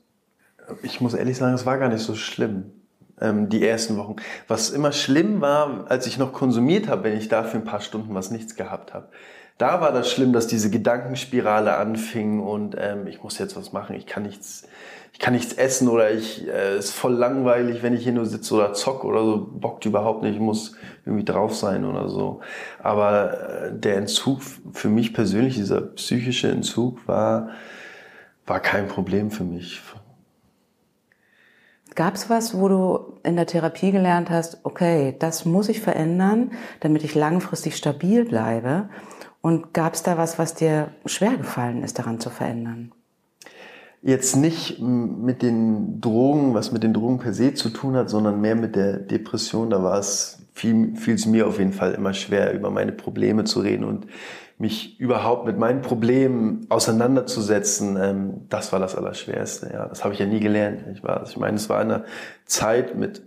ich 0.84 1.02
muss 1.02 1.14
ehrlich 1.14 1.38
sagen, 1.38 1.54
es 1.54 1.66
war 1.66 1.78
gar 1.78 1.90
nicht 1.90 2.04
so 2.04 2.16
schlimm, 2.16 2.72
ähm, 3.20 3.50
die 3.50 3.66
ersten 3.66 3.98
Wochen. 3.98 4.16
Was 4.48 4.70
immer 4.70 4.92
schlimm 4.92 5.42
war, 5.42 5.86
als 5.90 6.08
ich 6.08 6.18
noch 6.18 6.34
konsumiert 6.34 6.88
habe, 6.88 7.06
wenn 7.06 7.18
ich 7.18 7.30
da 7.30 7.44
für 7.44 7.58
ein 7.58 7.64
paar 7.64 7.82
Stunden 7.82 8.14
was 8.14 8.32
nichts 8.32 8.56
gehabt 8.56 8.94
habe. 8.94 9.10
Da 9.58 9.80
war 9.80 9.92
das 9.92 10.12
schlimm, 10.12 10.34
dass 10.34 10.48
diese 10.48 10.72
Gedankenspirale 10.72 11.78
anfing 11.78 12.40
und 12.40 12.76
ähm, 12.80 13.06
ich 13.06 13.22
muss 13.22 13.38
jetzt 13.38 13.56
was 13.56 13.72
machen, 13.72 13.96
ich 13.96 14.08
kann 14.08 14.24
nichts, 14.24 14.68
ich 15.14 15.20
kann 15.20 15.34
nichts 15.34 15.54
essen 15.54 15.88
oder 15.88 16.10
ich 16.10 16.48
äh, 16.48 16.80
ist 16.80 16.96
voll 16.96 17.14
langweilig, 17.14 17.84
wenn 17.84 17.94
ich 17.94 18.02
hier 18.02 18.14
nur 18.14 18.26
sitze 18.26 18.56
oder 18.56 18.74
zock 18.74 19.04
oder 19.06 19.24
so, 19.24 19.52
bockt 19.54 19.86
überhaupt 19.86 20.24
nicht, 20.24 20.34
ich 20.34 20.42
muss 20.42 20.76
irgendwie 21.06 21.26
drauf 21.26 21.56
sein 21.56 21.86
oder 21.86 22.10
so. 22.10 22.40
Aber 22.82 23.68
äh, 23.68 23.72
der 23.72 23.98
Entzug 23.98 24.42
für 24.74 24.90
mich 24.90 25.14
persönlich, 25.14 25.54
dieser 25.54 25.82
psychische 25.82 26.48
Entzug 26.50 27.08
war, 27.08 27.50
war 28.48 28.62
kein 28.62 28.88
Problem 28.88 29.30
für 29.30 29.44
mich. 29.44 29.80
Gab 31.96 32.16
es 32.16 32.30
was, 32.30 32.58
wo 32.58 32.68
du 32.70 33.00
in 33.24 33.36
der 33.36 33.46
Therapie 33.46 33.92
gelernt 33.92 34.30
hast, 34.30 34.60
okay, 34.64 35.16
das 35.20 35.46
muss 35.46 35.68
ich 35.68 35.82
verändern, 35.82 36.52
damit 36.80 37.04
ich 37.04 37.16
langfristig 37.16 37.76
stabil 37.76 38.26
bleibe? 38.26 38.90
Und 39.42 39.74
gab 39.74 39.96
es 39.96 40.04
da 40.04 40.18
was, 40.18 40.40
was 40.40 40.54
dir 40.54 40.90
schwer 41.06 41.36
gefallen 41.36 41.84
ist, 41.84 42.00
daran 42.00 42.20
zu 42.20 42.30
verändern? 42.30 42.92
Jetzt 44.04 44.36
nicht 44.36 44.80
mit 44.80 45.42
den 45.42 46.02
Drogen, 46.02 46.54
was 46.54 46.72
mit 46.72 46.82
den 46.82 46.94
Drogen 46.94 47.20
per 47.20 47.34
se 47.34 47.54
zu 47.54 47.70
tun 47.70 47.96
hat, 47.96 48.10
sondern 48.10 48.42
mehr 48.42 48.56
mit 48.56 48.76
der 48.76 48.98
Depression. 48.98 49.70
Da 49.70 49.84
war 49.84 50.00
es, 50.00 50.40
fiel, 50.54 50.94
es 51.06 51.26
mir 51.26 51.48
auf 51.48 51.60
jeden 51.60 51.74
Fall 51.74 51.94
immer 51.94 52.14
schwer, 52.14 52.54
über 52.54 52.72
meine 52.72 52.94
Probleme 52.94 53.44
zu 53.44 53.60
reden 53.60 53.84
und 53.84 54.08
mich 54.62 55.00
überhaupt 55.00 55.46
mit 55.46 55.58
meinen 55.58 55.82
Problemen 55.82 56.68
auseinanderzusetzen, 56.70 57.98
ähm, 58.00 58.34
das 58.48 58.72
war 58.72 58.80
das 58.80 58.96
Allerschwerste. 58.96 59.72
Ja, 59.74 59.88
das 59.88 60.04
habe 60.04 60.14
ich 60.14 60.20
ja 60.20 60.28
nie 60.28 60.40
gelernt. 60.40 60.86
Ich, 60.94 61.04
war, 61.04 61.24
ich 61.28 61.36
meine, 61.36 61.58
es 61.58 61.68
war 61.68 61.80
eine 61.80 62.06
Zeit 62.46 62.96
mit 62.96 63.24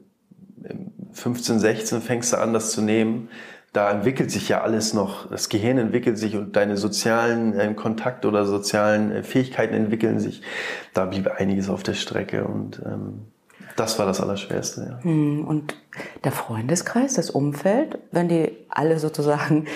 15, 1.12 1.56
ähm, 1.56 1.60
16 1.60 2.00
fängst 2.00 2.32
du 2.32 2.38
an, 2.38 2.52
das 2.52 2.70
zu 2.70 2.80
nehmen. 2.80 3.28
Da 3.72 3.90
entwickelt 3.90 4.30
sich 4.30 4.48
ja 4.48 4.62
alles 4.62 4.94
noch. 4.94 5.28
Das 5.28 5.48
Gehirn 5.48 5.78
entwickelt 5.78 6.16
sich 6.16 6.36
und 6.36 6.54
deine 6.54 6.76
sozialen 6.76 7.58
äh, 7.58 7.74
Kontakte 7.74 8.28
oder 8.28 8.46
sozialen 8.46 9.10
äh, 9.10 9.22
Fähigkeiten 9.24 9.74
entwickeln 9.74 10.20
sich. 10.20 10.40
Da 10.94 11.06
blieb 11.06 11.26
einiges 11.26 11.68
auf 11.68 11.82
der 11.82 11.94
Strecke 11.94 12.44
und 12.44 12.80
ähm, 12.86 13.26
das 13.76 13.98
war 13.98 14.06
das 14.06 14.20
Allerschwerste, 14.20 14.86
ja. 14.88 15.04
Hm, 15.04 15.44
und 15.46 15.76
der 16.22 16.32
Freundeskreis, 16.32 17.14
das 17.14 17.30
Umfeld, 17.30 17.98
wenn 18.12 18.28
die 18.28 18.52
alle 18.68 18.98
sozusagen 18.98 19.66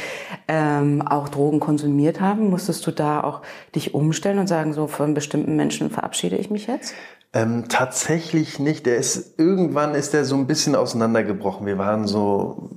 ähm, 0.47 1.03
auch 1.03 1.29
Drogen 1.29 1.61
konsumiert 1.61 2.21
haben, 2.21 2.51
musstest 2.51 2.87
du 2.87 2.91
da 2.91 3.23
auch 3.23 3.43
dich 3.75 3.95
umstellen 3.95 4.39
und 4.39 4.47
sagen, 4.47 4.73
so 4.73 4.87
von 4.87 5.15
bestimmten 5.15 5.57
Menschen 5.57 5.91
verabschiede 5.91 6.37
ich 6.37 6.51
mich 6.51 6.67
jetzt? 6.67 6.95
Ähm, 7.33 7.69
tatsächlich 7.69 8.59
nicht. 8.59 8.87
Der 8.87 8.97
ist 8.97 9.39
irgendwann 9.39 9.95
ist 9.95 10.13
der 10.15 10.25
so 10.25 10.37
ein 10.37 10.47
bisschen 10.47 10.75
auseinandergebrochen. 10.75 11.67
Wir 11.67 11.79
waren 11.79 12.07
so 12.07 12.71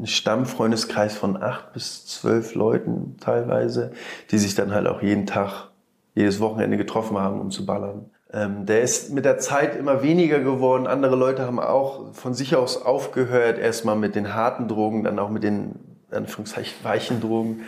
ein 0.00 0.06
Stammfreundeskreis 0.06 1.16
von 1.16 1.42
acht 1.42 1.72
bis 1.72 2.06
zwölf 2.06 2.54
Leuten 2.54 3.16
teilweise, 3.20 3.92
die 4.30 4.38
sich 4.38 4.54
dann 4.54 4.72
halt 4.72 4.86
auch 4.86 5.02
jeden 5.02 5.26
Tag, 5.26 5.70
jedes 6.14 6.40
Wochenende 6.40 6.76
getroffen 6.76 7.18
haben, 7.18 7.40
um 7.40 7.50
zu 7.50 7.66
ballern. 7.66 8.10
Ähm, 8.32 8.66
der 8.66 8.82
ist 8.82 9.12
mit 9.12 9.24
der 9.24 9.38
Zeit 9.38 9.76
immer 9.76 10.02
weniger 10.02 10.40
geworden. 10.40 10.86
Andere 10.86 11.14
Leute 11.16 11.44
haben 11.46 11.60
auch 11.60 12.12
von 12.12 12.34
sich 12.34 12.56
aus 12.56 12.82
aufgehört, 12.82 13.58
erstmal 13.58 13.96
mit 13.96 14.14
den 14.14 14.34
harten 14.34 14.66
Drogen, 14.66 15.04
dann 15.04 15.18
auch 15.18 15.30
mit 15.30 15.44
den 15.44 15.76
Anführungszeichen 16.10 16.84
weichen 16.84 17.20
Drogen. 17.20 17.62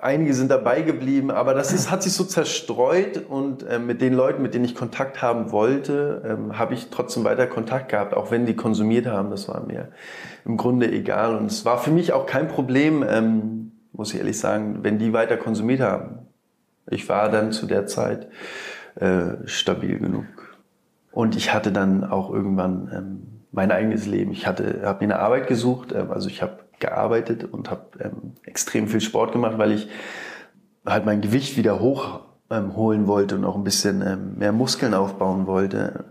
Einige 0.00 0.34
sind 0.34 0.50
dabei 0.50 0.82
geblieben, 0.82 1.30
aber 1.30 1.54
das 1.54 1.72
ist, 1.72 1.90
hat 1.90 2.02
sich 2.02 2.12
so 2.12 2.24
zerstreut 2.24 3.24
und 3.28 3.62
äh, 3.62 3.78
mit 3.78 4.00
den 4.00 4.14
Leuten, 4.14 4.42
mit 4.42 4.54
denen 4.54 4.64
ich 4.64 4.74
Kontakt 4.74 5.22
haben 5.22 5.50
wollte, 5.50 6.22
ähm, 6.24 6.58
habe 6.58 6.74
ich 6.74 6.88
trotzdem 6.90 7.24
weiter 7.24 7.46
Kontakt 7.46 7.88
gehabt, 7.88 8.14
auch 8.14 8.30
wenn 8.30 8.46
die 8.46 8.54
konsumiert 8.54 9.06
haben. 9.06 9.30
Das 9.30 9.48
war 9.48 9.64
mir 9.64 9.88
im 10.44 10.56
Grunde 10.56 10.90
egal 10.90 11.36
und 11.36 11.46
es 11.46 11.64
war 11.64 11.78
für 11.78 11.90
mich 11.90 12.12
auch 12.12 12.26
kein 12.26 12.48
Problem, 12.48 13.04
ähm, 13.08 13.72
muss 13.92 14.12
ich 14.12 14.20
ehrlich 14.20 14.38
sagen, 14.38 14.80
wenn 14.82 14.98
die 14.98 15.12
weiter 15.12 15.36
konsumiert 15.36 15.80
haben. 15.80 16.26
Ich 16.90 17.08
war 17.08 17.28
dann 17.30 17.50
zu 17.52 17.66
der 17.66 17.86
Zeit 17.86 18.28
äh, 19.00 19.46
stabil 19.46 19.98
genug. 19.98 20.26
Und 21.12 21.36
ich 21.36 21.52
hatte 21.52 21.72
dann 21.72 22.04
auch 22.04 22.32
irgendwann 22.32 22.90
ähm, 22.94 23.22
mein 23.52 23.70
eigenes 23.70 24.06
Leben. 24.06 24.32
Ich 24.32 24.46
hatte, 24.46 24.82
habe 24.84 25.04
mir 25.04 25.14
eine 25.14 25.22
Arbeit 25.22 25.46
gesucht, 25.46 25.92
äh, 25.92 26.06
also 26.08 26.28
ich 26.28 26.42
habe 26.42 26.58
gearbeitet 26.78 27.44
und 27.44 27.70
habe 27.70 27.86
ähm, 28.00 28.34
extrem 28.44 28.88
viel 28.88 29.00
Sport 29.00 29.32
gemacht, 29.32 29.58
weil 29.58 29.72
ich 29.72 29.88
halt 30.86 31.06
mein 31.06 31.20
Gewicht 31.20 31.56
wieder 31.56 31.80
hochholen 31.80 33.00
ähm, 33.00 33.06
wollte 33.06 33.34
und 33.34 33.44
auch 33.44 33.56
ein 33.56 33.64
bisschen 33.64 34.02
ähm, 34.02 34.38
mehr 34.38 34.52
Muskeln 34.52 34.94
aufbauen 34.94 35.46
wollte. 35.46 36.06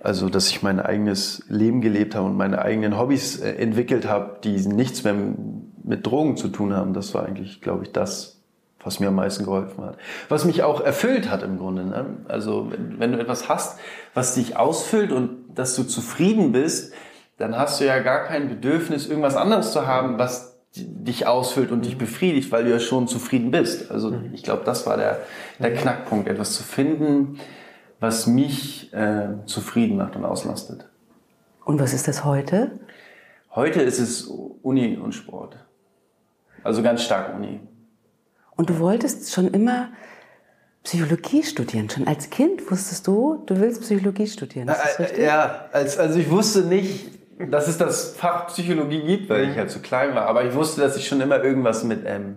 Also, 0.00 0.28
dass 0.28 0.48
ich 0.50 0.62
mein 0.62 0.78
eigenes 0.78 1.42
Leben 1.48 1.80
gelebt 1.80 2.14
habe 2.14 2.26
und 2.26 2.36
meine 2.36 2.62
eigenen 2.62 2.96
Hobbys 2.98 3.40
äh, 3.40 3.54
entwickelt 3.54 4.06
habe, 4.08 4.38
die 4.44 4.56
nichts 4.68 5.02
mehr 5.02 5.16
mit 5.82 6.06
Drogen 6.06 6.36
zu 6.36 6.48
tun 6.48 6.74
haben. 6.74 6.92
Das 6.92 7.14
war 7.14 7.26
eigentlich, 7.26 7.60
glaube 7.60 7.84
ich, 7.84 7.92
das, 7.92 8.35
was 8.86 9.00
mir 9.00 9.08
am 9.08 9.16
meisten 9.16 9.44
geholfen 9.44 9.84
hat. 9.84 9.98
Was 10.28 10.44
mich 10.44 10.62
auch 10.62 10.80
erfüllt 10.80 11.28
hat 11.28 11.42
im 11.42 11.58
Grunde. 11.58 11.84
Ne? 11.84 12.06
Also 12.28 12.70
wenn, 12.70 13.00
wenn 13.00 13.12
du 13.12 13.18
etwas 13.18 13.48
hast, 13.48 13.78
was 14.14 14.34
dich 14.34 14.56
ausfüllt 14.56 15.10
und 15.10 15.46
dass 15.54 15.74
du 15.74 15.82
zufrieden 15.82 16.52
bist, 16.52 16.94
dann 17.36 17.58
hast 17.58 17.80
du 17.80 17.84
ja 17.84 17.98
gar 17.98 18.24
kein 18.24 18.48
Bedürfnis, 18.48 19.08
irgendwas 19.08 19.36
anderes 19.36 19.72
zu 19.72 19.86
haben, 19.86 20.18
was 20.18 20.56
dich 20.74 21.26
ausfüllt 21.26 21.72
und 21.72 21.84
dich 21.84 21.98
befriedigt, 21.98 22.52
weil 22.52 22.64
du 22.64 22.70
ja 22.70 22.78
schon 22.78 23.08
zufrieden 23.08 23.50
bist. 23.50 23.90
Also 23.90 24.12
mhm. 24.12 24.30
ich 24.32 24.42
glaube, 24.42 24.62
das 24.64 24.86
war 24.86 24.96
der, 24.96 25.18
der 25.58 25.70
mhm. 25.70 25.76
Knackpunkt, 25.76 26.28
etwas 26.28 26.52
zu 26.52 26.62
finden, 26.62 27.38
was 27.98 28.26
mich 28.26 28.92
äh, 28.94 29.28
zufrieden 29.46 29.96
macht 29.96 30.16
und 30.16 30.24
auslastet. 30.24 30.86
Und 31.64 31.80
was 31.80 31.92
ist 31.92 32.06
das 32.06 32.24
heute? 32.24 32.78
Heute 33.54 33.80
ist 33.82 33.98
es 33.98 34.22
Uni 34.62 34.96
und 34.96 35.12
Sport. 35.12 35.56
Also 36.62 36.82
ganz 36.82 37.02
stark 37.02 37.34
Uni. 37.34 37.60
Und 38.56 38.70
du 38.70 38.78
wolltest 38.78 39.32
schon 39.32 39.48
immer 39.48 39.88
Psychologie 40.82 41.42
studieren. 41.42 41.90
Schon 41.90 42.06
als 42.06 42.30
Kind 42.30 42.70
wusstest 42.70 43.06
du, 43.06 43.42
du 43.46 43.60
willst 43.60 43.82
Psychologie 43.82 44.26
studieren. 44.26 44.68
Äh, 44.68 44.72
richtig? 45.02 45.18
Ja, 45.18 45.68
als, 45.72 45.98
also 45.98 46.18
ich 46.18 46.30
wusste 46.30 46.62
nicht, 46.62 47.10
dass 47.50 47.68
es 47.68 47.76
das 47.76 48.16
Fach 48.16 48.46
Psychologie 48.46 49.02
gibt, 49.02 49.28
weil 49.28 49.50
ich 49.50 49.56
halt 49.56 49.70
zu 49.70 49.80
klein 49.80 50.14
war. 50.14 50.26
Aber 50.26 50.44
ich 50.44 50.54
wusste, 50.54 50.80
dass 50.80 50.96
ich 50.96 51.06
schon 51.06 51.20
immer 51.20 51.42
irgendwas 51.42 51.84
mit 51.84 52.02
ähm, 52.06 52.36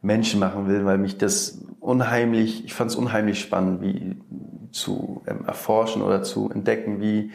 Menschen 0.00 0.40
machen 0.40 0.68
will, 0.68 0.84
weil 0.84 0.98
mich 0.98 1.18
das 1.18 1.58
unheimlich, 1.80 2.64
ich 2.64 2.74
fand 2.74 2.90
es 2.90 2.96
unheimlich 2.96 3.40
spannend, 3.40 3.82
wie 3.82 4.16
zu 4.70 5.22
ähm, 5.26 5.44
erforschen 5.46 6.02
oder 6.02 6.22
zu 6.22 6.50
entdecken, 6.50 7.00
wie, 7.00 7.32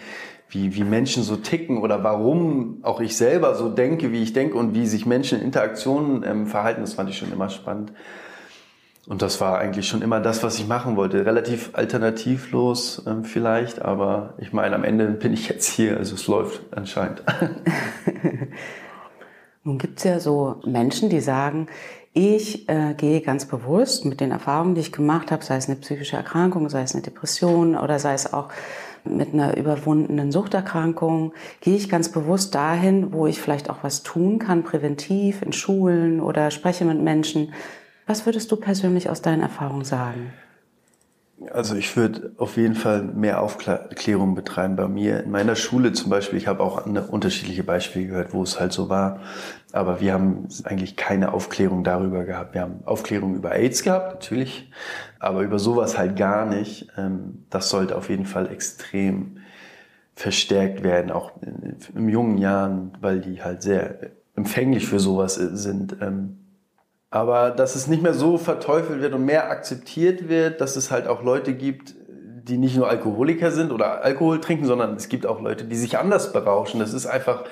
wie, 0.49 0.75
wie 0.75 0.83
Menschen 0.83 1.23
so 1.23 1.35
ticken 1.35 1.77
oder 1.77 2.03
warum 2.03 2.79
auch 2.81 3.01
ich 3.01 3.15
selber 3.15 3.55
so 3.55 3.69
denke, 3.69 4.11
wie 4.11 4.23
ich 4.23 4.33
denke 4.33 4.57
und 4.57 4.73
wie 4.73 4.87
sich 4.87 5.05
Menschen 5.05 5.39
in 5.39 5.45
Interaktionen 5.45 6.23
ähm, 6.23 6.47
verhalten. 6.47 6.81
Das 6.81 6.93
fand 6.93 7.09
ich 7.09 7.17
schon 7.17 7.31
immer 7.31 7.49
spannend. 7.49 7.93
Und 9.07 9.21
das 9.21 9.41
war 9.41 9.57
eigentlich 9.57 9.87
schon 9.87 10.01
immer 10.01 10.19
das, 10.19 10.43
was 10.43 10.59
ich 10.59 10.67
machen 10.67 10.95
wollte. 10.95 11.25
Relativ 11.25 11.71
alternativlos 11.73 13.03
ähm, 13.07 13.23
vielleicht, 13.23 13.81
aber 13.81 14.33
ich 14.37 14.53
meine, 14.53 14.75
am 14.75 14.83
Ende 14.83 15.07
bin 15.07 15.33
ich 15.33 15.49
jetzt 15.49 15.67
hier, 15.67 15.97
also 15.97 16.15
es 16.15 16.27
läuft 16.27 16.61
anscheinend. 16.75 17.23
Nun 19.63 19.77
gibt 19.77 19.99
es 19.99 20.03
ja 20.03 20.19
so 20.19 20.61
Menschen, 20.65 21.09
die 21.09 21.21
sagen, 21.21 21.67
ich 22.13 22.67
äh, 22.69 22.93
gehe 22.95 23.21
ganz 23.21 23.45
bewusst 23.45 24.05
mit 24.05 24.19
den 24.19 24.31
Erfahrungen, 24.31 24.75
die 24.75 24.81
ich 24.81 24.91
gemacht 24.91 25.31
habe, 25.31 25.43
sei 25.43 25.57
es 25.57 25.67
eine 25.67 25.77
psychische 25.77 26.17
Erkrankung, 26.17 26.69
sei 26.69 26.81
es 26.81 26.93
eine 26.93 27.03
Depression 27.03 27.77
oder 27.77 27.99
sei 27.99 28.13
es 28.13 28.33
auch 28.33 28.49
mit 29.09 29.33
einer 29.33 29.57
überwundenen 29.57 30.31
Suchterkrankung, 30.31 31.33
gehe 31.61 31.75
ich 31.75 31.89
ganz 31.89 32.09
bewusst 32.09 32.55
dahin, 32.55 33.13
wo 33.13 33.27
ich 33.27 33.41
vielleicht 33.41 33.69
auch 33.69 33.83
was 33.83 34.03
tun 34.03 34.39
kann, 34.39 34.63
präventiv 34.63 35.41
in 35.41 35.53
Schulen 35.53 36.21
oder 36.21 36.51
spreche 36.51 36.85
mit 36.85 37.01
Menschen, 37.01 37.53
was 38.05 38.25
würdest 38.25 38.51
du 38.51 38.55
persönlich 38.55 39.09
aus 39.09 39.21
deinen 39.21 39.41
Erfahrungen 39.41 39.85
sagen? 39.85 40.33
Also 41.51 41.75
ich 41.75 41.95
würde 41.95 42.33
auf 42.37 42.57
jeden 42.57 42.75
Fall 42.75 43.01
mehr 43.01 43.41
Aufklärung 43.41 44.35
betreiben 44.35 44.75
bei 44.75 44.87
mir. 44.87 45.23
In 45.23 45.31
meiner 45.31 45.55
Schule 45.55 45.93
zum 45.93 46.09
Beispiel, 46.09 46.37
ich 46.37 46.47
habe 46.47 46.61
auch 46.61 46.85
unterschiedliche 46.85 47.63
Beispiele 47.63 48.07
gehört, 48.07 48.33
wo 48.33 48.43
es 48.43 48.59
halt 48.59 48.73
so 48.73 48.89
war. 48.89 49.21
Aber 49.71 50.01
wir 50.01 50.13
haben 50.13 50.47
eigentlich 50.65 50.97
keine 50.97 51.31
Aufklärung 51.31 51.83
darüber 51.83 52.25
gehabt. 52.25 52.55
Wir 52.55 52.61
haben 52.61 52.81
Aufklärung 52.85 53.35
über 53.35 53.53
AIDS 53.53 53.83
gehabt, 53.83 54.13
natürlich, 54.15 54.69
aber 55.19 55.41
über 55.41 55.59
sowas 55.59 55.97
halt 55.97 56.17
gar 56.17 56.45
nicht. 56.45 56.87
Ähm, 56.97 57.45
das 57.49 57.69
sollte 57.69 57.95
auf 57.95 58.09
jeden 58.09 58.25
Fall 58.25 58.51
extrem 58.51 59.37
verstärkt 60.15 60.83
werden, 60.83 61.11
auch 61.11 61.31
in 61.95 62.09
jungen 62.09 62.37
Jahren, 62.37 62.91
weil 62.99 63.21
die 63.21 63.41
halt 63.41 63.61
sehr 63.61 64.11
empfänglich 64.35 64.85
für 64.85 64.99
sowas 64.99 65.35
sind. 65.35 65.95
Ähm, 66.01 66.48
aber 67.11 67.51
dass 67.51 67.75
es 67.75 67.87
nicht 67.87 68.03
mehr 68.03 68.13
so 68.13 68.37
verteufelt 68.37 69.01
wird 69.01 69.13
und 69.13 69.25
mehr 69.25 69.49
akzeptiert 69.49 70.29
wird, 70.29 70.61
dass 70.61 70.75
es 70.75 70.91
halt 70.91 71.07
auch 71.07 71.23
Leute 71.23 71.53
gibt, 71.53 71.95
die 72.49 72.57
nicht 72.57 72.75
nur 72.75 72.89
Alkoholiker 72.89 73.51
sind 73.51 73.71
oder 73.71 74.03
Alkohol 74.03 74.39
trinken, 74.39 74.65
sondern 74.65 74.95
es 74.95 75.09
gibt 75.09 75.25
auch 75.25 75.41
Leute, 75.41 75.65
die 75.65 75.75
sich 75.75 75.97
anders 75.97 76.31
berauschen. 76.31 76.79
Das 76.79 76.93
ist 76.93 77.05
einfach, 77.05 77.45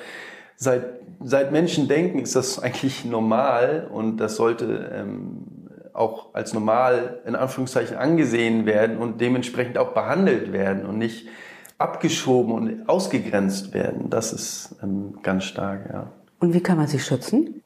seit, 0.55 0.83
seit 1.23 1.51
Menschen 1.51 1.87
denken, 1.87 2.19
ist 2.19 2.35
das 2.35 2.59
eigentlich 2.63 3.05
normal 3.05 3.87
und 3.91 4.17
das 4.17 4.35
sollte 4.35 4.91
ähm, 4.93 5.45
auch 5.93 6.35
als 6.35 6.53
normal 6.53 7.21
in 7.25 7.35
Anführungszeichen 7.35 7.97
angesehen 7.97 8.67
werden 8.67 8.97
und 8.97 9.19
dementsprechend 9.19 9.79
auch 9.79 9.93
behandelt 9.93 10.53
werden 10.53 10.85
und 10.85 10.99
nicht 10.99 11.27
abgeschoben 11.79 12.53
und 12.53 12.89
ausgegrenzt 12.89 13.73
werden. 13.73 14.09
Das 14.09 14.33
ist 14.33 14.75
ähm, 14.83 15.19
ganz 15.23 15.45
stark, 15.45 15.89
ja. 15.91 16.11
Und 16.39 16.53
wie 16.53 16.61
kann 16.61 16.77
man 16.77 16.87
sich 16.87 17.03
schützen? 17.03 17.63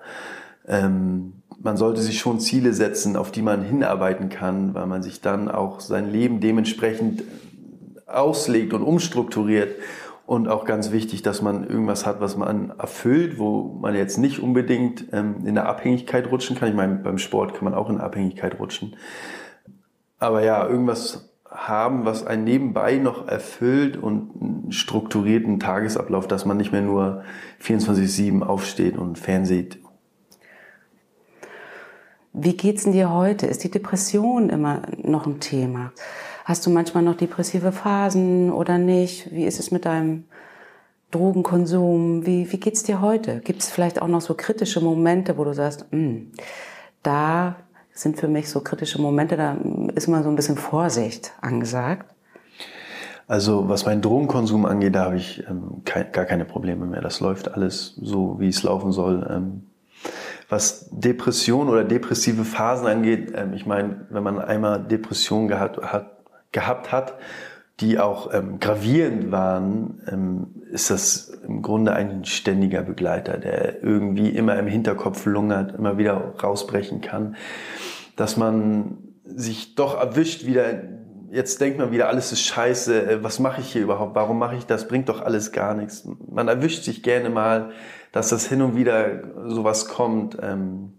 Ähm, 0.65 1.40
man 1.63 1.77
sollte 1.77 2.01
sich 2.01 2.19
schon 2.19 2.39
Ziele 2.39 2.73
setzen, 2.73 3.15
auf 3.15 3.31
die 3.31 3.41
man 3.41 3.63
hinarbeiten 3.63 4.29
kann, 4.29 4.73
weil 4.73 4.87
man 4.87 5.03
sich 5.03 5.21
dann 5.21 5.49
auch 5.49 5.79
sein 5.79 6.11
Leben 6.11 6.39
dementsprechend 6.39 7.23
auslegt 8.07 8.73
und 8.73 8.83
umstrukturiert. 8.83 9.75
Und 10.25 10.47
auch 10.47 10.63
ganz 10.63 10.91
wichtig, 10.91 11.23
dass 11.23 11.41
man 11.41 11.67
irgendwas 11.67 12.05
hat, 12.05 12.21
was 12.21 12.37
man 12.37 12.71
erfüllt, 12.77 13.37
wo 13.37 13.77
man 13.81 13.95
jetzt 13.95 14.17
nicht 14.17 14.39
unbedingt 14.39 15.05
ähm, 15.11 15.45
in 15.45 15.55
der 15.55 15.67
Abhängigkeit 15.67 16.31
rutschen 16.31 16.55
kann. 16.55 16.69
Ich 16.69 16.75
meine, 16.75 16.95
beim 16.95 17.17
Sport 17.17 17.53
kann 17.53 17.65
man 17.65 17.73
auch 17.73 17.89
in 17.89 17.99
Abhängigkeit 17.99 18.57
rutschen. 18.57 18.95
Aber 20.19 20.41
ja, 20.41 20.65
irgendwas 20.65 21.31
haben, 21.49 22.05
was 22.05 22.25
einen 22.25 22.45
nebenbei 22.45 22.95
noch 22.95 23.27
erfüllt 23.27 23.97
und 23.97 24.31
einen 24.39 24.71
strukturierten 24.71 25.59
Tagesablauf, 25.59 26.27
dass 26.27 26.45
man 26.45 26.55
nicht 26.55 26.71
mehr 26.71 26.81
nur 26.81 27.23
24-7 27.61 28.41
aufsteht 28.41 28.97
und 28.97 29.19
fernsieht 29.19 29.80
wie 32.33 32.55
geht's 32.55 32.83
denn 32.83 32.93
dir 32.93 33.13
heute? 33.13 33.45
Ist 33.45 33.63
die 33.63 33.71
Depression 33.71 34.49
immer 34.49 34.83
noch 35.01 35.25
ein 35.25 35.39
Thema? 35.39 35.91
Hast 36.45 36.65
du 36.65 36.69
manchmal 36.69 37.03
noch 37.03 37.15
depressive 37.15 37.71
Phasen 37.71 38.51
oder 38.51 38.77
nicht? 38.77 39.31
Wie 39.31 39.45
ist 39.45 39.59
es 39.59 39.71
mit 39.71 39.85
deinem 39.85 40.25
Drogenkonsum? 41.11 42.25
Wie, 42.25 42.51
wie 42.51 42.59
geht's 42.59 42.83
dir 42.83 43.01
heute? 43.01 43.41
Gibt 43.41 43.61
es 43.61 43.69
vielleicht 43.69 44.01
auch 44.01 44.07
noch 44.07 44.21
so 44.21 44.33
kritische 44.33 44.81
Momente, 44.81 45.37
wo 45.37 45.43
du 45.43 45.53
sagst, 45.53 45.85
hm, 45.91 46.31
da 47.03 47.57
sind 47.93 48.17
für 48.17 48.27
mich 48.27 48.49
so 48.49 48.61
kritische 48.61 49.01
Momente, 49.01 49.35
da 49.35 49.57
ist 49.93 50.07
mal 50.07 50.23
so 50.23 50.29
ein 50.29 50.35
bisschen 50.35 50.57
Vorsicht 50.57 51.33
angesagt? 51.41 52.09
Also 53.27 53.69
was 53.69 53.85
meinen 53.85 54.01
Drogenkonsum 54.01 54.65
angeht, 54.65 54.95
da 54.95 55.05
habe 55.05 55.17
ich 55.17 55.43
ähm, 55.49 55.83
kein, 55.85 56.11
gar 56.11 56.25
keine 56.25 56.45
Probleme 56.45 56.85
mehr. 56.85 57.01
Das 57.01 57.19
läuft 57.19 57.53
alles 57.53 57.95
so, 58.01 58.39
wie 58.39 58.49
es 58.49 58.63
laufen 58.63 58.91
soll. 58.91 59.27
Ähm, 59.29 59.70
was 60.51 60.89
Depression 60.91 61.69
oder 61.69 61.83
depressive 61.83 62.43
Phasen 62.43 62.87
angeht, 62.87 63.31
ähm, 63.35 63.53
ich 63.53 63.65
meine, 63.65 64.05
wenn 64.09 64.23
man 64.23 64.39
einmal 64.39 64.83
Depression 64.83 65.47
gehabt 65.47 65.81
hat, 65.81 66.23
gehabt 66.51 66.91
hat 66.91 67.15
die 67.81 67.97
auch 67.97 68.31
ähm, 68.33 68.59
gravierend 68.59 69.31
waren, 69.31 70.01
ähm, 70.07 70.47
ist 70.71 70.91
das 70.91 71.29
im 71.45 71.61
Grunde 71.63 71.93
ein 71.93 72.23
ständiger 72.25 72.83
Begleiter, 72.83 73.37
der 73.37 73.83
irgendwie 73.83 74.29
immer 74.29 74.57
im 74.57 74.67
Hinterkopf 74.67 75.25
lungert, 75.25 75.75
immer 75.75 75.97
wieder 75.97 76.35
rausbrechen 76.41 77.01
kann. 77.01 77.35
Dass 78.15 78.37
man 78.37 78.99
sich 79.25 79.73
doch 79.75 79.99
erwischt 79.99 80.45
wieder, 80.45 80.83
jetzt 81.31 81.59
denkt 81.61 81.79
man 81.79 81.91
wieder, 81.91 82.09
alles 82.09 82.31
ist 82.31 82.41
scheiße, 82.41 83.11
äh, 83.11 83.23
was 83.23 83.39
mache 83.39 83.61
ich 83.61 83.71
hier 83.71 83.81
überhaupt, 83.81 84.15
warum 84.15 84.37
mache 84.37 84.55
ich 84.55 84.65
das, 84.65 84.87
bringt 84.87 85.09
doch 85.09 85.21
alles 85.21 85.51
gar 85.51 85.73
nichts. 85.73 86.07
Man 86.27 86.47
erwischt 86.47 86.83
sich 86.83 87.01
gerne 87.03 87.29
mal 87.29 87.71
dass 88.11 88.29
das 88.29 88.47
hin 88.47 88.61
und 88.61 88.75
wieder 88.75 89.21
sowas 89.47 89.87
kommt. 89.87 90.37
Ähm, 90.41 90.93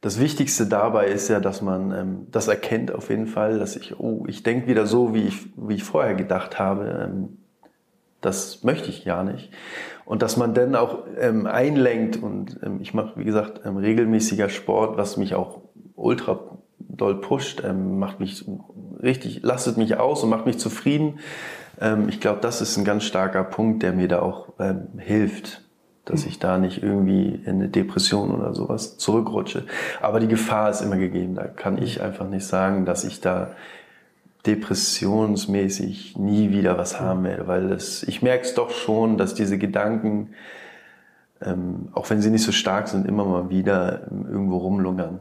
das 0.00 0.20
Wichtigste 0.20 0.66
dabei 0.66 1.08
ist 1.08 1.28
ja, 1.28 1.40
dass 1.40 1.62
man 1.62 1.92
ähm, 1.92 2.26
das 2.30 2.48
erkennt 2.48 2.92
auf 2.92 3.10
jeden 3.10 3.26
Fall, 3.26 3.58
dass 3.58 3.76
ich, 3.76 3.98
oh, 3.98 4.24
ich 4.26 4.42
denke 4.42 4.68
wieder 4.68 4.86
so, 4.86 5.14
wie 5.14 5.26
ich, 5.26 5.46
wie 5.56 5.74
ich 5.74 5.84
vorher 5.84 6.14
gedacht 6.14 6.58
habe. 6.58 7.08
Ähm, 7.08 7.38
das 8.20 8.64
möchte 8.64 8.88
ich 8.88 9.04
gar 9.04 9.24
nicht. 9.24 9.52
Und 10.04 10.22
dass 10.22 10.36
man 10.36 10.54
dann 10.54 10.74
auch 10.74 11.04
einlenkt 11.44 12.22
und 12.22 12.58
ich 12.80 12.94
mache, 12.94 13.18
wie 13.18 13.24
gesagt, 13.24 13.60
regelmäßiger 13.64 14.48
Sport, 14.48 14.96
was 14.96 15.16
mich 15.16 15.34
auch 15.34 15.60
ultra 15.96 16.58
doll 16.88 17.20
pusht, 17.20 17.62
ähm, 17.64 17.98
macht 17.98 18.20
mich 18.20 18.44
richtig, 19.02 19.40
lastet 19.42 19.76
mich 19.76 19.98
aus 19.98 20.22
und 20.22 20.30
macht 20.30 20.46
mich 20.46 20.58
zufrieden. 20.58 21.18
Ähm, 21.80 22.08
ich 22.08 22.20
glaube, 22.20 22.40
das 22.40 22.60
ist 22.60 22.76
ein 22.76 22.84
ganz 22.84 23.04
starker 23.04 23.44
Punkt, 23.44 23.82
der 23.82 23.92
mir 23.92 24.08
da 24.08 24.20
auch 24.20 24.52
ähm, 24.58 24.98
hilft 24.98 25.62
dass 26.06 26.24
ich 26.24 26.38
da 26.38 26.56
nicht 26.56 26.84
irgendwie 26.84 27.34
in 27.44 27.56
eine 27.56 27.68
Depression 27.68 28.30
oder 28.30 28.54
sowas 28.54 28.96
zurückrutsche. 28.96 29.66
Aber 30.00 30.20
die 30.20 30.28
Gefahr 30.28 30.70
ist 30.70 30.80
immer 30.80 30.96
gegeben. 30.96 31.34
Da 31.34 31.48
kann 31.48 31.82
ich 31.82 32.00
einfach 32.00 32.28
nicht 32.28 32.46
sagen, 32.46 32.86
dass 32.86 33.02
ich 33.02 33.20
da 33.20 33.50
depressionsmäßig 34.46 36.16
nie 36.16 36.50
wieder 36.50 36.78
was 36.78 37.00
haben 37.00 37.24
werde, 37.24 37.48
weil 37.48 37.72
es, 37.72 38.04
ich 38.04 38.22
merke 38.22 38.44
es 38.44 38.54
doch 38.54 38.70
schon, 38.70 39.18
dass 39.18 39.34
diese 39.34 39.58
Gedanken, 39.58 40.30
ähm, 41.42 41.88
auch 41.92 42.08
wenn 42.08 42.22
sie 42.22 42.30
nicht 42.30 42.44
so 42.44 42.52
stark 42.52 42.86
sind, 42.86 43.08
immer 43.08 43.24
mal 43.24 43.50
wieder 43.50 44.02
irgendwo 44.10 44.58
rumlungern. 44.58 45.20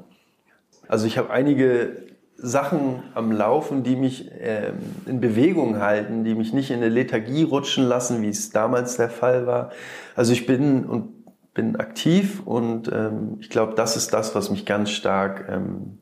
Also 0.87 1.07
ich 1.07 1.17
habe 1.17 1.29
einige 1.29 2.05
Sachen 2.37 3.03
am 3.13 3.31
Laufen, 3.31 3.83
die 3.83 3.95
mich 3.95 4.31
äh, 4.31 4.73
in 5.05 5.21
Bewegung 5.21 5.79
halten, 5.79 6.23
die 6.23 6.35
mich 6.35 6.53
nicht 6.53 6.69
in 6.69 6.77
eine 6.77 6.89
Lethargie 6.89 7.43
rutschen 7.43 7.85
lassen, 7.85 8.21
wie 8.21 8.29
es 8.29 8.49
damals 8.49 8.97
der 8.97 9.09
Fall 9.09 9.47
war. 9.47 9.71
Also 10.15 10.33
ich 10.33 10.45
bin 10.45 10.85
und 10.85 11.15
bin 11.53 11.77
aktiv 11.77 12.41
und 12.45 12.91
ähm, 12.91 13.37
ich 13.39 13.49
glaube, 13.49 13.75
das 13.75 13.95
ist 13.95 14.13
das, 14.13 14.35
was 14.35 14.49
mich 14.51 14.65
ganz 14.65 14.89
stark 14.89 15.47
ähm, 15.49 15.99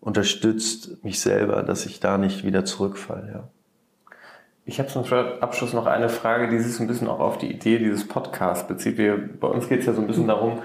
unterstützt, 0.00 1.04
mich 1.04 1.20
selber, 1.20 1.62
dass 1.62 1.86
ich 1.86 2.00
da 2.00 2.18
nicht 2.18 2.44
wieder 2.44 2.64
zurückfalle. 2.64 3.30
Ja. 3.32 3.48
Ich 4.64 4.80
habe 4.80 4.88
zum 4.88 5.04
Abschluss 5.40 5.72
noch 5.72 5.86
eine 5.86 6.08
Frage, 6.08 6.48
die 6.48 6.58
sich 6.58 6.74
so 6.74 6.82
ein 6.82 6.88
bisschen 6.88 7.08
auch 7.08 7.20
auf 7.20 7.38
die 7.38 7.50
Idee 7.50 7.78
dieses 7.78 8.06
Podcasts 8.06 8.66
bezieht. 8.66 8.98
Wir, 8.98 9.16
bei 9.16 9.48
uns 9.48 9.68
geht 9.68 9.80
es 9.80 9.86
ja 9.86 9.94
so 9.94 10.00
ein 10.00 10.06
bisschen 10.08 10.26
darum, 10.26 10.58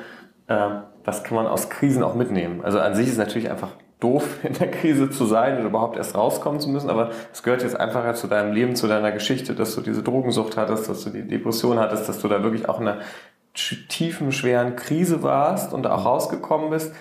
äh, 0.47 0.69
was 1.05 1.23
kann 1.23 1.35
man 1.35 1.47
aus 1.47 1.69
Krisen 1.69 2.03
auch 2.03 2.15
mitnehmen. 2.15 2.63
Also 2.63 2.79
an 2.79 2.95
sich 2.95 3.07
ist 3.07 3.13
es 3.13 3.17
natürlich 3.17 3.49
einfach 3.49 3.69
doof, 3.99 4.25
in 4.43 4.53
der 4.53 4.71
Krise 4.71 5.09
zu 5.09 5.25
sein 5.25 5.57
oder 5.57 5.67
überhaupt 5.67 5.97
erst 5.97 6.15
rauskommen 6.15 6.59
zu 6.59 6.69
müssen, 6.69 6.89
aber 6.89 7.11
es 7.31 7.43
gehört 7.43 7.63
jetzt 7.63 7.79
einfach 7.79 8.13
zu 8.15 8.27
deinem 8.27 8.53
Leben, 8.53 8.75
zu 8.75 8.87
deiner 8.87 9.11
Geschichte, 9.11 9.55
dass 9.55 9.75
du 9.75 9.81
diese 9.81 10.03
Drogensucht 10.03 10.57
hattest, 10.57 10.89
dass 10.89 11.03
du 11.03 11.09
die 11.09 11.27
Depression 11.27 11.79
hattest, 11.79 12.07
dass 12.09 12.19
du 12.19 12.27
da 12.27 12.43
wirklich 12.43 12.67
auch 12.69 12.79
in 12.79 12.87
einer 12.87 13.01
tiefen, 13.53 14.31
schweren 14.31 14.75
Krise 14.75 15.21
warst 15.21 15.73
und 15.73 15.85
auch 15.85 16.05
rausgekommen 16.05 16.71
bist. 16.71 16.93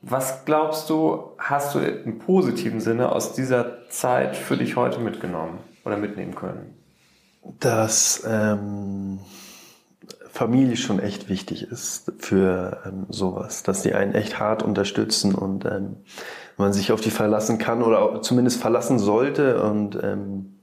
Was 0.00 0.44
glaubst 0.44 0.88
du, 0.88 1.32
hast 1.38 1.74
du 1.74 1.80
im 1.80 2.18
positiven 2.18 2.80
Sinne 2.80 3.12
aus 3.12 3.34
dieser 3.34 3.88
Zeit 3.88 4.36
für 4.36 4.56
dich 4.56 4.76
heute 4.76 5.00
mitgenommen? 5.00 5.58
oder 5.86 5.96
mitnehmen 5.96 6.34
können? 6.34 6.74
Dass 7.60 8.24
ähm, 8.28 9.20
Familie 10.36 10.76
schon 10.76 10.98
echt 10.98 11.30
wichtig 11.30 11.62
ist 11.62 12.12
für 12.18 12.82
ähm, 12.84 13.06
sowas, 13.08 13.62
dass 13.62 13.80
die 13.80 13.94
einen 13.94 14.14
echt 14.14 14.38
hart 14.38 14.62
unterstützen 14.62 15.34
und 15.34 15.64
ähm, 15.64 15.96
man 16.58 16.74
sich 16.74 16.92
auf 16.92 17.00
die 17.00 17.10
verlassen 17.10 17.56
kann 17.56 17.82
oder 17.82 18.20
zumindest 18.20 18.60
verlassen 18.60 18.98
sollte 18.98 19.62
und 19.62 19.98
ähm, 20.02 20.58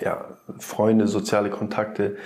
ja, 0.00 0.36
Freunde, 0.58 1.08
soziale 1.08 1.48
Kontakte 1.48 2.16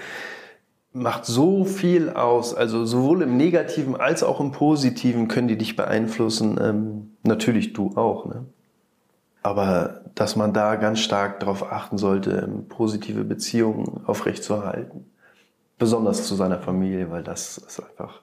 macht 0.93 1.27
so 1.27 1.65
viel 1.65 2.11
aus. 2.11 2.55
Also 2.55 2.85
sowohl 2.85 3.23
im 3.23 3.37
Negativen 3.37 3.95
als 3.95 4.25
auch 4.25 4.41
im 4.41 4.51
Positiven 4.51 5.29
können 5.29 5.47
die 5.47 5.59
dich 5.59 5.77
beeinflussen. 5.77 6.59
Ähm, 6.61 7.11
natürlich 7.23 7.73
du 7.73 7.93
auch. 7.95 8.27
Ne? 8.27 8.47
Aber 9.45 10.01
dass 10.17 10.35
man 10.35 10.53
da 10.53 10.75
ganz 10.75 10.99
stark 10.99 11.39
darauf 11.39 11.71
achten 11.71 11.99
sollte, 11.99 12.49
positive 12.69 13.23
Beziehungen 13.23 14.01
aufrechtzuerhalten. 14.07 15.07
Besonders 15.79 16.27
zu 16.27 16.35
seiner 16.35 16.59
Familie, 16.59 17.11
weil 17.11 17.23
das 17.23 17.59
ist 17.59 17.81
einfach 17.81 18.21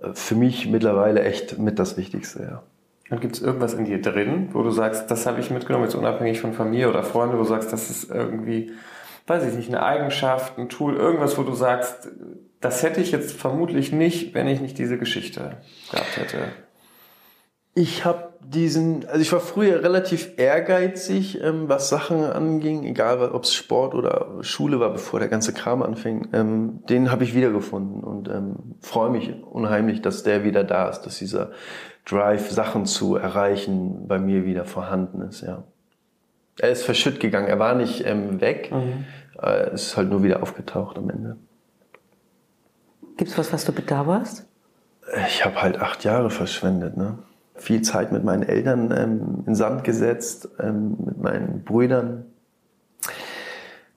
äh, 0.00 0.12
für 0.12 0.34
mich 0.34 0.68
mittlerweile 0.68 1.22
echt 1.22 1.58
mit 1.58 1.78
das 1.78 1.96
Wichtigste. 1.96 2.42
Ja. 2.42 2.62
Und 3.10 3.20
gibt 3.20 3.36
es 3.36 3.42
irgendwas 3.42 3.74
in 3.74 3.84
dir 3.84 4.00
drin, 4.00 4.50
wo 4.52 4.62
du 4.62 4.70
sagst, 4.70 5.10
das 5.10 5.26
habe 5.26 5.40
ich 5.40 5.50
mitgenommen, 5.50 5.84
jetzt 5.84 5.96
unabhängig 5.96 6.40
von 6.40 6.52
Familie 6.52 6.88
oder 6.88 7.02
Freunde, 7.02 7.34
wo 7.36 7.42
du 7.42 7.48
sagst, 7.48 7.72
das 7.72 7.90
ist 7.90 8.08
irgendwie, 8.08 8.70
weiß 9.26 9.44
ich 9.46 9.54
nicht, 9.54 9.68
eine 9.68 9.82
Eigenschaft, 9.82 10.58
ein 10.58 10.68
Tool, 10.68 10.94
irgendwas, 10.94 11.36
wo 11.36 11.42
du 11.42 11.54
sagst, 11.54 12.08
das 12.60 12.82
hätte 12.84 13.00
ich 13.00 13.10
jetzt 13.10 13.32
vermutlich 13.32 13.90
nicht, 13.90 14.34
wenn 14.34 14.46
ich 14.46 14.60
nicht 14.60 14.78
diese 14.78 14.96
Geschichte 14.96 15.56
gehabt 15.90 16.16
hätte? 16.16 16.38
Ich 17.74 18.04
habe 18.04 18.30
diesen, 18.40 19.06
also 19.06 19.20
ich 19.20 19.32
war 19.32 19.40
früher 19.40 19.82
relativ 19.82 20.32
ehrgeizig, 20.36 21.40
ähm, 21.40 21.68
was 21.68 21.88
Sachen 21.88 22.24
anging, 22.24 22.84
egal 22.84 23.20
ob 23.30 23.44
es 23.44 23.54
Sport 23.54 23.94
oder 23.94 24.38
Schule 24.40 24.80
war, 24.80 24.90
bevor 24.90 25.20
der 25.20 25.28
ganze 25.28 25.52
Kram 25.52 25.82
anfing. 25.82 26.28
Ähm, 26.32 26.80
den 26.88 27.12
habe 27.12 27.22
ich 27.22 27.34
wiedergefunden 27.34 28.02
und 28.02 28.28
ähm, 28.28 28.56
freue 28.80 29.10
mich 29.10 29.32
unheimlich, 29.44 30.02
dass 30.02 30.24
der 30.24 30.42
wieder 30.42 30.64
da 30.64 30.88
ist, 30.88 31.02
dass 31.02 31.18
dieser 31.18 31.52
Drive, 32.04 32.50
Sachen 32.50 32.86
zu 32.86 33.14
erreichen, 33.14 34.08
bei 34.08 34.18
mir 34.18 34.44
wieder 34.44 34.64
vorhanden 34.64 35.22
ist. 35.22 35.42
Ja, 35.42 35.62
er 36.58 36.70
ist 36.70 36.82
verschütt 36.82 37.20
gegangen, 37.20 37.46
er 37.46 37.58
war 37.60 37.74
nicht 37.74 38.04
ähm, 38.04 38.40
weg, 38.40 38.70
mhm. 38.72 39.04
äh, 39.40 39.72
ist 39.72 39.96
halt 39.96 40.10
nur 40.10 40.24
wieder 40.24 40.42
aufgetaucht 40.42 40.98
am 40.98 41.08
Ende. 41.08 41.36
Gibt's 43.16 43.38
was, 43.38 43.52
was 43.52 43.64
du 43.64 43.72
bedauerst? 43.72 44.46
Ich 45.28 45.44
habe 45.44 45.62
halt 45.62 45.80
acht 45.80 46.04
Jahre 46.04 46.30
verschwendet, 46.30 46.96
ne? 46.96 47.18
Viel 47.60 47.82
Zeit 47.82 48.10
mit 48.10 48.24
meinen 48.24 48.42
Eltern 48.42 48.92
ähm, 48.96 49.44
in 49.46 49.54
Sand 49.54 49.84
gesetzt, 49.84 50.48
ähm, 50.58 50.96
mit 51.04 51.18
meinen 51.18 51.62
Brüdern. 51.64 52.24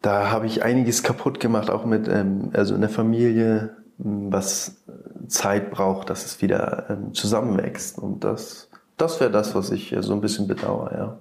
Da 0.01 0.29
habe 0.31 0.45
ich 0.47 0.63
einiges 0.63 1.01
kaputt 1.01 1.39
gemacht, 1.39 1.69
auch 1.69 1.85
mit, 1.85 2.07
ähm, 2.07 2.51
also 2.53 2.75
in 2.75 2.81
der 2.81 2.89
Familie, 2.89 3.77
was 3.97 4.83
Zeit 5.27 5.71
braucht, 5.71 6.09
dass 6.09 6.25
es 6.25 6.41
wieder 6.41 6.87
ähm, 6.89 7.13
zusammenwächst. 7.13 7.97
Und 7.97 8.23
das, 8.23 8.69
das 8.97 9.19
wäre 9.21 9.31
das, 9.31 9.55
was 9.55 9.71
ich 9.71 9.95
so 10.01 10.13
ein 10.13 10.21
bisschen 10.21 10.47
bedauere, 10.47 11.19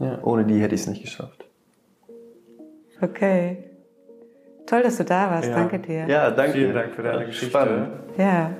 ja. 0.00 0.06
ja. 0.06 0.18
Ohne 0.22 0.44
die 0.44 0.60
hätte 0.60 0.74
ich 0.74 0.82
es 0.82 0.86
nicht 0.86 1.02
geschafft. 1.02 1.44
Okay. 3.02 3.64
Toll, 4.66 4.82
dass 4.82 4.96
du 4.96 5.04
da 5.04 5.30
warst. 5.30 5.48
Ja. 5.48 5.56
Danke 5.56 5.78
dir. 5.78 6.06
Ja, 6.06 6.30
danke. 6.30 6.52
Vielen 6.52 6.74
Dank 6.74 6.94
für 6.94 7.02
deine 7.02 7.26
Geschichte. 7.26 7.50
Spannend. 7.50 7.88
Ja 8.16 8.52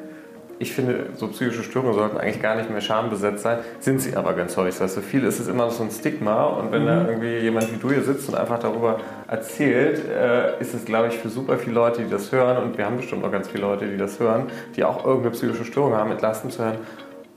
ich 0.63 0.73
finde, 0.73 1.07
so 1.17 1.29
psychische 1.29 1.63
Störungen 1.63 1.95
sollten 1.95 2.17
eigentlich 2.17 2.41
gar 2.41 2.57
nicht 2.57 2.71
mehr 2.71 2.81
schambesetzt 2.81 3.43
sein, 3.43 3.59
sind 3.81 4.01
sie 4.01 4.17
aber 4.17 4.33
ganz 4.33 4.57
häufig. 4.57 4.75
Das 4.75 4.83
heißt, 4.83 4.95
für 4.95 5.03
viele 5.03 5.27
ist 5.27 5.41
es 5.41 5.49
immer 5.49 5.71
so 5.71 5.83
ein 5.83 5.91
Stigma 5.91 6.45
und 6.45 6.73
wenn 6.73 6.83
mhm. 6.83 6.87
da 6.87 7.09
irgendwie 7.09 7.39
jemand 7.39 7.73
wie 7.73 7.77
du 7.77 7.91
hier 7.91 8.03
sitzt 8.03 8.29
und 8.29 8.37
einfach 8.37 8.59
darüber 8.59 9.01
erzählt, 9.29 10.01
äh, 10.09 10.61
ist 10.61 10.73
es, 10.73 10.85
glaube 10.85 11.09
ich, 11.09 11.19
für 11.19 11.29
super 11.29 11.59
viele 11.59 11.75
Leute, 11.75 12.03
die 12.03 12.11
das 12.11 12.33
hören 12.33 12.63
und 12.63 12.79
wir 12.79 12.87
haben 12.87 12.97
bestimmt 12.97 13.25
auch 13.25 13.33
ganz 13.33 13.49
viele 13.49 13.63
Leute, 13.65 13.87
die 13.87 13.97
das 13.97 14.21
hören, 14.21 14.47
die 14.77 14.85
auch 14.85 15.05
irgendeine 15.05 15.33
psychische 15.33 15.65
Störung 15.65 15.95
haben, 15.95 16.11
entlastend 16.11 16.53
zu 16.53 16.65
hören, 16.65 16.79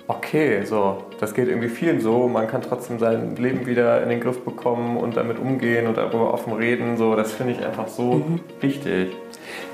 okay, 0.08 0.64
so, 0.66 1.04
das 1.20 1.34
geht 1.34 1.48
irgendwie 1.48 1.70
vielen 1.70 2.00
so, 2.00 2.28
man 2.28 2.48
kann 2.48 2.62
trotzdem 2.62 3.00
sein 3.00 3.36
Leben 3.38 3.66
wieder 3.66 4.04
in 4.04 4.10
den 4.10 4.20
Griff 4.20 4.44
bekommen 4.46 4.98
und 4.98 5.18
damit 5.18 5.40
umgehen 5.40 5.88
und 5.88 5.98
darüber 5.98 6.32
offen 6.34 6.54
reden, 6.54 6.98
so, 6.98 7.16
das 7.16 7.34
finde 7.34 7.54
ich 7.54 7.66
einfach 7.66 7.88
so 7.88 8.16
mhm. 8.16 8.40
wichtig. 8.62 9.16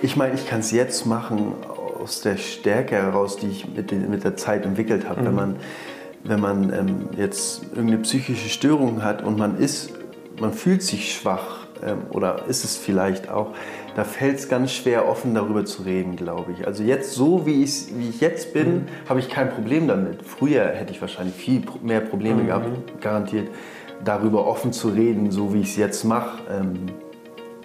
Ich 0.02 0.16
meine, 0.16 0.36
ich 0.36 0.48
kann 0.48 0.62
es 0.62 0.72
jetzt 0.72 1.06
machen, 1.06 1.54
aus 2.02 2.22
der 2.22 2.38
Stärke 2.38 2.96
heraus, 2.96 3.38
die 3.38 3.48
ich 3.48 3.68
mit, 3.68 3.92
den, 3.92 4.10
mit 4.10 4.24
der 4.24 4.36
Zeit 4.36 4.66
entwickelt 4.66 5.08
habe. 5.08 5.22
Mhm. 5.22 5.26
Wenn 5.26 5.36
man, 5.36 5.56
wenn 6.24 6.40
man 6.40 6.74
ähm, 6.74 7.10
jetzt 7.18 7.64
irgendeine 7.64 8.00
psychische 8.00 8.50
Störung 8.50 9.04
hat 9.04 9.24
und 9.24 9.38
man 9.38 9.58
ist, 9.58 9.94
man 10.40 10.54
fühlt 10.54 10.84
sich 10.84 11.14
schwach 11.14 11.68
ähm, 11.84 12.00
oder 12.10 12.46
ist 12.48 12.64
es 12.64 12.78
vielleicht 12.78 13.30
auch, 13.30 13.54
da 13.96 14.04
fällt 14.04 14.40
es 14.40 14.48
ganz 14.48 14.72
schwer, 14.72 15.08
offen 15.08 15.34
darüber 15.34 15.66
zu 15.66 15.84
reden, 15.84 16.16
glaube 16.16 16.54
ich. 16.54 16.66
Also 16.66 16.84
jetzt 16.84 17.14
so, 17.14 17.46
wie 17.46 17.64
ich, 17.64 17.88
wie 17.98 18.10
ich 18.10 18.22
jetzt 18.22 18.54
bin, 18.54 18.74
mhm. 18.74 18.86
habe 19.08 19.20
ich 19.20 19.30
kein 19.30 19.50
Problem 19.50 19.88
damit. 19.88 20.24
Früher 20.24 20.66
hätte 20.66 20.92
ich 20.92 21.02
wahrscheinlich 21.02 21.36
viel 21.36 21.64
mehr 21.84 22.02
Probleme 22.02 22.44
mhm. 22.44 22.48
gehabt, 22.48 23.02
garantiert, 23.02 23.50
darüber 24.04 24.48
offen 24.48 24.74
zu 24.74 24.90
reden, 24.90 25.32
so 25.32 25.54
wie 25.54 25.62
ich 25.62 25.72
es 25.72 25.76
jetzt 25.76 26.04
mache. 26.04 26.42
Ähm, 26.50 26.86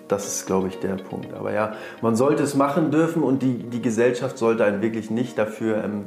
das 0.09 0.27
ist, 0.27 0.47
glaube 0.47 0.69
ich, 0.69 0.79
der 0.79 0.95
Punkt. 0.95 1.35
Aber 1.35 1.53
ja, 1.53 1.75
man 2.01 2.17
sollte 2.17 2.43
es 2.43 2.55
machen 2.55 2.91
dürfen 2.91 3.23
und 3.23 3.43
die, 3.43 3.59
die 3.59 3.83
Gesellschaft 3.83 4.39
sollte 4.39 4.65
einen 4.65 4.83
wirklich 4.83 5.11
nicht 5.11 5.39
dafür 5.39 5.85
ähm, 5.85 6.05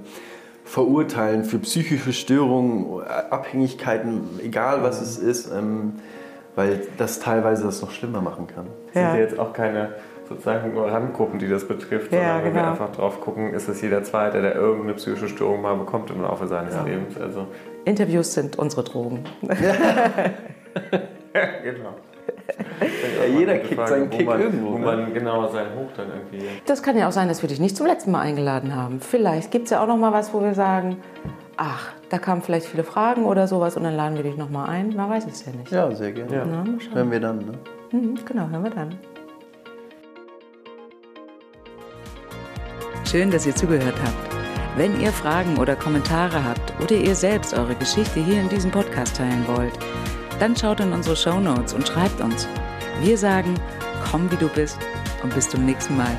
verurteilen, 0.64 1.43
für 1.43 1.60
psychische 1.60 2.14
Störungen, 2.14 3.02
Abhängigkeiten, 3.02 4.39
egal 4.43 4.84
was 4.84 5.02
es 5.02 5.18
ist, 5.18 5.52
ähm, 5.52 5.93
weil 6.56 6.88
das 6.97 7.20
teilweise 7.20 7.64
das 7.64 7.82
noch 7.82 7.91
schlimmer 7.91 8.22
machen 8.22 8.47
kann. 8.47 8.68
Ja. 8.93 9.12
Sind 9.12 9.20
ja 9.20 9.26
jetzt 9.26 9.39
auch 9.39 9.54
keine 9.54 9.95
sozusagen 10.28 10.74
nur 10.76 10.91
Randgruppen, 10.91 11.39
die 11.39 11.50
das 11.50 11.68
betrifft, 11.68 12.12
ja, 12.12 12.20
sondern 12.20 12.43
genau. 12.43 12.45
wenn 12.45 12.54
wir 12.54 12.68
einfach 12.70 12.91
drauf 12.91 13.20
gucken, 13.20 13.52
ist 13.54 13.68
es 13.68 13.82
jeder 13.82 14.04
Zweite, 14.04 14.43
der 14.43 14.54
irgendeine 14.54 14.93
psychische 14.93 15.28
Störung 15.28 15.64
mal 15.64 15.76
bekommt 15.76 16.12
im 16.12 16.22
Laufe 16.22 16.47
seines 16.47 16.76
ja. 16.76 16.84
Lebens. 16.84 17.20
Also 17.20 17.47
Interviews 17.86 18.36
sind 18.36 18.60
unsere 18.60 18.84
Drogen. 18.84 19.24
genau 21.64 21.95
ja, 23.20 23.39
jeder 23.39 23.58
kickt 23.58 23.88
seinen 23.88 24.10
Kick 24.10 24.26
man, 24.26 24.41
irgendwo. 24.41 24.74
Wo 24.74 24.78
ne? 24.78 24.86
man 24.86 25.14
genau 25.14 25.47
seinen 25.47 25.76
Hoch 25.76 25.89
dann 25.95 26.08
irgendwie. 26.10 26.47
Das 26.66 26.84
kann 26.84 26.97
ja 26.97 27.08
auch 27.08 27.12
sein, 27.12 27.28
dass 27.28 27.41
wir 27.41 27.50
dich 27.50 27.60
nicht 27.60 27.76
zum 27.76 27.88
letzten 27.88 28.12
Mal 28.12 28.22
eingeladen 28.22 28.76
haben. 28.76 29.00
Vielleicht 29.00 29.52
gibt 29.52 29.66
es 29.66 29.72
ja 29.72 29.82
auch 29.82 29.88
noch 29.88 29.97
mal 29.97 30.14
was, 30.14 30.34
wo 30.34 30.41
wir 30.41 30.54
sagen, 30.54 30.97
ach, 31.58 31.91
da 32.10 32.18
kamen 32.18 32.41
vielleicht 32.41 32.66
viele 32.66 32.84
Fragen 32.84 33.26
oder 33.26 33.47
sowas 33.47 33.78
und 33.78 33.84
dann 33.84 33.95
laden 33.95 34.16
wir 34.16 34.24
dich 34.24 34.38
noch 34.38 34.50
mal 34.50 34.66
ein. 34.66 34.95
Man 34.95 35.10
weiß 35.10 35.26
es 35.28 35.45
ja 35.45 35.52
nicht. 35.52 35.72
Ja, 35.72 35.91
sehr 35.91 36.12
gerne. 36.12 36.36
Ja. 36.36 36.45
Na, 36.45 36.66
hören 36.95 37.12
wir 37.12 37.20
dann. 37.20 37.38
Ne? 37.39 37.52
Mhm, 37.91 38.20
genau, 38.26 38.47
hören 38.50 38.64
wir 38.64 38.72
dann. 38.72 38.95
Schön, 43.06 43.32
dass 43.32 43.45
ihr 43.45 43.56
zugehört 43.56 43.95
habt. 44.04 44.39
Wenn 44.78 45.02
ihr 45.02 45.12
Fragen 45.12 45.58
oder 45.58 45.76
Kommentare 45.76 46.43
habt 46.43 46.74
oder 46.82 46.95
ihr 46.95 47.16
selbst 47.16 47.54
eure 47.54 47.76
Geschichte 47.76 48.20
hier 48.20 48.39
in 48.39 48.50
diesem 48.50 48.72
Podcast 48.72 49.18
teilen 49.18 49.43
wollt, 49.47 49.74
dann 50.40 50.56
schaut 50.56 50.80
in 50.80 50.94
unsere 50.94 51.16
Show 51.16 51.40
Notes 51.40 51.74
und 51.74 51.88
schreibt 51.88 52.22
uns. 52.22 52.48
Wir 53.02 53.18
sagen, 53.18 53.56
komm 54.10 54.32
wie 54.32 54.38
du 54.38 54.48
bist 54.50 54.78
und 55.24 55.34
bis 55.36 55.50
zum 55.50 55.66
nächsten 55.66 55.98
Mal. 55.98 56.16